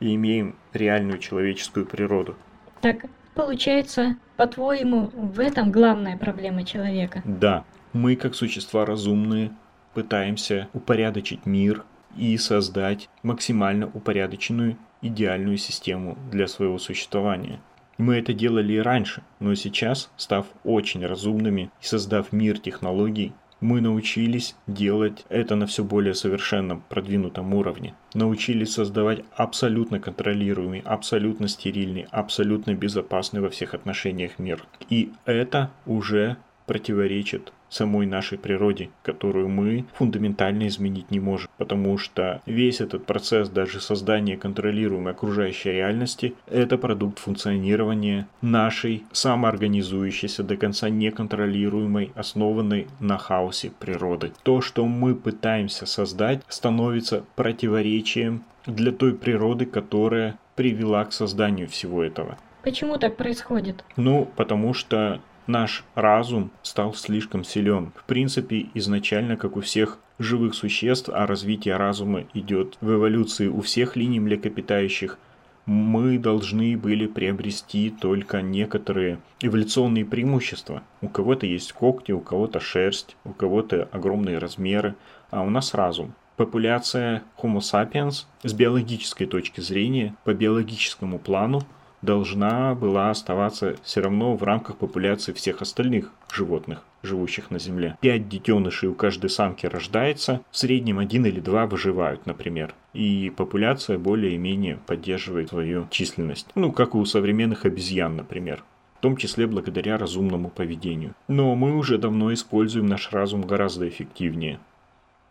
И 0.00 0.14
имеем 0.14 0.56
реальную 0.72 1.18
человеческую 1.18 1.86
природу. 1.86 2.36
Так, 2.80 3.06
получается, 3.34 4.16
по-твоему, 4.36 5.10
в 5.14 5.38
этом 5.40 5.70
главная 5.70 6.18
проблема 6.18 6.64
человека? 6.64 7.22
Да. 7.24 7.64
Мы, 7.92 8.16
как 8.16 8.34
существа 8.34 8.84
разумные, 8.84 9.52
пытаемся 9.94 10.68
упорядочить 10.72 11.46
мир 11.46 11.84
и 12.16 12.36
создать 12.36 13.08
максимально 13.22 13.86
упорядоченную 13.86 14.76
идеальную 15.02 15.58
систему 15.58 16.16
для 16.30 16.46
своего 16.46 16.78
существования. 16.78 17.60
Мы 17.98 18.16
это 18.16 18.32
делали 18.32 18.72
и 18.74 18.78
раньше, 18.78 19.22
но 19.38 19.54
сейчас, 19.54 20.10
став 20.16 20.46
очень 20.64 21.04
разумными 21.04 21.70
и 21.80 21.84
создав 21.84 22.32
мир 22.32 22.58
технологий, 22.58 23.32
мы 23.62 23.80
научились 23.80 24.56
делать 24.66 25.24
это 25.28 25.54
на 25.54 25.66
все 25.66 25.84
более 25.84 26.14
совершенном, 26.14 26.82
продвинутом 26.88 27.54
уровне. 27.54 27.94
Научились 28.12 28.72
создавать 28.72 29.24
абсолютно 29.36 30.00
контролируемый, 30.00 30.82
абсолютно 30.84 31.46
стерильный, 31.46 32.06
абсолютно 32.10 32.74
безопасный 32.74 33.40
во 33.40 33.50
всех 33.50 33.74
отношениях 33.74 34.40
мир. 34.40 34.64
И 34.90 35.12
это 35.26 35.70
уже 35.86 36.38
противоречит 36.66 37.52
самой 37.72 38.06
нашей 38.06 38.38
природе, 38.38 38.90
которую 39.02 39.48
мы 39.48 39.86
фундаментально 39.94 40.68
изменить 40.68 41.10
не 41.10 41.20
можем. 41.20 41.48
Потому 41.56 41.96
что 41.98 42.42
весь 42.46 42.80
этот 42.80 43.06
процесс 43.06 43.48
даже 43.48 43.80
создания 43.80 44.36
контролируемой 44.36 45.12
окружающей 45.12 45.72
реальности– 45.72 46.34
это 46.50 46.76
продукт 46.76 47.18
функционирования 47.18 48.28
нашей 48.42 49.04
самоорганизующейся, 49.12 50.42
до 50.42 50.56
конца 50.56 50.90
неконтролируемой, 50.90 52.12
основанной 52.14 52.88
на 53.00 53.16
хаосе 53.16 53.72
природы. 53.78 54.32
То, 54.42 54.60
что 54.60 54.86
мы 54.86 55.14
пытаемся 55.14 55.86
создать, 55.86 56.42
становится 56.48 57.24
противоречием 57.36 58.44
для 58.66 58.92
той 58.92 59.14
природы, 59.14 59.66
которая 59.66 60.38
привела 60.56 61.04
к 61.04 61.12
созданию 61.12 61.68
всего 61.68 62.02
этого. 62.02 62.36
Почему 62.62 62.96
так 62.96 63.16
происходит? 63.16 63.84
Ну, 63.96 64.28
потому 64.36 64.72
что 64.72 65.20
Наш 65.46 65.84
разум 65.96 66.52
стал 66.62 66.94
слишком 66.94 67.42
силен. 67.42 67.92
В 67.96 68.04
принципе, 68.04 68.66
изначально, 68.74 69.36
как 69.36 69.56
у 69.56 69.60
всех 69.60 69.98
живых 70.20 70.54
существ, 70.54 71.10
а 71.12 71.26
развитие 71.26 71.76
разума 71.76 72.24
идет 72.32 72.78
в 72.80 72.92
эволюции 72.92 73.48
у 73.48 73.60
всех 73.60 73.96
линий 73.96 74.20
млекопитающих, 74.20 75.18
мы 75.66 76.18
должны 76.18 76.76
были 76.76 77.06
приобрести 77.06 77.90
только 77.90 78.40
некоторые 78.42 79.18
эволюционные 79.40 80.04
преимущества. 80.04 80.82
У 81.00 81.08
кого-то 81.08 81.46
есть 81.46 81.72
когти, 81.72 82.12
у 82.12 82.20
кого-то 82.20 82.60
шерсть, 82.60 83.16
у 83.24 83.32
кого-то 83.32 83.88
огромные 83.92 84.38
размеры, 84.38 84.94
а 85.30 85.42
у 85.42 85.50
нас 85.50 85.74
разум. 85.74 86.14
Популяция 86.36 87.22
Homo 87.40 87.58
sapiens 87.58 88.26
с 88.42 88.52
биологической 88.52 89.26
точки 89.26 89.60
зрения, 89.60 90.16
по 90.24 90.34
биологическому 90.34 91.18
плану, 91.18 91.62
должна 92.02 92.74
была 92.74 93.10
оставаться 93.10 93.76
все 93.82 94.00
равно 94.00 94.36
в 94.36 94.42
рамках 94.42 94.76
популяции 94.76 95.32
всех 95.32 95.62
остальных 95.62 96.12
животных, 96.30 96.82
живущих 97.02 97.50
на 97.50 97.58
Земле. 97.58 97.96
Пять 98.00 98.28
детенышей 98.28 98.88
у 98.88 98.94
каждой 98.94 99.30
самки 99.30 99.66
рождается, 99.66 100.42
в 100.50 100.56
среднем 100.56 100.98
один 100.98 101.24
или 101.24 101.40
два 101.40 101.66
выживают, 101.66 102.26
например. 102.26 102.74
И 102.92 103.32
популяция 103.34 103.98
более-менее 103.98 104.78
поддерживает 104.86 105.48
свою 105.48 105.86
численность. 105.90 106.48
Ну, 106.54 106.72
как 106.72 106.94
у 106.94 107.04
современных 107.04 107.64
обезьян, 107.64 108.16
например 108.16 108.62
в 108.94 109.02
том 109.02 109.16
числе 109.16 109.48
благодаря 109.48 109.98
разумному 109.98 110.48
поведению. 110.48 111.16
Но 111.26 111.56
мы 111.56 111.76
уже 111.76 111.98
давно 111.98 112.32
используем 112.32 112.86
наш 112.86 113.10
разум 113.10 113.42
гораздо 113.42 113.88
эффективнее 113.88 114.60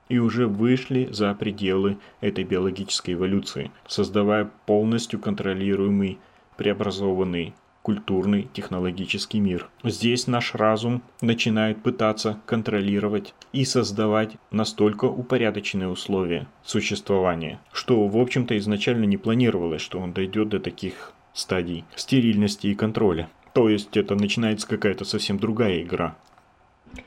и 0.10 0.20
уже 0.20 0.46
вышли 0.46 1.08
за 1.10 1.34
пределы 1.34 1.98
этой 2.20 2.44
биологической 2.44 3.14
эволюции, 3.14 3.72
создавая 3.88 4.52
полностью 4.66 5.22
контролируемый, 5.22 6.20
преобразованный 6.62 7.56
культурный, 7.82 8.48
технологический 8.54 9.40
мир. 9.40 9.68
Здесь 9.84 10.28
наш 10.28 10.54
разум 10.54 11.02
начинает 11.20 11.82
пытаться 11.82 12.40
контролировать 12.46 13.34
и 13.52 13.66
создавать 13.66 14.34
настолько 14.52 15.06
упорядоченные 15.06 15.90
условия 15.90 16.48
существования, 16.64 17.60
что, 17.74 18.06
в 18.06 18.16
общем-то, 18.16 18.56
изначально 18.60 19.06
не 19.06 19.18
планировалось, 19.18 19.82
что 19.82 19.98
он 19.98 20.14
дойдет 20.14 20.50
до 20.50 20.60
таких 20.60 21.14
стадий 21.34 21.84
стерильности 21.96 22.68
и 22.68 22.76
контроля. 22.76 23.28
То 23.54 23.68
есть 23.68 23.98
это 23.98 24.14
начинается 24.14 24.68
какая-то 24.68 25.04
совсем 25.04 25.40
другая 25.40 25.82
игра. 25.82 26.16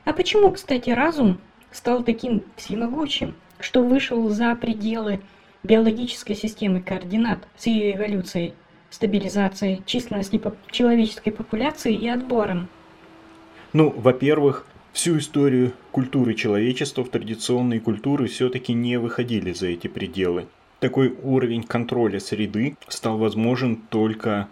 А 0.03 0.11
почему, 0.11 0.51
кстати, 0.51 0.89
разум 0.89 1.39
стал 1.71 2.03
таким 2.03 2.43
всемогущим, 2.57 3.35
что 3.61 3.81
вышел 3.81 4.27
за 4.27 4.53
пределы 4.55 5.21
биологической 5.63 6.35
системы 6.35 6.81
координат 6.81 7.47
с 7.55 7.67
ее 7.67 7.95
эволюцией, 7.95 8.53
стабилизацией 8.95 9.83
численности 9.85 10.41
человеческой 10.71 11.31
популяции 11.31 11.93
и 11.93 12.07
отбором? 12.07 12.67
Ну, 13.73 13.89
во-первых, 13.89 14.65
всю 14.93 15.17
историю 15.17 15.73
культуры 15.91 16.33
человечества 16.33 17.03
в 17.03 17.09
традиционные 17.09 17.81
культуры 17.81 18.27
все-таки 18.27 18.73
не 18.73 18.97
выходили 18.97 19.51
за 19.51 19.67
эти 19.67 19.87
пределы. 19.87 20.47
Такой 20.79 21.15
уровень 21.23 21.63
контроля 21.63 22.19
среды 22.19 22.77
стал 22.87 23.17
возможен 23.17 23.75
только 23.75 24.47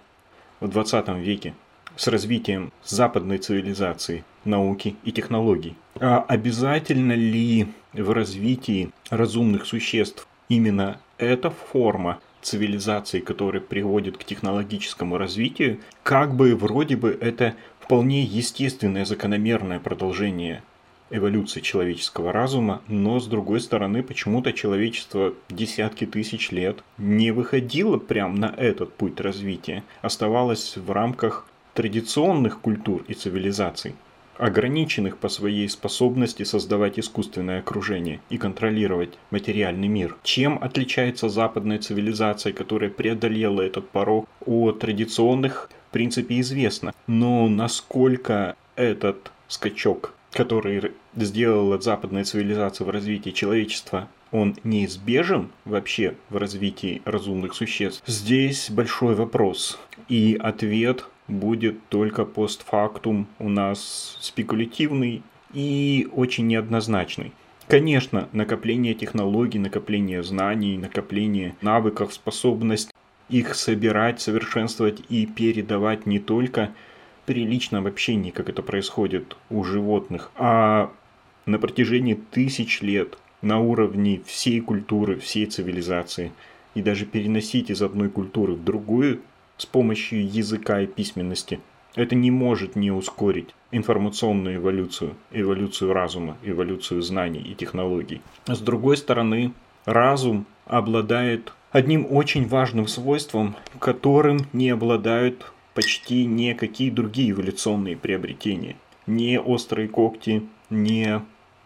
в 0.60 0.68
20 0.68 1.08
веке 1.20 1.54
с 1.96 2.08
развитием 2.08 2.72
западной 2.84 3.38
цивилизации, 3.38 4.26
науки 4.44 4.96
и 5.04 5.12
технологий. 5.12 5.76
А 6.00 6.20
обязательно 6.28 7.14
ли 7.14 7.68
в 7.94 8.12
развитии 8.12 8.89
разумных 9.10 9.66
существ 9.66 10.28
именно 10.50 11.00
эта 11.18 11.50
форма 11.50 12.20
цивилизации, 12.44 13.20
которая 13.20 13.62
приводит 13.62 14.18
к 14.18 14.24
технологическому 14.24 15.18
развитию, 15.18 15.80
как 16.04 16.36
бы 16.36 16.56
вроде 16.56 16.96
бы 16.96 17.18
это 17.20 17.56
вполне 17.80 18.24
естественное 18.24 19.06
закономерное 19.06 19.80
продолжение 19.80 20.64
эволюции 21.10 21.62
человеческого 21.62 22.32
разума, 22.32 22.82
но 22.88 23.20
с 23.20 23.28
другой 23.28 23.60
стороны 23.62 24.02
почему-то 24.02 24.52
человечество 24.52 25.34
десятки 25.50 26.06
тысяч 26.06 26.52
лет 26.52 26.84
не 26.98 27.32
выходило 27.32 27.98
прямо 27.98 28.36
на 28.36 28.54
этот 28.58 28.94
путь 28.94 29.20
развития, 29.20 29.84
оставалось 30.02 30.76
в 30.76 30.91
рамках 30.91 31.46
традиционных 31.74 32.60
культур 32.60 33.04
и 33.08 33.14
цивилизаций, 33.14 33.96
ограниченных 34.38 35.17
по 35.17 35.29
своей 35.29 35.67
способности 35.69 36.43
создавать 36.43 36.99
искусственное 36.99 37.59
окружение 37.59 38.19
и 38.29 38.38
контролировать 38.38 39.17
материальный 39.31 39.88
мир. 39.88 40.17
Чем 40.23 40.57
отличается 40.61 41.29
западная 41.29 41.79
цивилизация, 41.79 42.53
которая 42.53 42.89
преодолела 42.89 43.61
этот 43.61 43.89
порог 43.89 44.27
от 44.45 44.79
традиционных, 44.79 45.69
в 45.89 45.93
принципе, 45.93 46.39
известно. 46.39 46.93
Но 47.07 47.47
насколько 47.47 48.55
этот 48.75 49.31
скачок, 49.47 50.13
который 50.31 50.91
сделала 51.15 51.79
западная 51.79 52.23
цивилизация 52.23 52.86
в 52.86 52.89
развитии 52.89 53.29
человечества, 53.29 54.07
он 54.31 54.55
неизбежен 54.63 55.49
вообще 55.63 56.15
в 56.29 56.38
развитии 56.38 57.03
разумных 57.05 57.53
существ? 57.53 58.03
Здесь 58.07 58.71
большой 58.71 59.13
вопрос. 59.13 59.79
И 60.09 60.36
ответ 60.41 61.05
будет 61.28 61.88
только 61.89 62.26
постфактум 62.26 63.28
у 63.39 63.49
нас 63.49 64.17
спекулятивный 64.21 65.24
и 65.53 66.07
очень 66.11 66.47
неоднозначный. 66.47 67.34
Конечно, 67.67 68.28
накопление 68.34 68.93
технологий, 68.93 69.59
накопление 69.59 70.21
знаний, 70.24 70.78
накопление 70.78 71.55
навыков, 71.61 72.13
способность 72.13 72.91
их 73.30 73.55
собирать, 73.55 74.19
совершенствовать 74.19 75.01
и 75.09 75.26
передавать 75.26 76.05
не 76.05 76.19
только 76.19 76.71
при 77.26 77.45
личном 77.45 77.88
общении, 77.88 78.32
как 78.32 78.49
это 78.49 78.61
происходит 78.61 79.38
у 79.49 79.63
животных, 79.63 80.32
а 80.36 80.91
на 81.45 81.57
протяжении 81.57 82.15
тысяч 82.15 82.82
лет 82.82 83.17
на 83.41 83.59
уровне 83.59 84.21
всей 84.26 84.59
культуры, 84.59 85.17
всей 85.19 85.45
цивилизации. 85.45 86.32
И 86.76 86.82
даже 86.82 87.05
переносить 87.05 87.69
из 87.69 87.82
одной 87.82 88.09
культуры 88.09 88.53
в 88.53 88.63
другую 88.63 89.21
с 89.58 89.66
помощью 89.66 90.28
языка 90.28 90.82
и 90.82 90.88
письменности. 90.88 91.60
Это 91.95 92.16
не 92.16 92.32
может 92.32 92.76
не 92.76 92.91
ускорить 92.91 93.54
информационную 93.72 94.58
эволюцию, 94.58 95.16
эволюцию 95.32 95.93
разума, 95.93 96.38
эволюцию 96.43 97.01
знаний 97.01 97.41
и 97.41 97.56
технологий. 97.56 98.22
С 98.47 98.60
другой 98.60 98.97
стороны, 98.97 99.54
разум 99.86 100.45
обладает 100.66 101.54
одним 101.72 102.08
очень 102.10 102.47
важным 102.47 102.88
свойством, 102.88 103.56
которым 103.80 104.47
не 104.54 104.70
обладают 104.70 105.51
почти 105.74 106.26
никакие 106.26 106.91
другие 106.91 107.32
эволюционные 107.32 107.97
приобретения. 107.97 108.76
Не 109.08 109.39
острые 109.39 109.88
когти, 109.88 110.43
не 110.70 111.22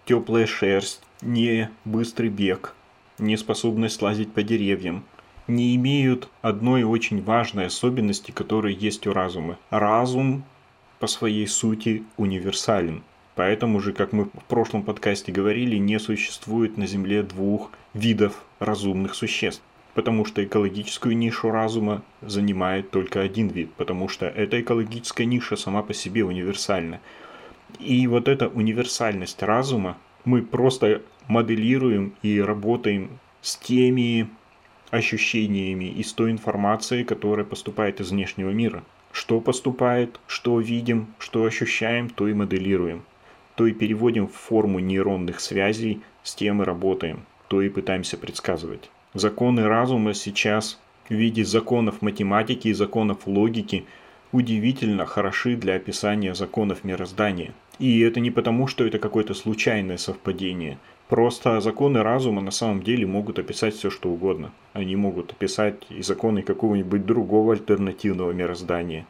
теплая 0.05 0.45
шерсть, 0.45 1.01
не 1.21 1.69
быстрый 1.85 2.29
бег, 2.29 2.73
не 3.19 3.37
способность 3.37 3.95
слазить 3.95 4.31
по 4.31 4.43
деревьям, 4.43 5.03
не 5.47 5.75
имеют 5.75 6.29
одной 6.41 6.83
очень 6.83 7.23
важной 7.23 7.67
особенности, 7.67 8.31
которая 8.31 8.73
есть 8.73 9.07
у 9.07 9.13
разума. 9.13 9.57
Разум 9.69 10.43
по 10.99 11.07
своей 11.07 11.47
сути 11.47 12.03
универсален. 12.17 13.03
Поэтому 13.35 13.79
же, 13.79 13.93
как 13.93 14.13
мы 14.13 14.25
в 14.25 14.43
прошлом 14.47 14.83
подкасте 14.83 15.31
говорили, 15.31 15.77
не 15.77 15.99
существует 15.99 16.75
на 16.77 16.87
Земле 16.87 17.21
двух 17.21 17.71
видов 17.93 18.43
разумных 18.59 19.13
существ. 19.13 19.61
Потому 19.93 20.25
что 20.25 20.43
экологическую 20.43 21.17
нишу 21.17 21.51
разума 21.51 22.03
занимает 22.21 22.91
только 22.91 23.21
один 23.21 23.47
вид, 23.47 23.73
потому 23.73 24.09
что 24.09 24.27
эта 24.27 24.61
экологическая 24.61 25.25
ниша 25.25 25.55
сама 25.55 25.81
по 25.81 25.93
себе 25.93 26.23
универсальна. 26.23 26.99
И 27.79 28.05
вот 28.07 28.27
эта 28.27 28.47
универсальность 28.47 29.41
разума 29.41 29.97
мы 30.25 30.41
просто 30.41 31.01
моделируем 31.27 32.13
и 32.21 32.39
работаем 32.39 33.09
с 33.41 33.55
теми 33.55 34.29
ощущениями 34.89 35.85
и 35.85 36.03
с 36.03 36.13
той 36.13 36.31
информацией, 36.31 37.03
которая 37.03 37.45
поступает 37.45 37.99
из 37.99 38.11
внешнего 38.11 38.51
мира. 38.51 38.83
Что 39.11 39.39
поступает, 39.39 40.19
что 40.27 40.59
видим, 40.59 41.07
что 41.19 41.45
ощущаем, 41.45 42.09
то 42.09 42.27
и 42.27 42.33
моделируем. 42.33 43.03
То 43.55 43.65
и 43.65 43.73
переводим 43.73 44.27
в 44.27 44.33
форму 44.33 44.79
нейронных 44.79 45.39
связей, 45.39 46.01
с 46.23 46.35
тем 46.35 46.61
и 46.61 46.65
работаем, 46.65 47.21
то 47.47 47.61
и 47.61 47.69
пытаемся 47.69 48.17
предсказывать. 48.17 48.89
Законы 49.13 49.67
разума 49.67 50.13
сейчас 50.13 50.79
в 51.09 51.13
виде 51.13 51.43
законов 51.43 52.01
математики 52.01 52.67
и 52.67 52.73
законов 52.73 53.25
логики 53.25 53.85
удивительно 54.31 55.05
хороши 55.05 55.55
для 55.55 55.75
описания 55.75 56.35
законов 56.35 56.83
мироздания. 56.83 57.53
И 57.79 57.99
это 58.01 58.19
не 58.19 58.31
потому, 58.31 58.67
что 58.67 58.85
это 58.85 58.97
какое-то 58.97 59.33
случайное 59.33 59.97
совпадение. 59.97 60.79
Просто 61.09 61.61
законы 61.61 62.01
разума 62.01 62.41
на 62.41 62.51
самом 62.51 62.81
деле 62.81 63.05
могут 63.05 63.39
описать 63.39 63.75
все, 63.75 63.89
что 63.89 64.09
угодно. 64.09 64.51
Они 64.73 64.95
могут 64.95 65.31
описать 65.31 65.75
и 65.89 66.01
законы 66.01 66.41
какого-нибудь 66.41 67.05
другого 67.05 67.53
альтернативного 67.53 68.31
мироздания. 68.31 69.05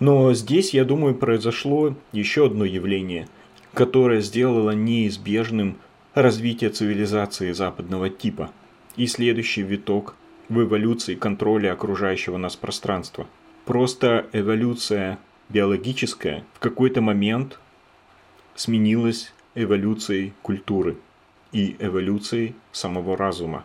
Но 0.00 0.32
здесь, 0.32 0.74
я 0.74 0.84
думаю, 0.84 1.14
произошло 1.14 1.94
еще 2.12 2.46
одно 2.46 2.64
явление, 2.64 3.26
которое 3.74 4.20
сделало 4.20 4.70
неизбежным 4.70 5.78
развитие 6.14 6.70
цивилизации 6.70 7.52
западного 7.52 8.10
типа 8.10 8.50
и 8.96 9.06
следующий 9.06 9.62
виток 9.62 10.14
в 10.48 10.62
эволюции 10.62 11.14
контроля 11.14 11.72
окружающего 11.72 12.36
нас 12.36 12.54
пространства. 12.54 13.26
Просто 13.64 14.26
эволюция 14.32 15.18
биологическая 15.48 16.44
в 16.54 16.58
какой-то 16.58 17.00
момент 17.00 17.58
сменилась 18.58 19.32
эволюцией 19.54 20.34
культуры– 20.42 20.96
и 21.52 21.76
эволюции 21.78 22.54
самого 22.72 23.16
разума. 23.16 23.64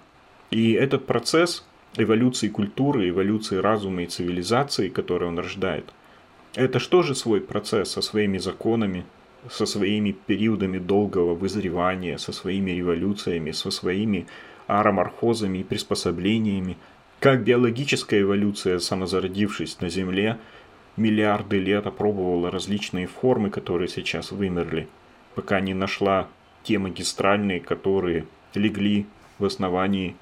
И 0.52 0.74
этот 0.74 1.06
процесс 1.06 1.66
эволюции 1.98 2.48
культуры, 2.48 3.10
эволюции 3.10 3.58
разума 3.58 4.04
и 4.04 4.08
цивилизации, 4.08 4.90
который 4.90 5.28
он 5.28 5.40
рождает, 5.40 5.86
это 6.56 6.80
что 6.80 7.02
же 7.02 7.16
свой 7.16 7.42
процесс 7.42 7.92
со 7.92 8.02
своими 8.02 8.38
законами, 8.38 9.06
со 9.50 9.66
своими 9.66 10.12
периодами 10.12 10.78
долгого 10.78 11.36
вызревания, 11.36 12.18
со 12.18 12.32
своими 12.32 12.72
революциями, 12.72 13.52
со 13.52 13.72
своими 13.72 14.28
ароморфозами 14.68 15.60
и 15.60 15.64
приспособлениями, 15.64 16.78
Как 17.20 17.44
биологическая 17.46 18.22
эволюция, 18.22 18.80
самозародившись 18.80 19.80
на 19.80 19.90
Земле, 19.90 20.40
миллиарды 20.98 21.60
лет 21.60 21.88
опробовала 21.88 22.52
различные 22.52 23.08
формы, 23.08 23.50
которые 23.50 23.88
сейчас 23.88 24.32
вымерли, 24.32 24.88
пока 25.36 25.60
не 25.60 25.74
нашла 25.74 26.28
те 26.64 26.80
магистральные, 26.80 27.60
которые 27.60 28.26
легли 28.54 29.06
в 29.40 29.46
основании 29.46 30.16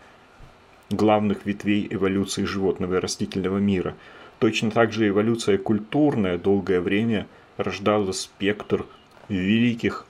главных 0.90 1.46
ветвей 1.46 1.88
эволюции 1.90 2.44
животного 2.44 2.96
и 2.96 3.00
растительного 3.00 3.58
мира. 3.58 3.96
Точно 4.40 4.72
так 4.72 4.92
же 4.92 5.08
эволюция 5.08 5.58
культурная 5.58 6.38
долгое 6.38 6.82
время 6.82 7.28
рождала 7.58 8.12
спектр 8.12 8.86
великих 9.30 10.06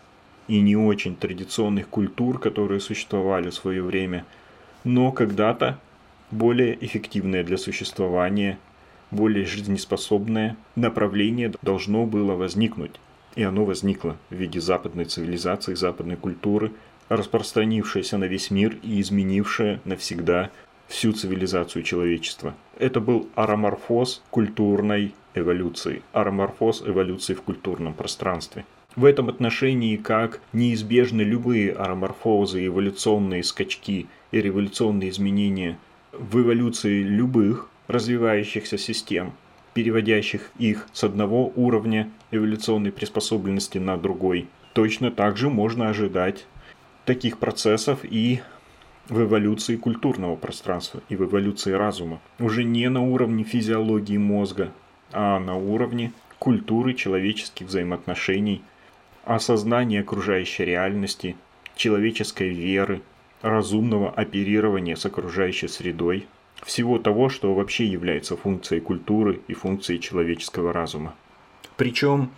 и 0.48 0.60
не 0.62 0.76
очень 0.76 1.16
традиционных 1.16 1.88
культур, 1.88 2.40
которые 2.40 2.80
существовали 2.80 3.50
в 3.50 3.56
свое 3.56 3.84
время, 3.84 4.26
но 4.84 5.12
когда-то 5.12 5.80
более 6.32 6.84
эффективное 6.84 7.44
для 7.44 7.58
существования, 7.58 8.58
более 9.12 9.46
жизнеспособное 9.46 10.58
направление 10.76 11.54
должно 11.62 12.06
было 12.06 12.34
возникнуть. 12.34 13.00
И 13.36 13.44
оно 13.44 13.64
возникло 13.64 14.18
в 14.30 14.36
виде 14.36 14.60
западной 14.60 15.06
цивилизации, 15.06 15.74
западной 15.74 16.18
культуры, 16.18 16.72
распространившееся 17.10 18.18
на 18.18 18.26
весь 18.26 18.52
мир 18.52 18.78
и 18.82 19.00
изменившее 19.02 19.82
навсегда 19.86 20.50
всю 20.88 21.14
цивилизацию 21.14 21.84
человечества. 21.84 22.54
Это 22.78 23.00
был 23.00 23.30
ароморфоз 23.36 24.22
культурной 24.30 25.14
эволюции, 25.34 26.02
ароморфоз 26.12 26.84
эволюции 26.86 27.34
в 27.34 27.42
культурном 27.42 27.94
пространстве. 27.94 28.66
В 28.96 29.06
этом 29.06 29.30
отношении 29.30 29.96
как 29.96 30.42
неизбежны 30.52 31.22
любые 31.22 31.72
ароморфозы, 31.72 32.66
эволюционные 32.66 33.44
скачки 33.44 34.08
и 34.32 34.42
революционные 34.42 35.10
изменения 35.10 35.78
в 36.12 36.42
эволюции 36.42 37.02
любых 37.02 37.70
развивающихся 37.92 38.78
систем, 38.78 39.34
переводящих 39.74 40.52
их 40.58 40.88
с 40.94 41.04
одного 41.04 41.52
уровня 41.56 42.10
эволюционной 42.32 42.92
приспособленности 42.92 43.78
на 43.78 43.98
другой. 43.98 44.48
Точно 44.74 45.12
так 45.12 45.38
же 45.38 45.50
можно 45.50 45.90
ожидать 45.90 46.46
таких 47.06 47.38
процессов 47.38 48.00
и 48.04 48.42
в 49.10 49.22
эволюции 49.22 49.76
культурного 49.76 50.36
пространства 50.36 51.02
и 51.10 51.16
в 51.16 51.24
эволюции 51.24 51.72
разума. 51.72 52.22
Уже 52.40 52.64
не 52.64 52.90
на 52.90 53.02
уровне 53.02 53.44
физиологии 53.44 54.18
мозга, 54.18 54.72
а 55.12 55.40
на 55.40 55.58
уровне 55.58 56.14
культуры 56.40 56.94
человеческих 56.94 57.68
взаимоотношений, 57.68 58.64
осознания 59.26 60.00
окружающей 60.00 60.66
реальности, 60.66 61.36
человеческой 61.76 62.50
веры, 62.50 63.02
разумного 63.42 64.10
оперирования 64.12 64.96
с 64.96 65.06
окружающей 65.06 65.68
средой, 65.68 66.28
всего 66.64 67.00
того, 67.00 67.30
что 67.30 67.54
вообще 67.54 67.86
является 67.86 68.38
функцией 68.38 68.82
культуры 68.82 69.42
и 69.48 69.54
функцией 69.54 70.00
человеческого 70.00 70.74
разума. 70.74 71.16
Причем 71.78 72.32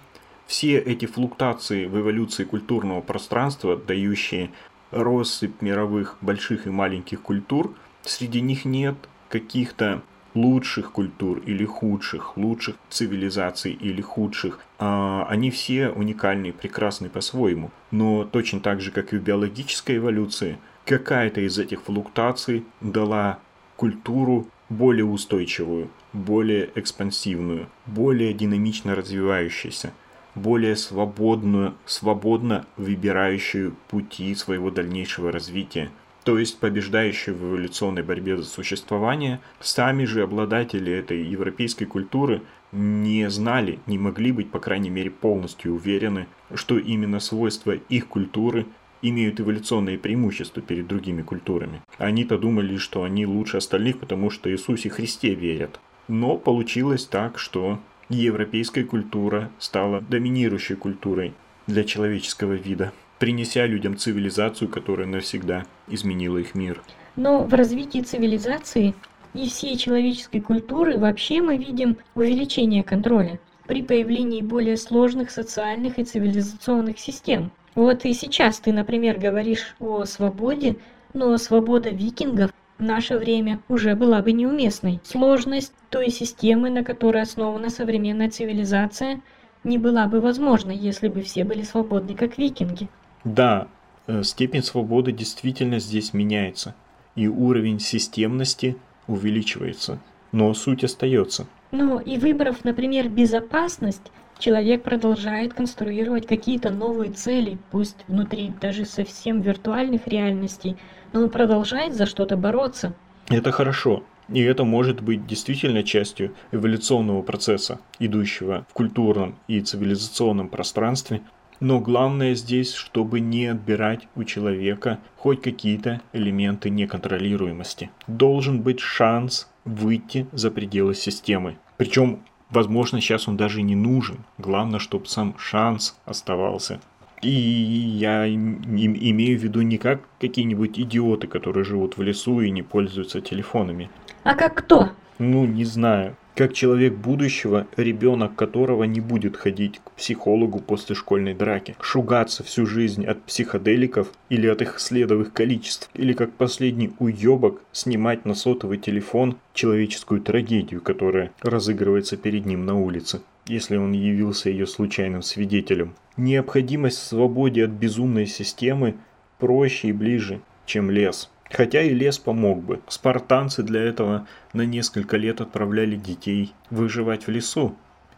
все 0.48 0.78
эти 0.78 1.06
флуктуации 1.06 1.86
в 1.86 2.00
эволюции 2.00 2.44
культурного 2.44 3.02
пространства, 3.02 3.76
дающие 3.76 4.52
россыпь 4.92 5.62
мировых 5.62 6.18
больших 6.22 6.68
и 6.68 6.70
маленьких 6.70 7.22
культур, 7.22 7.74
среди 8.04 8.42
них 8.42 8.66
нет 8.66 8.96
каких-то 9.30 10.02
лучших 10.36 10.92
культур 10.92 11.40
или 11.40 11.66
худших, 11.66 12.38
лучших 12.38 12.76
цивилизаций 12.90 13.72
или 13.72 14.02
худших. 14.02 14.60
А, 14.80 15.26
они 15.30 15.52
все 15.52 15.90
уникальны 15.90 16.54
прекрасны 16.54 17.10
по-своему. 17.10 17.72
Но 17.92 18.26
точно 18.26 18.60
так 18.60 18.82
же, 18.82 18.92
как 18.92 19.14
и 19.14 19.18
в 19.18 19.24
биологической 19.24 19.98
эволюции, 19.98 20.58
какая-то 20.86 21.42
из 21.42 21.58
этих 21.60 21.84
флуктуаций 21.84 22.66
дала 22.82 23.40
культуру 23.76 24.48
более 24.70 25.06
устойчивую, 25.06 25.90
более 26.14 26.70
экспансивную, 26.76 27.68
более 27.86 28.34
динамично 28.34 28.96
развивающуюся, 28.96 29.94
более 30.36 30.76
свободную, 30.76 31.76
свободно 31.86 32.66
выбирающую 32.78 33.76
пути 33.90 34.34
своего 34.36 34.72
дальнейшего 34.72 35.32
развития, 35.32 35.92
то 36.24 36.40
есть 36.40 36.60
побеждающую 36.60 37.36
в 37.36 37.44
эволюционной 37.44 38.02
борьбе 38.02 38.38
за 38.38 38.46
существование, 38.46 39.42
сами 39.60 40.06
же 40.06 40.24
обладатели 40.24 40.92
этой 40.92 41.22
европейской 41.22 41.86
культуры 41.86 42.42
не 42.72 43.30
знали, 43.30 43.80
не 43.86 43.98
могли 43.98 44.32
быть, 44.32 44.50
по 44.50 44.60
крайней 44.60 44.90
мере, 44.90 45.12
полностью 45.12 45.76
уверены, 45.76 46.28
что 46.56 46.78
именно 46.78 47.20
свойства 47.20 47.72
их 47.72 48.08
культуры 48.08 48.66
имеют 49.04 49.40
эволюционные 49.40 50.00
преимущества 50.00 50.62
перед 50.62 50.88
другими 50.88 51.22
культурами. 51.22 51.82
Они-то 51.98 52.40
думали, 52.40 52.78
что 52.78 53.04
они 53.04 53.28
лучше 53.28 53.58
остальных, 53.58 54.00
потому 54.00 54.32
что 54.32 54.52
Иисусе 54.52 54.90
Христе 54.90 55.36
верят. 55.36 55.80
Но 56.08 56.38
получилось 56.38 57.06
так, 57.06 57.38
что 57.38 57.80
европейская 58.10 58.84
культура 58.84 59.52
стала 59.60 60.02
доминирующей 60.02 60.76
культурой 60.76 61.34
для 61.68 61.84
человеческого 61.84 62.54
вида, 62.54 62.92
принеся 63.20 63.66
людям 63.66 63.98
цивилизацию, 63.98 64.70
которая 64.70 65.08
навсегда 65.08 65.66
изменила 65.88 66.38
их 66.38 66.56
мир. 66.56 66.82
Но 67.16 67.44
в 67.44 67.54
развитии 67.54 68.00
цивилизации 68.00 68.94
и 69.34 69.48
всей 69.48 69.78
человеческой 69.78 70.42
культуры 70.42 70.98
вообще 70.98 71.42
мы 71.42 71.58
видим 71.58 71.98
увеличение 72.16 72.84
контроля 72.84 73.40
при 73.68 73.82
появлении 73.82 74.42
более 74.42 74.78
сложных 74.78 75.32
социальных 75.32 76.00
и 76.00 76.04
цивилизационных 76.04 77.00
систем. 77.00 77.52
Вот 77.76 78.06
и 78.06 78.14
сейчас 78.14 78.60
ты, 78.60 78.72
например, 78.72 79.20
говоришь 79.20 79.76
о 79.80 80.06
свободе, 80.06 80.78
но 81.14 81.38
свобода 81.38 81.90
викингов 81.90 82.52
в 82.78 82.84
наше 82.84 83.18
время 83.18 83.60
уже 83.68 83.96
была 83.96 84.22
бы 84.22 84.32
неуместной. 84.32 85.00
Сложность 85.04 85.74
той 85.90 86.10
системы, 86.10 86.70
на 86.70 86.84
которой 86.84 87.22
основана 87.24 87.70
современная 87.70 88.30
цивилизация, 88.30 89.22
не 89.64 89.78
была 89.78 90.08
бы 90.08 90.20
возможна, 90.20 90.72
если 90.72 91.08
бы 91.08 91.22
все 91.22 91.44
были 91.44 91.64
свободны, 91.64 92.16
как 92.16 92.38
викинги. 92.38 92.90
Да, 93.24 93.68
э, 94.08 94.24
степень 94.24 94.64
свободы 94.64 95.12
действительно 95.12 95.80
здесь 95.80 96.14
меняется, 96.14 96.76
и 97.16 97.28
уровень 97.28 97.80
системности 97.80 98.76
увеличивается, 99.08 100.00
но 100.32 100.54
суть 100.54 100.84
остается. 100.84 101.48
Ну 101.72 102.00
и 102.00 102.18
выбрав, 102.18 102.66
например, 102.66 103.08
безопасность, 103.10 104.12
человек 104.44 104.84
продолжает 104.84 105.54
конструировать 105.54 106.28
какие-то 106.28 106.70
новые 106.70 107.12
цели, 107.12 107.58
пусть 107.72 108.04
внутри 108.08 108.52
даже 108.60 108.84
совсем 108.84 109.40
виртуальных 109.40 110.06
реальностей, 110.08 110.76
но 111.14 111.22
он 111.22 111.30
продолжает 111.30 111.96
за 111.96 112.06
что-то 112.06 112.36
бороться. 112.36 112.94
Это 113.30 113.52
хорошо. 113.52 114.04
И 114.30 114.42
это 114.42 114.64
может 114.64 115.02
быть 115.02 115.28
действительно 115.28 115.84
частью 115.84 116.34
эволюционного 116.52 117.22
процесса, 117.22 117.80
идущего 118.00 118.66
в 118.70 118.74
культурном 118.74 119.38
и 119.48 119.62
цивилизационном 119.62 120.50
пространстве. 120.50 121.22
Но 121.60 121.80
главное 121.80 122.36
здесь, 122.36 122.74
чтобы 122.74 123.22
не 123.22 123.46
отбирать 123.46 124.08
у 124.16 124.24
человека 124.26 125.00
хоть 125.16 125.42
какие-то 125.42 126.02
элементы 126.12 126.70
неконтролируемости. 126.70 127.92
Должен 128.08 128.62
быть 128.62 128.82
шанс 128.82 129.50
выйти 129.64 130.28
за 130.34 130.52
пределы 130.52 130.96
системы. 130.96 131.58
Причем 131.78 132.24
Возможно, 132.54 133.02
сейчас 133.02 133.28
он 133.28 133.36
даже 133.36 133.64
не 133.64 133.76
нужен. 133.76 134.20
Главное, 134.38 134.80
чтобы 134.80 135.08
сам 135.08 135.36
шанс 135.40 135.98
оставался. 136.06 136.80
И 137.24 137.30
я 137.32 138.30
имею 138.30 139.40
в 139.40 139.44
виду 139.44 139.62
не 139.62 139.80
как 139.80 140.02
какие-нибудь 140.20 140.78
идиоты, 140.78 141.26
которые 141.26 141.64
живут 141.64 141.98
в 141.98 142.04
лесу 142.04 142.42
и 142.42 142.52
не 142.52 142.62
пользуются 142.62 143.22
телефонами. 143.22 143.90
А 144.24 144.36
как 144.36 144.54
кто? 144.54 144.90
Ну, 145.20 145.46
не 145.46 145.66
знаю 145.66 146.16
как 146.36 146.54
человек 146.54 146.94
будущего, 146.94 147.68
ребенок 147.78 148.36
которого 148.36 148.84
не 148.86 149.00
будет 149.00 149.38
ходить 149.38 149.80
к 149.84 149.92
психологу 149.92 150.60
после 150.60 150.96
школьной 150.96 151.34
драки, 151.34 151.76
шугаться 151.80 152.44
всю 152.44 152.66
жизнь 152.66 153.06
от 153.06 153.22
психоделиков 153.24 154.12
или 154.30 154.48
от 154.48 154.62
их 154.62 154.80
следовых 154.80 155.34
количеств, 155.34 155.90
или 155.94 156.14
как 156.14 156.34
последний 156.34 156.92
уебок 157.00 157.62
снимать 157.72 158.26
на 158.26 158.34
сотовый 158.34 158.78
телефон 158.78 159.38
человеческую 159.54 160.22
трагедию, 160.22 160.82
которая 160.82 161.32
разыгрывается 161.42 162.18
перед 162.18 162.46
ним 162.46 162.66
на 162.66 162.80
улице, 162.80 163.22
если 163.46 163.78
он 163.78 163.92
явился 163.92 164.50
ее 164.50 164.66
случайным 164.66 165.22
свидетелем. 165.22 165.94
Необходимость 166.18 167.00
в 167.00 167.04
свободе 167.04 167.66
от 167.66 167.72
безумной 167.72 168.26
системы 168.26 168.96
проще 169.40 169.90
и 169.90 169.92
ближе, 169.92 170.42
чем 170.66 170.90
лес. 170.90 171.30
Хотя 171.54 171.84
и 171.84 171.94
лес 171.94 172.18
помог 172.18 172.64
бы. 172.64 172.82
Спартанцы 172.88 173.62
для 173.62 173.82
этого 173.82 174.28
на 174.54 174.64
несколько 174.64 175.18
лет 175.18 175.40
отправляли 175.40 175.96
детей 175.96 176.54
выживать 176.72 177.28
в 177.28 177.32
лесу. 177.32 177.76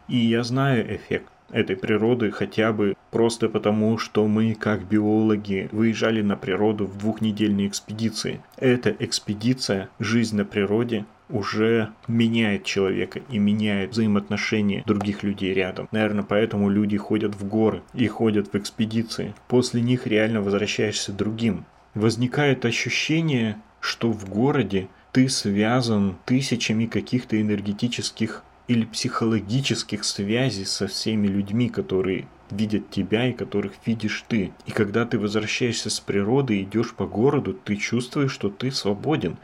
И 0.08 0.16
я 0.16 0.42
знаю 0.42 0.96
эффект 0.96 1.28
этой 1.50 1.76
природы 1.76 2.30
хотя 2.30 2.72
бы 2.72 2.96
просто 3.10 3.48
потому, 3.48 3.98
что 3.98 4.26
мы, 4.26 4.54
как 4.54 4.88
биологи, 4.88 5.68
выезжали 5.70 6.22
на 6.22 6.36
природу 6.36 6.86
в 6.86 6.96
двухнедельные 6.98 7.68
экспедиции. 7.68 8.40
Эта 8.56 8.94
экспедиция, 8.98 9.90
жизнь 9.98 10.36
на 10.36 10.44
природе, 10.44 11.04
уже 11.28 11.90
меняет 12.08 12.64
человека 12.64 13.20
и 13.30 13.38
меняет 13.38 13.90
взаимоотношения 13.90 14.82
других 14.86 15.22
людей 15.22 15.52
рядом. 15.52 15.88
Наверное, 15.90 16.24
поэтому 16.24 16.70
люди 16.70 16.96
ходят 16.96 17.34
в 17.34 17.46
горы 17.46 17.82
и 17.94 18.06
ходят 18.06 18.52
в 18.52 18.56
экспедиции. 18.56 19.34
После 19.48 19.80
них 19.82 20.06
реально 20.06 20.40
возвращаешься 20.40 21.12
другим 21.12 21.64
возникает 21.96 22.64
ощущение, 22.64 23.60
что 23.80 24.12
в 24.12 24.28
городе 24.28 24.88
ты 25.12 25.28
связан 25.28 26.16
тысячами 26.26 26.86
каких-то 26.86 27.40
энергетических 27.40 28.44
или 28.68 28.84
психологических 28.84 30.04
связей 30.04 30.66
со 30.66 30.88
всеми 30.88 31.26
людьми, 31.26 31.68
которые 31.68 32.28
видят 32.50 32.90
тебя 32.90 33.28
и 33.28 33.32
которых 33.32 33.72
видишь 33.86 34.24
ты. 34.28 34.52
И 34.66 34.72
когда 34.72 35.06
ты 35.06 35.18
возвращаешься 35.18 35.88
с 35.88 35.98
природы 35.98 36.58
и 36.58 36.62
идешь 36.64 36.92
по 36.92 37.06
городу, 37.06 37.54
ты 37.54 37.76
чувствуешь, 37.76 38.32
что 38.32 38.50
ты 38.50 38.70
свободен, 38.70 39.38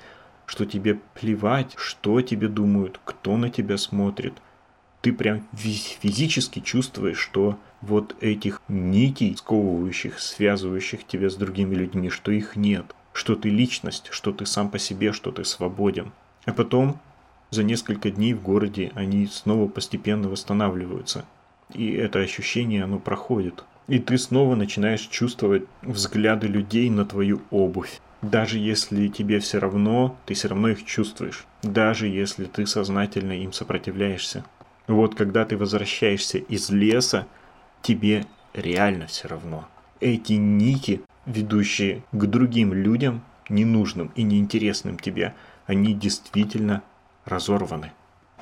что 0.44 0.66
тебе 0.66 0.98
плевать, 1.14 1.72
что 1.76 2.20
тебе 2.20 2.48
думают, 2.48 3.00
кто 3.05 3.36
на 3.36 3.48
тебя 3.48 3.78
смотрит. 3.78 4.34
Ты 5.00 5.12
прям 5.12 5.48
физически 5.53 6.61
чувствуешь, 6.61 7.18
что 7.18 7.59
вот 7.82 8.16
этих 8.20 8.62
нитей, 8.68 9.36
сковывающих, 9.36 10.18
связывающих 10.18 11.04
тебя 11.06 11.28
с 11.28 11.34
другими 11.34 11.74
людьми, 11.74 12.08
что 12.08 12.32
их 12.32 12.56
нет, 12.56 12.94
что 13.12 13.34
ты 13.34 13.50
личность, 13.50 14.08
что 14.10 14.32
ты 14.32 14.46
сам 14.46 14.70
по 14.70 14.78
себе, 14.78 15.12
что 15.12 15.30
ты 15.32 15.44
свободен. 15.44 16.12
А 16.46 16.52
потом 16.52 17.00
за 17.50 17.64
несколько 17.64 18.10
дней 18.10 18.32
в 18.34 18.42
городе 18.42 18.92
они 18.94 19.26
снова 19.26 19.68
постепенно 19.68 20.28
восстанавливаются. 20.28 21.24
И 21.74 21.92
это 21.92 22.20
ощущение, 22.20 22.84
оно 22.84 22.98
проходит. 22.98 23.64
И 23.88 23.98
ты 23.98 24.16
снова 24.16 24.54
начинаешь 24.54 25.08
чувствовать 25.08 25.64
взгляды 25.82 26.46
людей 26.46 26.88
на 26.88 27.04
твою 27.04 27.42
обувь. 27.50 28.00
Даже 28.22 28.58
если 28.58 29.08
тебе 29.08 29.40
все 29.40 29.58
равно, 29.58 30.16
ты 30.26 30.34
все 30.34 30.48
равно 30.48 30.68
их 30.68 30.84
чувствуешь. 30.84 31.44
Даже 31.62 32.06
если 32.06 32.44
ты 32.44 32.66
сознательно 32.66 33.32
им 33.32 33.52
сопротивляешься. 33.52 34.44
Вот 34.86 35.14
когда 35.14 35.44
ты 35.44 35.56
возвращаешься 35.56 36.38
из 36.38 36.70
леса, 36.70 37.26
тебе 37.82 38.24
реально 38.54 39.06
все 39.06 39.28
равно. 39.28 39.68
Эти 40.00 40.34
нити, 40.34 41.02
ведущие 41.26 42.02
к 42.12 42.26
другим 42.26 42.72
людям, 42.72 43.22
ненужным 43.48 44.10
и 44.14 44.22
неинтересным 44.22 44.98
тебе, 44.98 45.34
они 45.66 45.94
действительно 45.94 46.82
разорваны. 47.24 47.92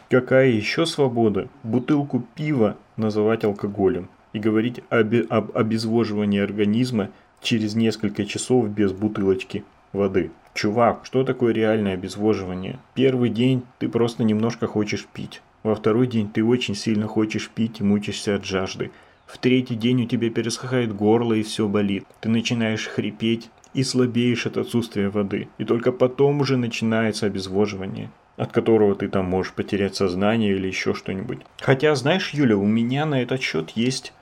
Какая 0.08 0.48
еще 0.48 0.86
свобода? 0.86 1.48
Бутылку 1.62 2.24
пива 2.34 2.76
называть 2.96 3.44
алкоголем 3.44 4.08
и 4.32 4.38
говорить 4.38 4.80
об, 4.90 5.14
об 5.28 5.56
обезвоживании 5.56 6.40
организма 6.40 7.10
через 7.40 7.74
несколько 7.74 8.24
часов 8.24 8.68
без 8.68 8.92
бутылочки 8.92 9.64
воды. 9.92 10.30
Чувак, 10.54 11.02
что 11.04 11.22
такое 11.24 11.52
реальное 11.54 11.94
обезвоживание? 11.94 12.78
Первый 12.94 13.30
день 13.30 13.62
ты 13.78 13.88
просто 13.88 14.24
немножко 14.24 14.66
хочешь 14.66 15.06
пить. 15.06 15.42
Во 15.62 15.74
второй 15.74 16.06
день 16.06 16.28
ты 16.28 16.42
очень 16.42 16.74
сильно 16.74 17.06
хочешь 17.06 17.48
пить 17.48 17.80
и 17.80 17.84
мучишься 17.84 18.34
от 18.34 18.44
жажды. 18.44 18.90
В 19.32 19.38
третий 19.38 19.76
день 19.76 20.02
у 20.02 20.06
тебя 20.06 20.28
пересыхает 20.30 20.94
горло 20.94 21.34
и 21.34 21.42
все 21.42 21.68
болит. 21.68 22.04
Ты 22.20 22.28
начинаешь 22.28 22.88
хрипеть 22.88 23.48
и 23.74 23.84
слабеешь 23.84 24.46
от 24.46 24.56
отсутствия 24.56 25.08
воды. 25.08 25.48
И 25.58 25.64
только 25.64 25.92
потом 25.92 26.40
уже 26.40 26.56
начинается 26.56 27.26
обезвоживание 27.26 28.10
от 28.40 28.52
которого 28.52 28.94
ты 28.94 29.06
там 29.08 29.26
можешь 29.26 29.52
потерять 29.52 29.96
сознание 29.96 30.54
или 30.56 30.66
еще 30.66 30.94
что-нибудь. 30.94 31.40
Хотя, 31.60 31.94
знаешь, 31.94 32.30
Юля, 32.30 32.56
у 32.56 32.64
меня 32.64 33.04
на 33.04 33.20
этот 33.20 33.42
счет 33.42 33.68
есть 33.74 34.14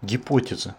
гипотеза. 0.00 0.76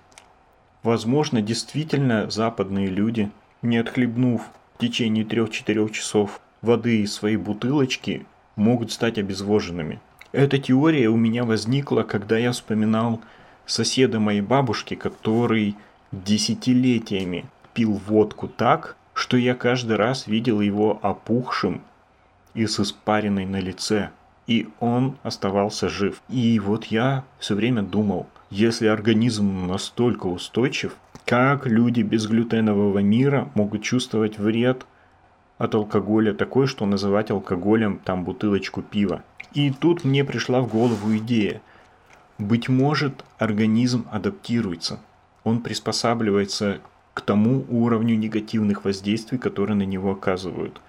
Возможно, 0.82 1.44
действительно 1.44 2.28
западные 2.32 2.88
люди, 2.88 3.30
не 3.62 3.78
отхлебнув 3.78 4.42
в 4.74 4.80
течение 4.80 5.24
3-4 5.24 5.92
часов 5.92 6.42
воды 6.64 7.04
из 7.04 7.14
своей 7.14 7.38
бутылочки, 7.38 8.26
могут 8.56 8.92
стать 8.92 9.20
обезвоженными. 9.20 10.00
Эта 10.32 10.58
теория 10.58 11.10
у 11.10 11.18
меня 11.18 11.44
возникла, 11.44 12.02
когда 12.02 12.40
я 12.40 12.52
вспоминал 12.52 13.22
соседа 13.66 14.20
моей 14.20 14.42
бабушки, 14.42 14.96
который 14.96 15.76
десятилетиями 16.12 17.46
пил 17.74 17.94
водку 18.08 18.48
так, 18.48 18.96
что 19.14 19.38
я 19.38 19.56
каждый 19.56 19.98
раз 19.98 20.28
видел 20.28 20.62
его 20.62 21.00
опухшим 21.02 21.82
и 22.54 22.68
с 22.68 22.80
испариной 22.80 23.46
на 23.46 23.60
лице. 23.60 24.10
И 24.48 24.70
он 24.80 25.18
оставался 25.24 25.90
жив. 25.90 26.22
И 26.30 26.60
вот 26.60 26.86
я 26.86 27.24
все 27.40 27.56
время 27.56 27.82
думал, 27.82 28.28
если 28.50 28.88
организм 28.88 29.68
настолько 29.68 30.28
устойчив, 30.28 30.96
как 31.26 31.66
люди 31.66 32.02
безглютенового 32.02 33.00
мира 33.00 33.50
могут 33.56 33.82
чувствовать 33.82 34.38
вред 34.38 34.86
от 35.58 35.74
алкоголя 35.74 36.34
такой, 36.34 36.68
что 36.68 36.86
называть 36.86 37.32
алкоголем 37.32 38.00
там 38.04 38.24
бутылочку 38.24 38.82
пива. 38.82 39.24
И 39.54 39.72
тут 39.72 40.04
мне 40.04 40.24
пришла 40.24 40.62
в 40.62 40.68
голову 40.68 41.16
идея. 41.18 41.62
Быть 42.38 42.70
может, 42.70 43.24
организм 43.38 44.08
адаптируется. 44.12 45.00
Он 45.44 45.62
приспосабливается 45.62 46.80
к 47.14 47.22
тому 47.22 47.66
уровню 47.70 48.18
негативных 48.18 48.84
воздействий, 48.84 49.38
которые 49.38 49.78
на 49.78 49.84
него 49.84 50.12
оказывают 50.12 50.82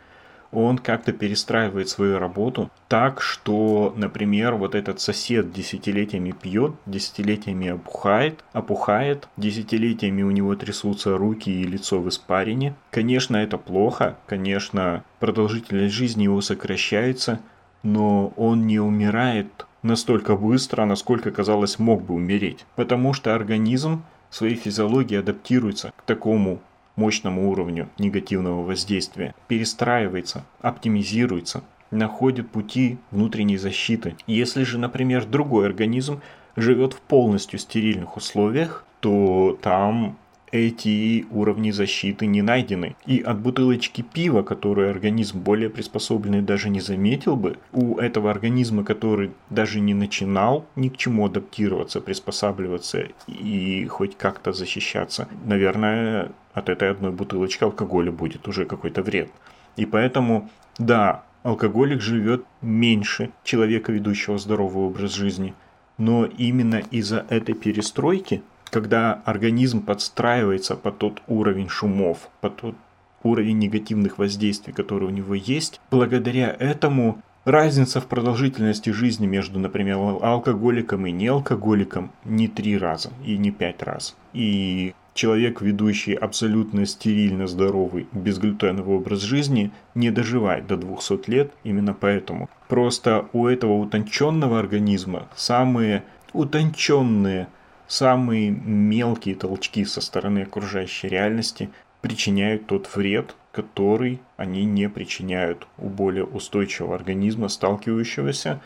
он 0.53 0.79
как-то 0.79 1.13
перестраивает 1.13 1.89
свою 1.89 2.19
работу 2.19 2.71
так, 2.89 3.21
что, 3.21 3.93
например, 3.97 4.55
вот 4.55 4.75
этот 4.75 5.01
сосед 5.01 5.53
десятилетиями 5.53 6.31
пьет, 6.31 6.73
десятилетиями 6.87 7.69
опухает, 7.69 8.45
опухает, 8.53 9.29
десятилетиями 9.37 10.23
у 10.23 10.31
него 10.31 10.55
трясутся 10.55 11.17
руки 11.17 11.51
и 11.51 11.65
лицо 11.65 12.01
в 12.01 12.09
испарине. 12.09 12.75
Конечно, 12.91 13.37
это 13.37 13.59
плохо, 13.59 14.17
конечно, 14.27 15.05
продолжительность 15.21 15.95
жизни 15.95 16.25
его 16.25 16.41
сокращается, 16.41 17.41
но 17.83 18.29
он 18.37 18.67
не 18.67 18.79
умирает 18.79 19.66
настолько 19.83 20.37
быстро, 20.37 20.85
насколько, 20.85 21.31
казалось, 21.31 21.79
мог 21.79 22.03
бы 22.03 22.15
умереть. 22.15 22.65
Потому 22.75 23.13
что 23.13 23.35
организм 23.35 24.03
своей 24.31 24.57
физиологии 24.57 25.19
адаптируется 25.19 25.93
к 25.97 26.03
такому 26.03 26.61
мощному 26.97 27.51
уровню 27.51 27.89
негативного 27.99 28.65
воздействия, 28.65 29.35
перестраивается, 29.49 30.45
оптимизируется, 30.61 31.63
находит 31.91 32.51
пути 32.51 32.99
внутренней 33.11 33.59
защиты. 33.59 34.17
Если 34.27 34.65
же, 34.65 34.79
например, 34.79 35.25
другой 35.25 35.67
организм 35.67 36.21
живет 36.57 36.95
в 36.95 37.01
полностью 37.01 37.59
стерильных 37.59 38.17
условиях, 38.17 38.85
то 39.01 39.59
там 39.63 40.17
эти 40.53 41.27
уровни 41.31 41.71
защиты 41.71 42.27
не 42.27 42.43
найдены. 42.43 42.97
И 43.07 43.21
от 43.21 43.41
бутылочки 43.41 44.03
пива, 44.03 44.43
которую 44.43 44.91
организм 44.91 45.41
более 45.41 45.71
приспособленный 45.71 46.43
даже 46.43 46.71
не 46.71 46.81
заметил 46.81 47.37
бы, 47.37 47.59
у 47.73 47.97
этого 47.97 48.31
организма, 48.31 48.85
который 48.85 49.33
даже 49.51 49.81
не 49.81 49.95
начинал 49.95 50.67
ни 50.77 50.89
к 50.89 50.97
чему 50.97 51.27
адаптироваться, 51.27 52.01
приспосабливаться 52.01 53.09
и 53.27 53.87
хоть 53.87 54.17
как-то 54.17 54.53
защищаться, 54.53 55.29
наверное, 55.45 56.33
от 56.53 56.69
этой 56.69 56.91
одной 56.91 57.13
бутылочки 57.13 57.65
алкоголя 57.65 58.11
будет 58.11 58.49
уже 58.49 58.65
какой-то 58.65 59.03
вред. 59.03 59.31
И 59.77 59.85
поэтому, 59.85 60.49
да, 60.79 61.25
алкоголик 61.43 62.01
живет 62.01 62.45
меньше 62.63 63.31
человека, 63.45 63.93
ведущего 63.93 64.39
здоровый 64.39 64.87
образ 64.87 65.15
жизни, 65.15 65.55
но 65.99 66.25
именно 66.25 66.83
из-за 66.91 67.27
этой 67.29 67.55
перестройки 67.55 68.43
когда 68.71 69.23
организм 69.25 69.83
подстраивается 69.83 70.77
под 70.77 70.99
тот 70.99 71.23
уровень 71.27 71.69
шумов, 71.69 72.29
под 72.41 72.57
тот 72.57 72.75
уровень 73.23 73.59
негативных 73.59 74.19
воздействий, 74.19 74.73
которые 74.73 75.09
у 75.09 75.13
него 75.13 75.35
есть, 75.35 75.81
благодаря 75.91 76.55
этому 76.59 77.23
разница 77.45 78.01
в 78.01 78.07
продолжительности 78.07 78.91
жизни 78.91 79.27
между, 79.27 79.59
например, 79.59 79.97
алкоголиком 79.97 81.07
и 81.07 81.13
неалкоголиком 81.13 82.11
не 82.25 82.49
три 82.49 82.77
раза 82.77 83.11
и 83.25 83.39
не 83.39 83.51
пять 83.51 83.83
раз. 83.83 84.17
И 84.33 84.95
человек, 85.15 85.63
ведущий 85.63 86.15
абсолютно 86.15 86.87
стерильно 86.87 87.47
здоровый, 87.47 88.07
безглютеновый 88.13 88.97
образ 88.97 89.23
жизни, 89.23 89.71
не 89.95 90.11
доживает 90.11 90.67
до 90.67 90.77
200 90.77 91.31
лет 91.31 91.53
именно 91.65 91.95
поэтому. 91.95 92.49
Просто 92.69 93.27
у 93.33 93.47
этого 93.47 93.79
утонченного 93.79 94.59
организма 94.59 95.29
самые 95.35 96.05
утонченные 96.33 97.49
Самые 97.89 98.51
мелкие 98.51 99.35
толчки 99.35 99.85
со 99.85 100.01
стороны 100.01 100.41
окружающей 100.41 101.09
реальности 101.09 101.71
причиняют 102.01 102.67
тот 102.67 102.89
вред, 102.95 103.35
который 103.53 104.21
они 104.37 104.65
не 104.65 104.89
причиняют 104.89 105.67
у 105.79 105.89
более 105.89 106.25
устойчивого 106.25 106.95
организма, 106.95 107.49
сталкивающегося 107.49 108.61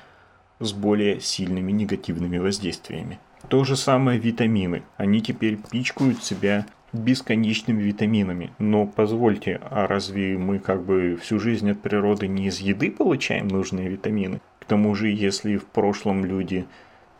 с 0.58 0.72
более 0.72 1.20
сильными 1.20 1.72
негативными 1.72 2.38
воздействиями. 2.38 3.18
То 3.48 3.64
же 3.64 3.76
самое 3.76 4.18
витамины. 4.18 4.82
Они 4.96 5.20
теперь 5.20 5.56
пичкают 5.56 6.22
себя 6.22 6.66
бесконечными 6.92 7.82
витаминами. 7.82 8.52
Но 8.58 8.86
позвольте, 8.86 9.60
а 9.70 9.86
разве 9.86 10.36
мы 10.36 10.58
как 10.58 10.82
бы 10.84 11.18
всю 11.20 11.38
жизнь 11.38 11.70
от 11.70 11.80
природы 11.80 12.26
не 12.26 12.46
из 12.46 12.58
еды 12.58 12.90
получаем 12.90 13.48
нужные 13.48 13.88
витамины? 13.88 14.40
К 14.58 14.64
тому 14.64 14.94
же, 14.94 15.08
если 15.08 15.56
в 15.56 15.64
прошлом 15.66 16.24
люди 16.24 16.66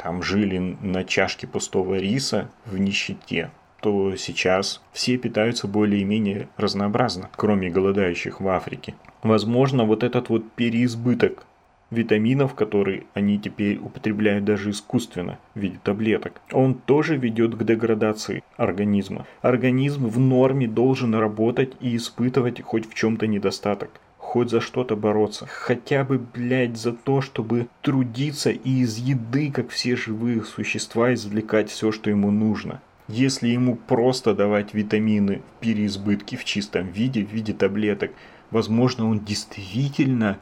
там 0.03 0.23
жили 0.23 0.77
на 0.81 1.05
чашке 1.05 1.47
пустого 1.47 1.97
риса 1.99 2.51
в 2.65 2.79
нищете, 2.79 3.51
то 3.83 4.17
сейчас 4.17 4.83
все 4.93 5.19
питаются 5.19 5.69
более-менее 5.69 6.49
разнообразно, 6.57 7.29
кроме 7.37 7.69
голодающих 7.69 8.41
в 8.41 8.49
Африке. 8.49 8.95
Возможно, 9.23 9.85
вот 9.85 10.03
этот 10.03 10.31
вот 10.31 10.51
переизбыток 10.53 11.45
витаминов, 11.91 12.55
которые 12.55 13.05
они 13.15 13.39
теперь 13.39 13.77
употребляют 13.79 14.45
даже 14.45 14.71
искусственно 14.71 15.39
в 15.55 15.61
виде 15.61 15.79
таблеток, 15.83 16.41
он 16.53 16.75
тоже 16.75 17.17
ведет 17.17 17.55
к 17.55 17.65
деградации 17.65 18.43
организма. 18.57 19.27
Организм 19.43 20.07
в 20.07 20.19
норме 20.19 20.67
должен 20.67 21.15
работать 21.15 21.73
и 21.81 21.97
испытывать 21.97 22.63
хоть 22.63 22.89
в 22.89 22.95
чем-то 22.95 23.27
недостаток 23.27 24.01
хоть 24.31 24.49
за 24.49 24.61
что-то 24.61 24.95
бороться. 24.95 25.47
Хотя 25.47 26.05
бы, 26.05 26.21
блядь, 26.21 26.77
за 26.77 26.93
то, 26.93 27.21
чтобы 27.21 27.67
трудиться 27.83 28.51
и 28.51 28.83
из 28.83 28.97
еды, 28.97 29.51
как 29.51 29.71
все 29.71 29.97
живые 29.97 30.45
существа, 30.45 31.13
извлекать 31.15 31.69
все, 31.69 31.91
что 31.91 32.11
ему 32.11 32.31
нужно. 32.31 32.81
Если 33.09 33.49
ему 33.49 33.75
просто 33.75 34.33
давать 34.33 34.73
витамины 34.73 35.43
в 35.57 35.61
переизбытке 35.61 36.37
в 36.37 36.45
чистом 36.45 36.93
виде, 36.93 37.25
в 37.25 37.33
виде 37.33 37.53
таблеток, 37.53 38.13
возможно, 38.53 39.11
он 39.11 39.19
действительно 39.19 40.39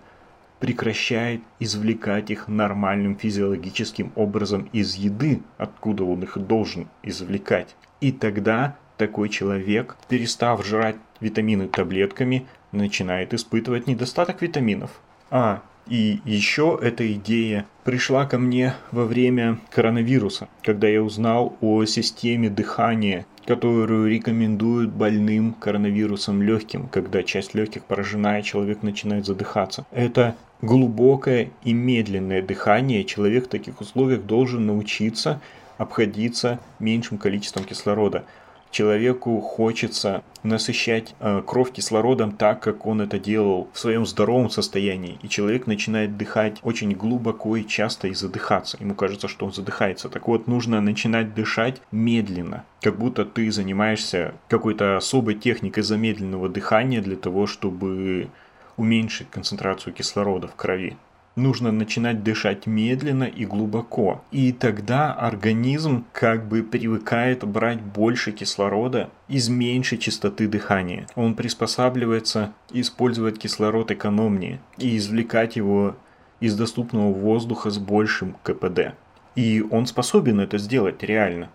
прекращает 0.60 1.40
извлекать 1.58 2.30
их 2.30 2.46
нормальным 2.46 3.16
физиологическим 3.16 4.12
образом 4.16 4.68
из 4.74 4.96
еды, 4.96 5.40
откуда 5.56 6.04
он 6.04 6.24
их 6.24 6.36
должен 6.36 6.88
извлекать. 7.02 7.74
И 8.02 8.12
тогда 8.12 8.76
такой 8.98 9.30
человек, 9.30 9.96
перестав 10.10 10.66
жрать 10.66 10.96
витамины 11.20 11.68
таблетками, 11.68 12.46
начинает 12.72 13.34
испытывать 13.34 13.86
недостаток 13.86 14.42
витаминов. 14.42 15.00
А, 15.30 15.62
и 15.88 16.20
еще 16.24 16.78
эта 16.80 17.10
идея 17.14 17.66
пришла 17.84 18.26
ко 18.26 18.38
мне 18.38 18.74
во 18.92 19.04
время 19.04 19.58
коронавируса, 19.70 20.48
когда 20.62 20.86
я 20.88 21.02
узнал 21.02 21.56
о 21.60 21.84
системе 21.86 22.50
дыхания, 22.50 23.26
которую 23.46 24.10
рекомендуют 24.10 24.90
больным 24.90 25.54
коронавирусом 25.54 26.42
легким, 26.42 26.88
когда 26.88 27.22
часть 27.22 27.54
легких 27.54 27.84
поражена 27.84 28.40
и 28.40 28.42
человек 28.42 28.82
начинает 28.82 29.24
задыхаться. 29.24 29.86
Это 29.90 30.36
глубокое 30.60 31.50
и 31.64 31.72
медленное 31.72 32.42
дыхание. 32.42 33.04
Человек 33.04 33.46
в 33.46 33.48
таких 33.48 33.80
условиях 33.80 34.24
должен 34.24 34.66
научиться 34.66 35.40
обходиться 35.78 36.58
меньшим 36.78 37.16
количеством 37.16 37.64
кислорода 37.64 38.24
человеку 38.70 39.40
хочется 39.40 40.22
насыщать 40.42 41.14
э, 41.20 41.42
кровь 41.46 41.72
кислородом 41.72 42.32
так, 42.32 42.60
как 42.60 42.86
он 42.86 43.00
это 43.00 43.18
делал 43.18 43.68
в 43.72 43.78
своем 43.78 44.06
здоровом 44.06 44.50
состоянии. 44.50 45.18
И 45.22 45.28
человек 45.28 45.66
начинает 45.66 46.16
дыхать 46.16 46.58
очень 46.62 46.92
глубоко 46.92 47.56
и 47.56 47.66
часто 47.66 48.08
и 48.08 48.14
задыхаться. 48.14 48.76
Ему 48.80 48.94
кажется, 48.94 49.28
что 49.28 49.46
он 49.46 49.52
задыхается. 49.52 50.08
Так 50.08 50.28
вот, 50.28 50.46
нужно 50.46 50.80
начинать 50.80 51.34
дышать 51.34 51.80
медленно. 51.90 52.64
Как 52.80 52.98
будто 52.98 53.24
ты 53.24 53.50
занимаешься 53.50 54.34
какой-то 54.48 54.96
особой 54.96 55.34
техникой 55.34 55.82
замедленного 55.82 56.48
дыхания 56.48 57.00
для 57.00 57.16
того, 57.16 57.46
чтобы 57.46 58.28
уменьшить 58.76 59.30
концентрацию 59.30 59.92
кислорода 59.92 60.48
в 60.48 60.54
крови 60.54 60.96
нужно 61.38 61.72
начинать 61.72 62.22
дышать 62.22 62.66
медленно 62.66 63.24
и 63.24 63.46
глубоко. 63.46 64.22
И 64.30 64.52
тогда 64.52 65.12
организм 65.12 66.04
как 66.12 66.46
бы 66.46 66.62
привыкает 66.62 67.44
брать 67.44 67.80
больше 67.80 68.32
кислорода 68.32 69.10
из 69.28 69.48
меньшей 69.48 69.98
частоты 69.98 70.48
дыхания. 70.48 71.06
Он 71.14 71.34
приспосабливается 71.34 72.52
использовать 72.70 73.38
кислород 73.38 73.90
экономнее 73.90 74.60
и 74.76 74.96
извлекать 74.96 75.56
его 75.56 75.96
из 76.40 76.56
доступного 76.56 77.12
воздуха 77.12 77.70
с 77.70 77.78
большим 77.78 78.36
КПД. 78.42 78.94
И 79.34 79.64
он 79.70 79.86
способен 79.86 80.40
это 80.40 80.58
сделать 80.58 81.02
реально 81.02 81.48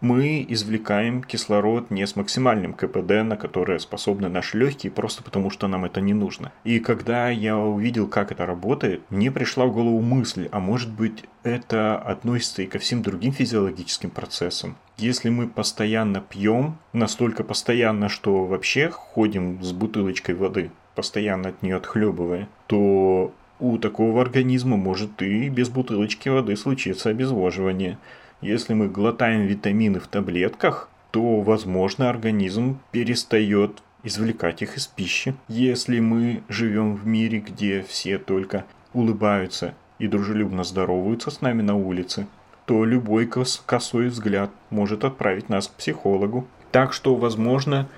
мы 0.00 0.44
извлекаем 0.48 1.22
кислород 1.22 1.90
не 1.90 2.06
с 2.06 2.16
максимальным 2.16 2.72
КПД, 2.72 3.22
на 3.24 3.36
которое 3.36 3.78
способны 3.78 4.28
наши 4.28 4.58
легкие, 4.58 4.92
просто 4.92 5.22
потому 5.22 5.50
что 5.50 5.68
нам 5.68 5.84
это 5.84 6.00
не 6.00 6.14
нужно. 6.14 6.52
И 6.64 6.78
когда 6.78 7.28
я 7.28 7.58
увидел, 7.58 8.08
как 8.08 8.32
это 8.32 8.46
работает, 8.46 9.02
мне 9.10 9.30
пришла 9.30 9.66
в 9.66 9.72
голову 9.72 10.00
мысль, 10.00 10.48
а 10.52 10.60
может 10.60 10.90
быть 10.90 11.24
это 11.42 11.98
относится 11.98 12.62
и 12.62 12.66
ко 12.66 12.78
всем 12.78 13.02
другим 13.02 13.32
физиологическим 13.32 14.10
процессам. 14.10 14.76
Если 14.96 15.30
мы 15.30 15.48
постоянно 15.48 16.20
пьем, 16.20 16.78
настолько 16.92 17.44
постоянно, 17.44 18.08
что 18.08 18.44
вообще 18.44 18.90
ходим 18.90 19.62
с 19.62 19.72
бутылочкой 19.72 20.34
воды, 20.34 20.70
постоянно 20.94 21.50
от 21.50 21.62
нее 21.62 21.76
отхлебывая, 21.76 22.48
то 22.66 23.32
у 23.60 23.78
такого 23.78 24.22
организма 24.22 24.76
может 24.76 25.22
и 25.22 25.48
без 25.48 25.68
бутылочки 25.68 26.28
воды 26.28 26.56
случиться 26.56 27.10
обезвоживание. 27.10 27.98
Если 28.40 28.72
мы 28.72 28.88
глотаем 28.88 29.42
витамины 29.42 30.00
в 30.00 30.06
таблетках, 30.06 30.88
то, 31.10 31.40
возможно, 31.40 32.08
организм 32.08 32.78
перестает 32.90 33.82
извлекать 34.02 34.62
их 34.62 34.78
из 34.78 34.86
пищи. 34.86 35.34
Если 35.48 36.00
мы 36.00 36.42
живем 36.48 36.96
в 36.96 37.06
мире, 37.06 37.40
где 37.40 37.82
все 37.82 38.18
только 38.18 38.64
улыбаются 38.94 39.74
и 39.98 40.06
дружелюбно 40.06 40.64
здороваются 40.64 41.30
с 41.30 41.42
нами 41.42 41.60
на 41.60 41.76
улице, 41.76 42.26
то 42.64 42.84
любой 42.84 43.26
косой 43.26 44.08
взгляд 44.08 44.50
может 44.70 45.04
отправить 45.04 45.48
нас 45.50 45.68
к 45.68 45.72
психологу. 45.72 46.46
Так 46.72 46.92
что, 46.94 47.16
возможно, 47.16 47.88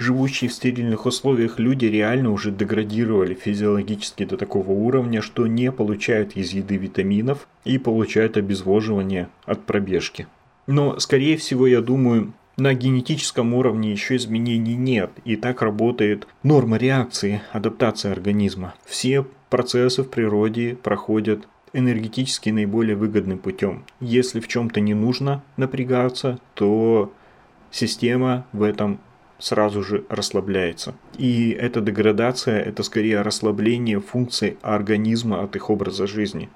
живущие 0.00 0.48
в 0.48 0.52
стерильных 0.52 1.06
условиях 1.06 1.58
люди 1.58 1.84
реально 1.84 2.32
уже 2.32 2.50
деградировали 2.50 3.34
физиологически 3.34 4.24
до 4.24 4.36
такого 4.36 4.72
уровня, 4.72 5.20
что 5.20 5.46
не 5.46 5.70
получают 5.70 6.36
из 6.36 6.52
еды 6.52 6.76
витаминов 6.76 7.46
и 7.64 7.78
получают 7.78 8.36
обезвоживание 8.36 9.28
от 9.44 9.64
пробежки. 9.66 10.26
Но, 10.66 10.98
скорее 10.98 11.36
всего, 11.36 11.66
я 11.66 11.82
думаю, 11.82 12.32
на 12.56 12.74
генетическом 12.74 13.54
уровне 13.54 13.92
еще 13.92 14.16
изменений 14.16 14.74
нет, 14.74 15.10
и 15.24 15.36
так 15.36 15.62
работает 15.62 16.26
норма 16.42 16.78
реакции, 16.78 17.42
адаптация 17.52 18.12
организма. 18.12 18.74
Все 18.86 19.26
процессы 19.50 20.02
в 20.02 20.08
природе 20.08 20.76
проходят 20.82 21.46
энергетически 21.72 22.50
наиболее 22.50 22.96
выгодным 22.96 23.38
путем. 23.38 23.84
Если 24.00 24.40
в 24.40 24.48
чем-то 24.48 24.80
не 24.80 24.94
нужно 24.94 25.42
напрягаться, 25.56 26.38
то 26.54 27.12
система 27.70 28.46
в 28.52 28.62
этом 28.62 28.98
сразу 29.40 29.82
же 29.82 30.04
расслабляется. 30.08 30.94
И 31.18 31.50
эта 31.50 31.80
деградация– 31.80 32.60
это 32.62 32.82
скорее 32.82 33.22
расслабление 33.22 34.00
функций 34.00 34.56
организма 34.62 35.42
от 35.42 35.56
их 35.56 35.70
образа 35.70 36.06
жизни 36.06 36.48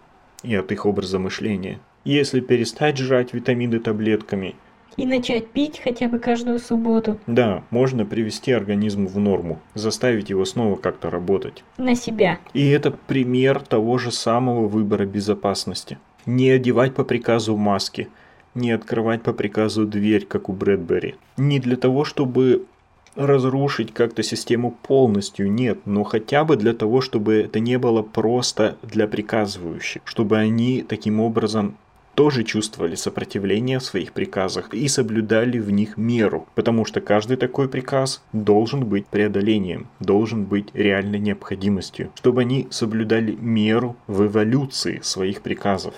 и 0.43 0.55
от 0.55 0.71
их 0.71 0.87
образа 0.87 1.19
мышления. 1.19 1.81
Если 2.05 2.41
перестать 2.41 2.99
жрать 2.99 3.33
витамины 3.33 3.81
таблетками 3.81 4.55
и 4.97 5.07
начать 5.07 5.49
пить 5.49 5.81
хотя 5.83 6.09
бы 6.09 6.19
каждую 6.19 6.59
субботу. 6.59 7.19
Да, 7.27 7.65
можно 7.71 8.07
привести 8.07 8.53
организм 8.53 9.07
в 9.07 9.19
норму, 9.19 9.61
заставить 9.75 10.31
его 10.31 10.45
снова 10.45 10.77
как-то 10.77 11.11
работать. 11.11 11.65
На 11.79 11.95
себя. 11.95 12.39
И 12.53 12.69
это 12.69 12.91
пример 12.93 13.61
того 13.61 13.99
же 13.99 14.13
самого 14.13 14.69
выбора 14.69 15.05
безопасности. 15.05 15.99
Не 16.27 16.51
одевать 16.51 16.95
по 16.95 17.05
приказу 17.05 17.57
маски, 17.57 18.09
не 18.55 18.71
открывать 18.71 19.23
по 19.23 19.33
приказу 19.33 19.85
дверь, 19.85 20.27
как 20.27 20.49
у 20.49 20.53
Брэдбери. 20.53 21.17
Не 21.37 21.59
для 21.59 21.77
того, 21.77 22.05
чтобы 22.05 22.67
разрушить 23.17 23.93
как-то 23.93 24.23
систему 24.23 24.77
полностью, 24.83 25.51
нет, 25.51 25.79
но 25.85 26.05
хотя 26.05 26.45
бы 26.45 26.57
для 26.57 26.73
того, 26.73 27.01
чтобы 27.01 27.35
это 27.35 27.61
не 27.61 27.79
было 27.79 28.03
просто 28.03 28.77
для 28.83 29.07
приказывающих, 29.07 30.03
чтобы 30.05 30.39
они 30.39 30.83
таким 30.83 31.21
образом 31.21 31.77
тоже 32.15 32.45
чувствовали 32.45 32.95
сопротивление 32.95 33.79
в 33.79 33.85
своих 33.85 34.13
приказах 34.13 34.73
и 34.73 34.89
соблюдали 34.89 35.59
в 35.59 35.71
них 35.71 35.97
меру, 35.97 36.47
потому 36.55 36.85
что 36.85 37.01
каждый 37.01 37.37
такой 37.37 37.69
приказ 37.69 38.23
должен 38.33 38.85
быть 38.85 39.07
преодолением, 39.07 39.89
должен 40.01 40.45
быть 40.45 40.69
реальной 40.75 41.19
необходимостью, 41.19 42.11
чтобы 42.15 42.43
они 42.43 42.69
соблюдали 42.71 43.37
меру 43.41 43.97
в 44.07 44.27
эволюции 44.27 45.01
своих 45.03 45.43
приказов 45.43 45.95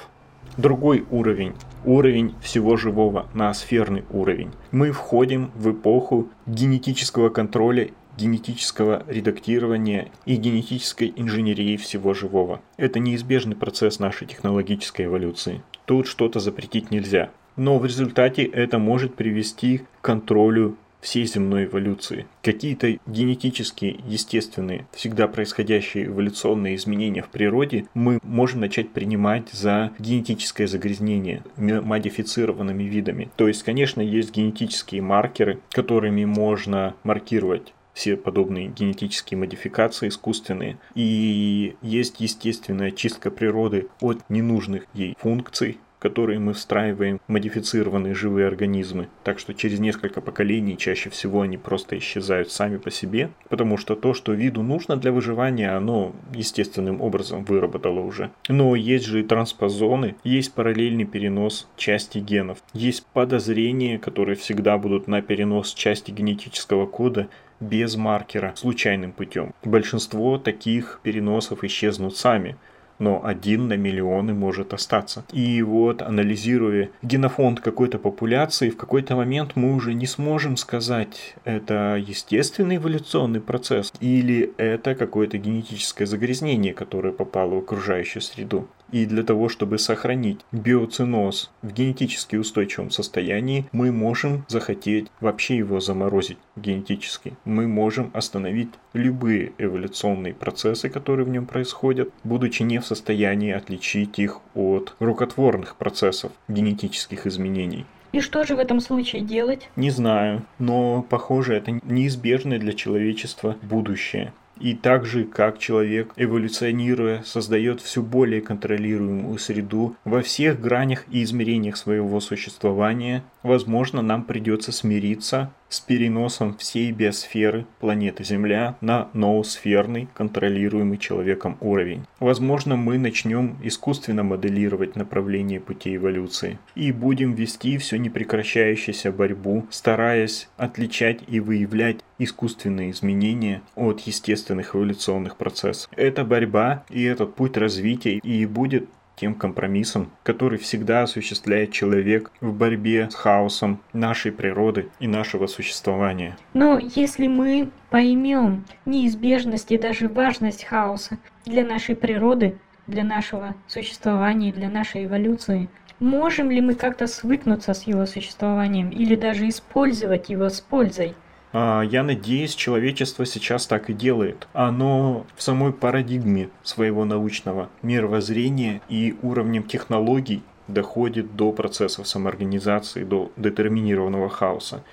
другой 0.56 1.04
уровень, 1.10 1.54
уровень 1.84 2.34
всего 2.40 2.76
живого, 2.76 3.26
ноосферный 3.34 4.04
уровень. 4.10 4.50
Мы 4.70 4.92
входим 4.92 5.50
в 5.54 5.72
эпоху 5.72 6.28
генетического 6.46 7.28
контроля 7.28 7.90
генетического 8.16 9.04
редактирования 9.06 10.10
и 10.24 10.36
генетической 10.36 11.12
инженерии 11.16 11.76
всего 11.76 12.14
живого. 12.14 12.60
Это 12.76 12.98
неизбежный 12.98 13.56
процесс 13.56 13.98
нашей 13.98 14.26
технологической 14.26 15.06
эволюции. 15.06 15.62
Тут 15.84 16.06
что-то 16.06 16.40
запретить 16.40 16.90
нельзя. 16.90 17.30
Но 17.56 17.78
в 17.78 17.86
результате 17.86 18.44
это 18.44 18.78
может 18.78 19.14
привести 19.14 19.78
к 19.78 20.04
контролю 20.04 20.76
всей 21.06 21.24
земной 21.24 21.66
эволюции. 21.66 22.26
Какие-то 22.42 22.98
генетические, 23.06 24.00
естественные, 24.08 24.88
всегда 24.92 25.28
происходящие 25.28 26.06
эволюционные 26.06 26.74
изменения 26.74 27.22
в 27.22 27.28
природе 27.28 27.86
мы 27.94 28.18
можем 28.24 28.58
начать 28.60 28.90
принимать 28.90 29.48
за 29.52 29.92
генетическое 30.00 30.66
загрязнение 30.66 31.44
модифицированными 31.56 32.82
видами. 32.82 33.30
То 33.36 33.46
есть, 33.46 33.62
конечно, 33.62 34.00
есть 34.00 34.34
генетические 34.34 35.00
маркеры, 35.00 35.60
которыми 35.70 36.24
можно 36.24 36.96
маркировать 37.04 37.72
все 37.94 38.16
подобные 38.16 38.66
генетические 38.66 39.38
модификации 39.38 40.08
искусственные. 40.08 40.76
И 40.94 41.76
есть 41.82 42.20
естественная 42.20 42.90
чистка 42.90 43.30
природы 43.30 43.88
от 44.00 44.18
ненужных 44.28 44.86
ей 44.92 45.16
функций, 45.18 45.78
которые 45.98 46.38
мы 46.38 46.52
встраиваем 46.52 47.20
в 47.26 47.32
модифицированные 47.32 48.14
живые 48.14 48.46
организмы. 48.46 49.08
Так 49.24 49.38
что 49.38 49.54
через 49.54 49.78
несколько 49.78 50.20
поколений 50.20 50.76
чаще 50.76 51.10
всего 51.10 51.42
они 51.42 51.56
просто 51.56 51.98
исчезают 51.98 52.50
сами 52.50 52.76
по 52.76 52.90
себе, 52.90 53.30
потому 53.48 53.76
что 53.76 53.96
то, 53.96 54.14
что 54.14 54.32
виду 54.32 54.62
нужно 54.62 54.96
для 54.96 55.12
выживания, 55.12 55.70
оно 55.70 56.14
естественным 56.34 57.00
образом 57.00 57.44
выработало 57.44 58.00
уже. 58.00 58.30
Но 58.48 58.76
есть 58.76 59.04
же 59.04 59.20
и 59.20 59.24
транспозоны, 59.24 60.16
есть 60.24 60.52
параллельный 60.52 61.04
перенос 61.04 61.68
части 61.76 62.18
генов, 62.18 62.58
есть 62.72 63.06
подозрения, 63.06 63.98
которые 63.98 64.36
всегда 64.36 64.78
будут 64.78 65.08
на 65.08 65.22
перенос 65.22 65.72
части 65.74 66.10
генетического 66.10 66.86
кода 66.86 67.28
без 67.58 67.96
маркера 67.96 68.52
случайным 68.56 69.12
путем. 69.12 69.54
Большинство 69.64 70.36
таких 70.38 71.00
переносов 71.02 71.64
исчезнут 71.64 72.16
сами– 72.16 72.56
но 72.98 73.24
один 73.24 73.68
на 73.68 73.76
миллионы 73.76 74.34
может 74.34 74.72
остаться. 74.72 75.24
И 75.32 75.62
вот 75.62 76.02
анализируя 76.02 76.90
генофонд 77.02 77.60
какой-то 77.60 77.98
популяции, 77.98 78.70
в 78.70 78.76
какой-то 78.76 79.16
момент 79.16 79.52
мы 79.54 79.74
уже 79.74 79.94
не 79.94 80.06
сможем 80.06 80.56
сказать, 80.56 81.34
это 81.44 82.02
естественный 82.04 82.76
эволюционный 82.76 83.40
процесс 83.40 83.92
или 84.00 84.52
это 84.56 84.94
какое-то 84.94 85.38
генетическое 85.38 86.06
загрязнение, 86.06 86.72
которое 86.72 87.12
попало 87.12 87.54
в 87.54 87.58
окружающую 87.58 88.22
среду. 88.22 88.68
И 88.92 89.04
для 89.06 89.22
того, 89.22 89.48
чтобы 89.48 89.78
сохранить 89.78 90.40
биоциноз 90.52 91.50
в 91.62 91.72
генетически 91.72 92.36
устойчивом 92.36 92.90
состоянии, 92.90 93.66
мы 93.72 93.90
можем 93.90 94.44
захотеть 94.48 95.08
вообще 95.20 95.56
его 95.56 95.80
заморозить 95.80 96.38
генетически. 96.54 97.34
Мы 97.44 97.66
можем 97.66 98.10
остановить 98.14 98.70
любые 98.92 99.52
эволюционные 99.58 100.34
процессы, 100.34 100.88
которые 100.88 101.26
в 101.26 101.30
нем 101.30 101.46
происходят, 101.46 102.10
будучи 102.24 102.62
не 102.62 102.78
в 102.78 102.86
состоянии 102.86 103.52
отличить 103.52 104.18
их 104.18 104.40
от 104.54 104.94
рукотворных 105.00 105.76
процессов 105.76 106.32
генетических 106.48 107.26
изменений. 107.26 107.86
И 108.12 108.20
что 108.20 108.44
же 108.44 108.56
в 108.56 108.58
этом 108.58 108.80
случае 108.80 109.22
делать? 109.22 109.68
Не 109.76 109.90
знаю, 109.90 110.42
но 110.58 111.02
похоже 111.02 111.54
это 111.54 111.72
неизбежное 111.82 112.58
для 112.58 112.72
человечества 112.72 113.56
будущее. 113.62 114.32
И 114.58 114.74
так 114.74 115.04
же, 115.04 115.24
как 115.24 115.58
человек, 115.58 116.12
эволюционируя, 116.16 117.22
создает 117.24 117.80
все 117.80 118.00
более 118.02 118.40
контролируемую 118.40 119.38
среду 119.38 119.96
во 120.04 120.22
всех 120.22 120.60
гранях 120.60 121.04
и 121.10 121.22
измерениях 121.22 121.76
своего 121.76 122.20
существования, 122.20 123.22
возможно, 123.42 124.00
нам 124.00 124.24
придется 124.24 124.72
смириться 124.72 125.52
с 125.68 125.80
переносом 125.80 126.56
всей 126.56 126.92
биосферы 126.92 127.66
планеты 127.80 128.24
Земля 128.24 128.76
на 128.80 129.08
ноосферный, 129.12 130.08
контролируемый 130.14 130.98
человеком 130.98 131.56
уровень. 131.60 132.04
Возможно, 132.20 132.76
мы 132.76 132.98
начнем 132.98 133.56
искусственно 133.62 134.22
моделировать 134.22 134.96
направление 134.96 135.60
пути 135.60 135.96
эволюции 135.96 136.58
и 136.74 136.92
будем 136.92 137.34
вести 137.34 137.78
всю 137.78 137.96
непрекращающуюся 137.96 139.12
борьбу, 139.12 139.66
стараясь 139.70 140.48
отличать 140.56 141.20
и 141.26 141.40
выявлять 141.40 141.98
искусственные 142.18 142.92
изменения 142.92 143.62
от 143.74 144.00
естественных 144.00 144.74
эволюционных 144.74 145.36
процессов. 145.36 145.90
Эта 145.96 146.24
борьба 146.24 146.84
и 146.88 147.02
этот 147.02 147.34
путь 147.34 147.56
развития 147.56 148.18
и 148.18 148.46
будет 148.46 148.88
тем 149.16 149.34
компромиссом, 149.34 150.10
который 150.22 150.58
всегда 150.58 151.02
осуществляет 151.02 151.72
человек 151.72 152.30
в 152.40 152.52
борьбе 152.52 153.08
с 153.10 153.14
хаосом 153.14 153.80
нашей 153.92 154.30
природы 154.30 154.90
и 155.00 155.08
нашего 155.08 155.46
существования. 155.46 156.36
Но 156.52 156.78
если 156.78 157.26
мы 157.26 157.70
поймем 157.90 158.64
неизбежность 158.84 159.72
и 159.72 159.78
даже 159.78 160.08
важность 160.08 160.64
хаоса 160.64 161.18
для 161.46 161.64
нашей 161.64 161.96
природы, 161.96 162.58
для 162.86 163.04
нашего 163.04 163.54
существования, 163.66 164.52
для 164.52 164.68
нашей 164.68 165.06
эволюции, 165.06 165.68
можем 165.98 166.50
ли 166.50 166.60
мы 166.60 166.74
как-то 166.74 167.06
свыкнуться 167.06 167.74
с 167.74 167.84
его 167.84 168.06
существованием 168.06 168.90
или 168.90 169.16
даже 169.16 169.48
использовать 169.48 170.28
его 170.28 170.48
с 170.48 170.60
пользой? 170.60 171.14
А, 171.58 171.80
я 171.80 172.02
надеюсь, 172.02 172.54
человечество 172.54 173.24
сейчас 173.24 173.66
так 173.66 173.88
и 173.88 173.94
делает. 173.94 174.46
Оно 174.52 175.24
в 175.36 175.42
самой 175.42 175.72
парадигме 175.72 176.50
своего 176.62 177.06
научного 177.06 177.70
мировоззрения 177.80 178.82
и 178.90 179.16
уровнем 179.22 179.62
технологий 179.62 180.42
доходит 180.68 181.34
до 181.34 181.52
процессов 181.52 182.06
самоорганизации, 182.08 183.04
до 183.04 183.32
детерминированного 183.38 184.28
хаоса. 184.28 184.84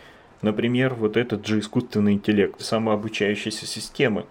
Например, 0.41 0.93
вот 0.93 1.17
этот 1.17 1.45
же 1.45 1.59
искусственный 1.59 2.13
интеллект, 2.13 2.61
самообучающиеся 2.61 3.65
системы. 3.65 4.25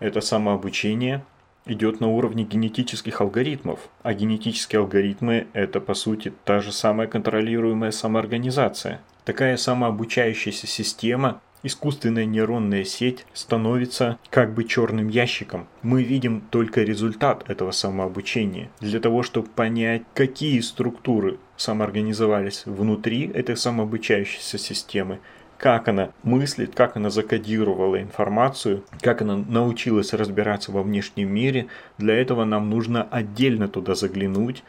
Это 0.00 0.22
самообучение 0.22 1.26
идет 1.66 2.00
на 2.00 2.08
уровне 2.08 2.44
генетических 2.44 3.20
алгоритмов, 3.20 3.80
а 4.02 4.14
генетические 4.14 4.80
алгоритмы– 4.80 5.46
это, 5.52 5.80
по 5.80 5.92
сути, 5.92 6.32
та 6.46 6.60
же 6.60 6.72
самая 6.72 7.06
контролируемая 7.06 7.90
самоорганизация. 7.90 9.02
Такая 9.26 9.58
самообучающаяся 9.58 10.66
система 10.66 11.42
искусственная 11.62 12.24
нейронная 12.24 12.84
сеть 12.84 13.26
становится 13.32 14.18
как 14.30 14.54
бы 14.54 14.64
черным 14.64 15.08
ящиком. 15.08 15.66
Мы 15.82 16.02
видим 16.02 16.42
только 16.50 16.82
результат 16.82 17.48
этого 17.48 17.70
самообучения. 17.70 18.70
Для 18.80 19.00
того, 19.00 19.22
чтобы 19.22 19.48
понять, 19.48 20.02
какие 20.14 20.60
структуры 20.60 21.38
самоорганизовались 21.56 22.62
внутри 22.66 23.30
этой 23.32 23.56
самообучающейся 23.56 24.58
системы, 24.58 25.18
как 25.58 25.88
она 25.88 26.10
мыслит, 26.22 26.74
как 26.74 26.96
она 26.96 27.10
закодировала 27.10 28.00
информацию, 28.00 28.84
как 29.00 29.22
она 29.22 29.36
научилась 29.36 30.12
разбираться 30.12 30.70
во 30.70 30.82
внешнем 30.82 31.32
мире, 31.32 31.68
для 31.98 32.14
этого 32.14 32.44
нам 32.44 32.68
нужно 32.68 33.02
отдельно 33.04 33.68
туда 33.68 33.94
заглянуть 33.94 34.62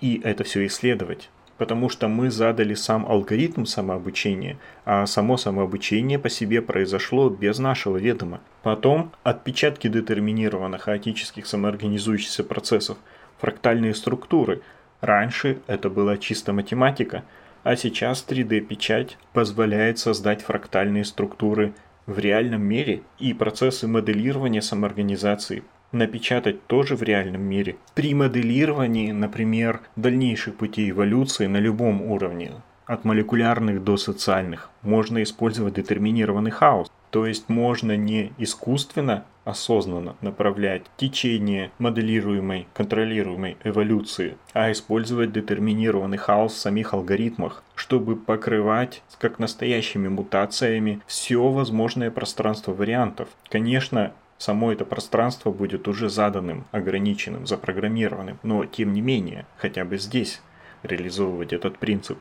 и 0.00 0.20
это 0.22 0.44
все 0.44 0.66
исследовать 0.66 1.30
потому 1.62 1.88
что 1.88 2.08
мы 2.08 2.28
задали 2.28 2.74
сам 2.74 3.06
алгоритм 3.06 3.66
самообучения, 3.66 4.58
а 4.84 5.06
само 5.06 5.36
самообучение 5.36 6.18
по 6.18 6.28
себе 6.28 6.60
произошло 6.60 7.30
без 7.30 7.60
нашего 7.60 7.98
ведома. 7.98 8.40
Потом 8.64 9.12
отпечатки 9.22 9.86
детерминированных 9.86 10.82
хаотических 10.82 11.46
самоорганизующихся 11.46 12.42
процессов, 12.42 12.98
фрактальные 13.38 13.94
структуры. 13.94 14.62
Раньше 15.00 15.60
это 15.68 15.88
была 15.88 16.16
чисто 16.16 16.52
математика, 16.52 17.22
а 17.62 17.76
сейчас 17.76 18.26
3D-печать 18.28 19.16
позволяет 19.32 20.00
создать 20.00 20.42
фрактальные 20.42 21.04
структуры 21.04 21.74
в 22.06 22.18
реальном 22.18 22.62
мире 22.62 23.02
и 23.20 23.32
процессы 23.34 23.86
моделирования 23.86 24.62
самоорганизации 24.62 25.62
напечатать 25.92 26.66
тоже 26.66 26.96
в 26.96 27.02
реальном 27.02 27.42
мире. 27.42 27.76
При 27.94 28.14
моделировании, 28.14 29.12
например, 29.12 29.80
дальнейших 29.96 30.56
путей 30.56 30.90
эволюции 30.90 31.46
на 31.46 31.58
любом 31.58 32.02
уровне, 32.02 32.52
от 32.86 33.04
молекулярных 33.04 33.84
до 33.84 33.96
социальных, 33.96 34.70
можно 34.82 35.22
использовать 35.22 35.74
детерминированный 35.74 36.50
хаос. 36.50 36.90
То 37.10 37.26
есть 37.26 37.48
можно 37.48 37.96
не 37.96 38.32
искусственно, 38.38 39.24
осознанно 39.44 40.16
направлять 40.20 40.82
течение 40.96 41.70
моделируемой, 41.78 42.68
контролируемой 42.74 43.56
эволюции, 43.64 44.36
а 44.54 44.72
использовать 44.72 45.32
детерминированный 45.32 46.16
хаос 46.16 46.54
в 46.54 46.58
самих 46.58 46.94
алгоритмах, 46.94 47.62
чтобы 47.74 48.16
покрывать, 48.16 49.02
как 49.18 49.38
настоящими 49.38 50.08
мутациями, 50.08 51.00
все 51.06 51.48
возможное 51.48 52.10
пространство 52.10 52.72
вариантов. 52.72 53.28
Конечно, 53.48 54.12
само 54.42 54.72
это 54.72 54.84
пространство 54.84 55.52
будет 55.52 55.86
уже 55.86 56.08
заданным, 56.08 56.64
ограниченным, 56.72 57.46
запрограммированным, 57.46 58.38
но 58.42 58.64
тем 58.64 58.92
не 58.92 59.00
менее, 59.00 59.46
хотя 59.56 59.84
бы 59.84 59.98
здесь 59.98 60.42
реализовывать 60.82 61.52
этот 61.52 61.78
принцип. 61.78 62.18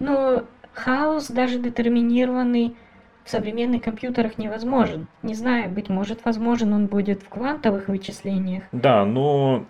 Но 0.00 0.44
хаос, 0.72 1.28
даже 1.28 1.58
детерминированный, 1.58 2.74
в 3.24 3.30
современных 3.30 3.82
компьютерах 3.82 4.38
невозможен. 4.38 5.06
Не 5.22 5.34
знаю, 5.34 5.68
быть 5.68 5.90
может, 5.90 6.24
возможен 6.24 6.72
он 6.72 6.86
будет 6.86 7.22
в 7.22 7.28
квантовых 7.28 7.88
вычислениях. 7.88 8.64
Да, 8.72 9.04
но 9.04 9.66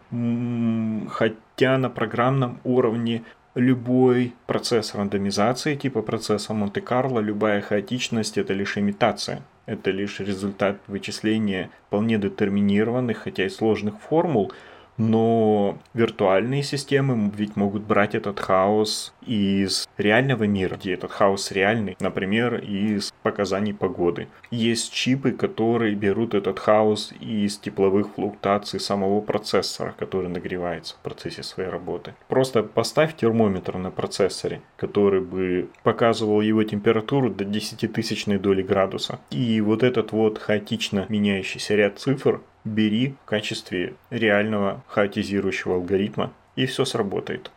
хотя 1.11 1.79
на 1.79 1.91
программном 1.91 2.61
уровне 2.63 3.25
любой 3.57 4.35
процесс 4.47 4.95
рандомизации, 4.95 5.75
типа 5.75 6.03
процесса 6.03 6.55
Монте-Карло, 6.55 7.19
любая 7.19 7.61
хаотичность– 7.61 8.39
это 8.43 8.53
лишь 8.53 8.79
имитация. 8.79 9.43
Это 9.69 9.91
лишь 9.91 10.19
результат 10.19 10.79
вычисления 10.87 11.69
вполне 11.89 12.16
детерминированных, 12.16 13.19
хотя 13.19 13.45
и 13.45 13.51
сложных 13.51 14.01
формул, 14.01 14.51
но 14.99 15.79
виртуальные 15.95 16.62
системы 16.62 17.31
ведь 17.35 17.57
могут 17.57 17.83
брать 17.83 18.15
этот 18.15 18.41
хаос 18.41 19.15
из 19.25 19.89
реального 19.97 20.45
мира, 20.45 20.77
где 20.77 20.95
этот 20.95 21.12
хаос 21.12 21.53
реальный, 21.53 21.97
например, 22.01 22.57
из 22.57 23.12
показаний 23.23 23.73
погоды. 23.73 24.29
Есть 24.51 24.93
чипы, 24.93 25.33
которые 25.33 25.95
берут 25.95 26.35
этот 26.35 26.59
хаос 26.59 27.12
из 27.20 27.59
тепловых 27.59 28.09
флуктуаций 28.15 28.81
самого 28.81 29.20
процессора, 29.20 29.95
который 29.99 30.29
нагревается 30.29 30.97
в 30.97 30.99
процессе 30.99 31.43
своей 31.43 31.70
работы. 31.70 32.15
Просто 32.29 32.62
поставь 32.62 33.16
термометр 33.16 33.77
на 33.77 33.91
процессоре, 33.91 34.62
который 34.77 35.20
бы 35.20 35.69
показывал 35.83 36.41
его 36.41 36.65
температуру 36.65 37.31
до 37.31 37.45
10 37.45 37.93
тысячной 37.93 38.39
доли 38.39 38.62
градуса. 38.62 39.20
И 39.31 39.61
вот 39.61 39.83
этот 39.83 40.12
вот 40.12 40.39
хаотично 40.39 41.07
меняющийся 41.09 41.75
ряд 41.77 41.99
цифр 41.99 42.41
бери 42.69 43.15
в 43.24 43.28
качестве 43.28 43.95
реального 44.11 44.82
хаотизирующего 44.89 45.77
алгоритма, 45.77 46.32
и 46.57 46.66
все 46.66 46.85
сработает. 46.85 47.51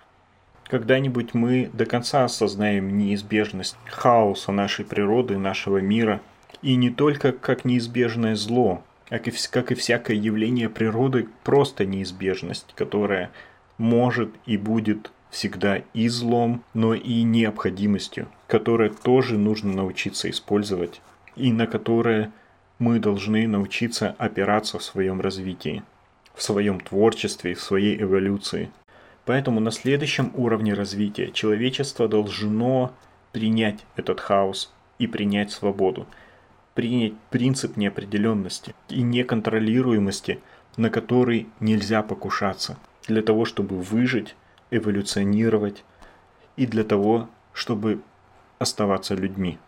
Когда-нибудь 0.67 1.33
мы 1.33 1.69
до 1.73 1.85
конца 1.85 2.23
осознаем 2.23 2.97
неизбежность 2.97 3.75
хаоса 3.87 4.51
нашей 4.51 4.85
природы, 4.85 5.37
нашего 5.37 5.79
мира, 5.79 6.21
и 6.61 6.75
не 6.75 6.89
только 6.89 7.31
как 7.31 7.65
неизбежное 7.65 8.35
зло, 8.35 8.83
как 9.09 9.27
и, 9.27 9.33
как 9.51 9.71
и 9.71 9.75
всякое 9.75 10.15
явление 10.15 10.69
природы, 10.69 11.27
просто 11.43 11.85
неизбежность, 11.85 12.73
которая 12.75 13.31
может 13.77 14.29
и 14.45 14.55
будет 14.57 15.11
всегда 15.29 15.81
и 15.93 16.07
злом, 16.07 16.63
но 16.73 16.93
и 16.93 17.23
необходимостью, 17.23 18.27
которое 18.47 18.89
тоже 18.89 19.37
нужно 19.37 19.73
научиться 19.73 20.29
использовать 20.29 21.01
и 21.35 21.51
на 21.51 21.67
которые 21.67 22.31
мы 22.81 22.97
должны 22.97 23.47
научиться 23.47 24.15
опираться 24.17 24.79
в 24.79 24.83
своем 24.83 25.21
развитии, 25.21 25.83
в 26.33 26.41
своем 26.41 26.79
творчестве, 26.79 27.53
в 27.53 27.61
своей 27.61 28.01
эволюции. 28.01 28.71
Поэтому 29.25 29.59
на 29.59 29.69
следующем 29.69 30.31
уровне 30.33 30.73
развития 30.73 31.29
человечество 31.31 32.07
должно 32.07 32.91
принять 33.33 33.85
этот 33.97 34.19
хаос 34.19 34.73
и 34.97 35.05
принять 35.05 35.51
свободу, 35.51 36.07
принять 36.73 37.13
принцип 37.29 37.77
неопределенности 37.77 38.73
и 38.89 39.03
неконтролируемости, 39.03 40.39
на 40.75 40.89
который 40.89 41.49
нельзя 41.59 42.01
покушаться, 42.01 42.79
для 43.07 43.21
того, 43.21 43.45
чтобы 43.45 43.77
выжить, 43.77 44.35
эволюционировать 44.71 45.83
и 46.55 46.65
для 46.65 46.83
того, 46.83 47.29
чтобы 47.53 48.01
оставаться 48.57 49.13
людьми. 49.13 49.59